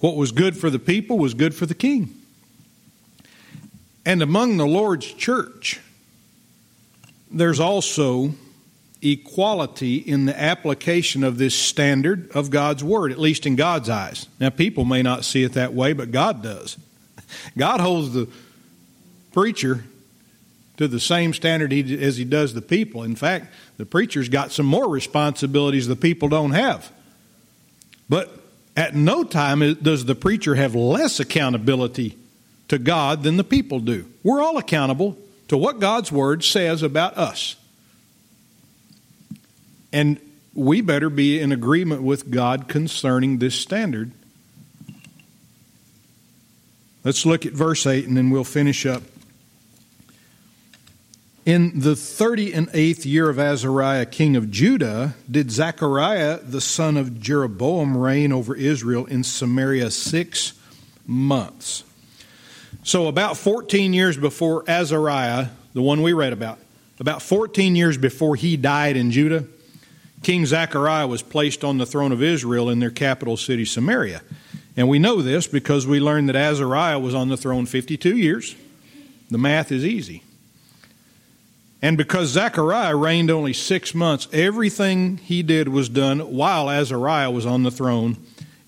What 0.00 0.16
was 0.16 0.32
good 0.32 0.56
for 0.56 0.70
the 0.70 0.78
people 0.78 1.18
was 1.18 1.34
good 1.34 1.54
for 1.54 1.66
the 1.66 1.74
king. 1.74 2.14
And 4.06 4.22
among 4.22 4.56
the 4.56 4.66
Lord's 4.66 5.12
church, 5.12 5.80
there's 7.30 7.60
also 7.60 8.32
equality 9.02 9.96
in 9.96 10.26
the 10.26 10.40
application 10.40 11.22
of 11.22 11.38
this 11.38 11.54
standard 11.54 12.30
of 12.32 12.50
God's 12.50 12.82
word, 12.82 13.12
at 13.12 13.18
least 13.18 13.46
in 13.46 13.56
God's 13.56 13.88
eyes. 13.88 14.26
Now, 14.40 14.50
people 14.50 14.84
may 14.84 15.02
not 15.02 15.24
see 15.24 15.42
it 15.42 15.52
that 15.52 15.74
way, 15.74 15.92
but 15.92 16.10
God 16.10 16.42
does. 16.42 16.76
God 17.56 17.80
holds 17.80 18.12
the 18.12 18.28
preacher 19.32 19.84
to 20.76 20.88
the 20.88 21.00
same 21.00 21.32
standard 21.32 21.72
he, 21.72 22.02
as 22.02 22.16
he 22.16 22.24
does 22.24 22.54
the 22.54 22.62
people. 22.62 23.02
In 23.02 23.16
fact, 23.16 23.52
the 23.76 23.86
preacher's 23.86 24.28
got 24.28 24.52
some 24.52 24.66
more 24.66 24.88
responsibilities 24.88 25.86
the 25.86 25.96
people 25.96 26.28
don't 26.28 26.52
have. 26.52 26.90
But 28.08 28.40
at 28.76 28.94
no 28.94 29.24
time 29.24 29.74
does 29.82 30.04
the 30.04 30.14
preacher 30.14 30.54
have 30.54 30.74
less 30.74 31.18
accountability 31.18 32.16
to 32.68 32.78
God 32.78 33.22
than 33.22 33.36
the 33.36 33.44
people 33.44 33.80
do. 33.80 34.06
We're 34.22 34.42
all 34.42 34.58
accountable 34.58 35.16
to 35.48 35.56
what 35.56 35.80
God's 35.80 36.10
word 36.10 36.44
says 36.44 36.82
about 36.82 37.16
us. 37.16 37.56
And 39.96 40.20
we 40.52 40.82
better 40.82 41.08
be 41.08 41.40
in 41.40 41.52
agreement 41.52 42.02
with 42.02 42.30
God 42.30 42.68
concerning 42.68 43.38
this 43.38 43.54
standard. 43.54 44.12
Let's 47.02 47.24
look 47.24 47.46
at 47.46 47.54
verse 47.54 47.86
8 47.86 48.06
and 48.06 48.14
then 48.14 48.28
we'll 48.28 48.44
finish 48.44 48.84
up. 48.84 49.02
In 51.46 51.80
the 51.80 51.96
thirty 51.96 52.52
and 52.52 52.68
eighth 52.74 53.06
year 53.06 53.30
of 53.30 53.38
Azariah, 53.38 54.04
king 54.04 54.36
of 54.36 54.50
Judah, 54.50 55.14
did 55.30 55.50
Zechariah 55.50 56.40
the 56.42 56.60
son 56.60 56.98
of 56.98 57.18
Jeroboam 57.18 57.96
reign 57.96 58.32
over 58.32 58.54
Israel 58.54 59.06
in 59.06 59.24
Samaria 59.24 59.90
six 59.90 60.52
months. 61.06 61.84
So, 62.82 63.06
about 63.06 63.38
14 63.38 63.94
years 63.94 64.18
before 64.18 64.62
Azariah, 64.68 65.46
the 65.72 65.80
one 65.80 66.02
we 66.02 66.12
read 66.12 66.34
about, 66.34 66.58
about 67.00 67.22
14 67.22 67.74
years 67.76 67.96
before 67.96 68.36
he 68.36 68.58
died 68.58 68.96
in 68.98 69.10
Judah, 69.10 69.46
King 70.26 70.44
Zechariah 70.44 71.06
was 71.06 71.22
placed 71.22 71.62
on 71.62 71.78
the 71.78 71.86
throne 71.86 72.10
of 72.10 72.20
Israel 72.20 72.68
in 72.68 72.80
their 72.80 72.90
capital 72.90 73.36
city, 73.36 73.64
Samaria. 73.64 74.22
And 74.76 74.88
we 74.88 74.98
know 74.98 75.22
this 75.22 75.46
because 75.46 75.86
we 75.86 76.00
learned 76.00 76.28
that 76.28 76.34
Azariah 76.34 76.98
was 76.98 77.14
on 77.14 77.28
the 77.28 77.36
throne 77.36 77.64
52 77.64 78.16
years. 78.16 78.56
The 79.30 79.38
math 79.38 79.70
is 79.70 79.86
easy. 79.86 80.24
And 81.80 81.96
because 81.96 82.30
Zechariah 82.30 82.96
reigned 82.96 83.30
only 83.30 83.52
six 83.52 83.94
months, 83.94 84.26
everything 84.32 85.18
he 85.18 85.44
did 85.44 85.68
was 85.68 85.88
done 85.88 86.18
while 86.18 86.68
Azariah 86.68 87.30
was 87.30 87.46
on 87.46 87.62
the 87.62 87.70
throne 87.70 88.16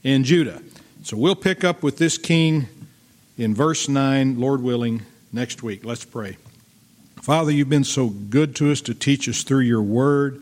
in 0.04 0.22
Judah. 0.22 0.62
So 1.02 1.16
we'll 1.16 1.34
pick 1.34 1.64
up 1.64 1.82
with 1.82 1.98
this 1.98 2.18
king 2.18 2.68
in 3.36 3.52
verse 3.52 3.88
9, 3.88 4.38
Lord 4.38 4.62
willing, 4.62 5.02
next 5.32 5.64
week. 5.64 5.84
Let's 5.84 6.04
pray. 6.04 6.36
Father, 7.20 7.50
you've 7.50 7.68
been 7.68 7.82
so 7.82 8.10
good 8.10 8.54
to 8.54 8.70
us 8.70 8.80
to 8.82 8.94
teach 8.94 9.28
us 9.28 9.42
through 9.42 9.62
your 9.62 9.82
word 9.82 10.40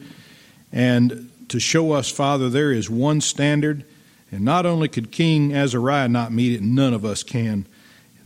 and 0.77 1.31
to 1.49 1.59
show 1.59 1.93
us, 1.93 2.11
Father, 2.11 2.51
there 2.51 2.71
is 2.71 2.91
one 2.91 3.23
standard, 3.23 3.87
and 4.31 4.43
not 4.43 4.67
only 4.67 4.89
could 4.89 5.11
King 5.11 5.55
Azariah 5.55 6.07
not 6.07 6.33
meet 6.33 6.53
it, 6.53 6.61
none 6.61 6.93
of 6.93 7.03
us 7.03 7.23
can. 7.23 7.65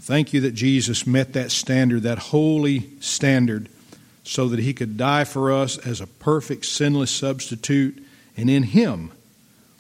Thank 0.00 0.32
you 0.32 0.40
that 0.40 0.50
Jesus 0.50 1.06
met 1.06 1.32
that 1.34 1.52
standard, 1.52 2.02
that 2.02 2.18
holy 2.18 2.90
standard 2.98 3.68
so 4.24 4.48
that 4.48 4.58
he 4.58 4.74
could 4.74 4.96
die 4.96 5.22
for 5.22 5.52
us 5.52 5.78
as 5.78 6.00
a 6.00 6.08
perfect, 6.08 6.66
sinless 6.66 7.12
substitute, 7.12 8.04
and 8.36 8.50
in 8.50 8.64
him 8.64 9.12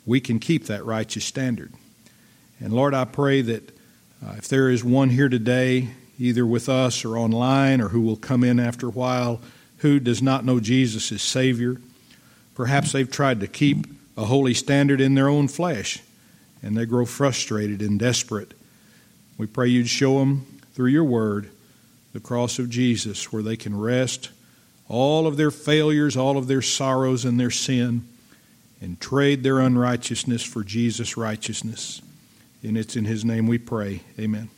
we 0.06 0.20
can 0.20 0.38
keep 0.38 0.66
that 0.66 0.84
righteous 0.84 1.24
standard. 1.24 1.72
And 2.60 2.72
Lord, 2.72 2.94
I 2.94 3.04
pray 3.04 3.42
that 3.42 3.68
uh, 4.24 4.34
if 4.38 4.46
there 4.46 4.70
is 4.70 4.84
one 4.84 5.10
here 5.10 5.28
today, 5.28 5.88
either 6.20 6.46
with 6.46 6.68
us 6.68 7.04
or 7.04 7.18
online, 7.18 7.80
or 7.80 7.88
who 7.88 8.02
will 8.02 8.16
come 8.16 8.44
in 8.44 8.60
after 8.60 8.86
a 8.86 8.90
while, 8.90 9.40
who 9.78 9.98
does 9.98 10.22
not 10.22 10.44
know 10.44 10.60
Jesus 10.60 11.10
as 11.10 11.20
Savior, 11.20 11.78
perhaps 12.54 12.92
they've 12.92 13.10
tried 13.10 13.40
to 13.40 13.46
keep 13.46 13.86
a 14.16 14.24
holy 14.24 14.54
standard 14.54 15.00
in 15.00 15.14
their 15.14 15.28
own 15.28 15.48
flesh, 15.48 16.02
and 16.62 16.76
they 16.76 16.86
grow 16.86 17.06
frustrated 17.06 17.80
and 17.80 17.98
desperate. 17.98 18.52
We 19.38 19.46
pray 19.46 19.68
you'd 19.68 19.88
show 19.88 20.18
them 20.18 20.46
through 20.74 20.90
your 20.90 21.04
word 21.04 21.50
the 22.12 22.20
cross 22.20 22.58
of 22.58 22.68
Jesus, 22.68 23.32
where 23.32 23.42
they 23.42 23.56
can 23.56 23.78
rest 23.78 24.30
all 24.88 25.26
of 25.26 25.36
their 25.36 25.52
failures, 25.52 26.16
all 26.16 26.36
of 26.36 26.48
their 26.48 26.62
sorrows, 26.62 27.24
and 27.24 27.38
their 27.38 27.50
sin, 27.50 28.04
and 28.80 29.00
trade 29.00 29.42
their 29.42 29.60
unrighteousness 29.60 30.42
for 30.42 30.64
Jesus' 30.64 31.16
righteousness. 31.16 32.02
And 32.62 32.76
it's 32.76 32.96
in 32.96 33.04
His 33.04 33.24
name 33.24 33.46
we 33.46 33.58
pray. 33.58 34.00
Amen. 34.18 34.50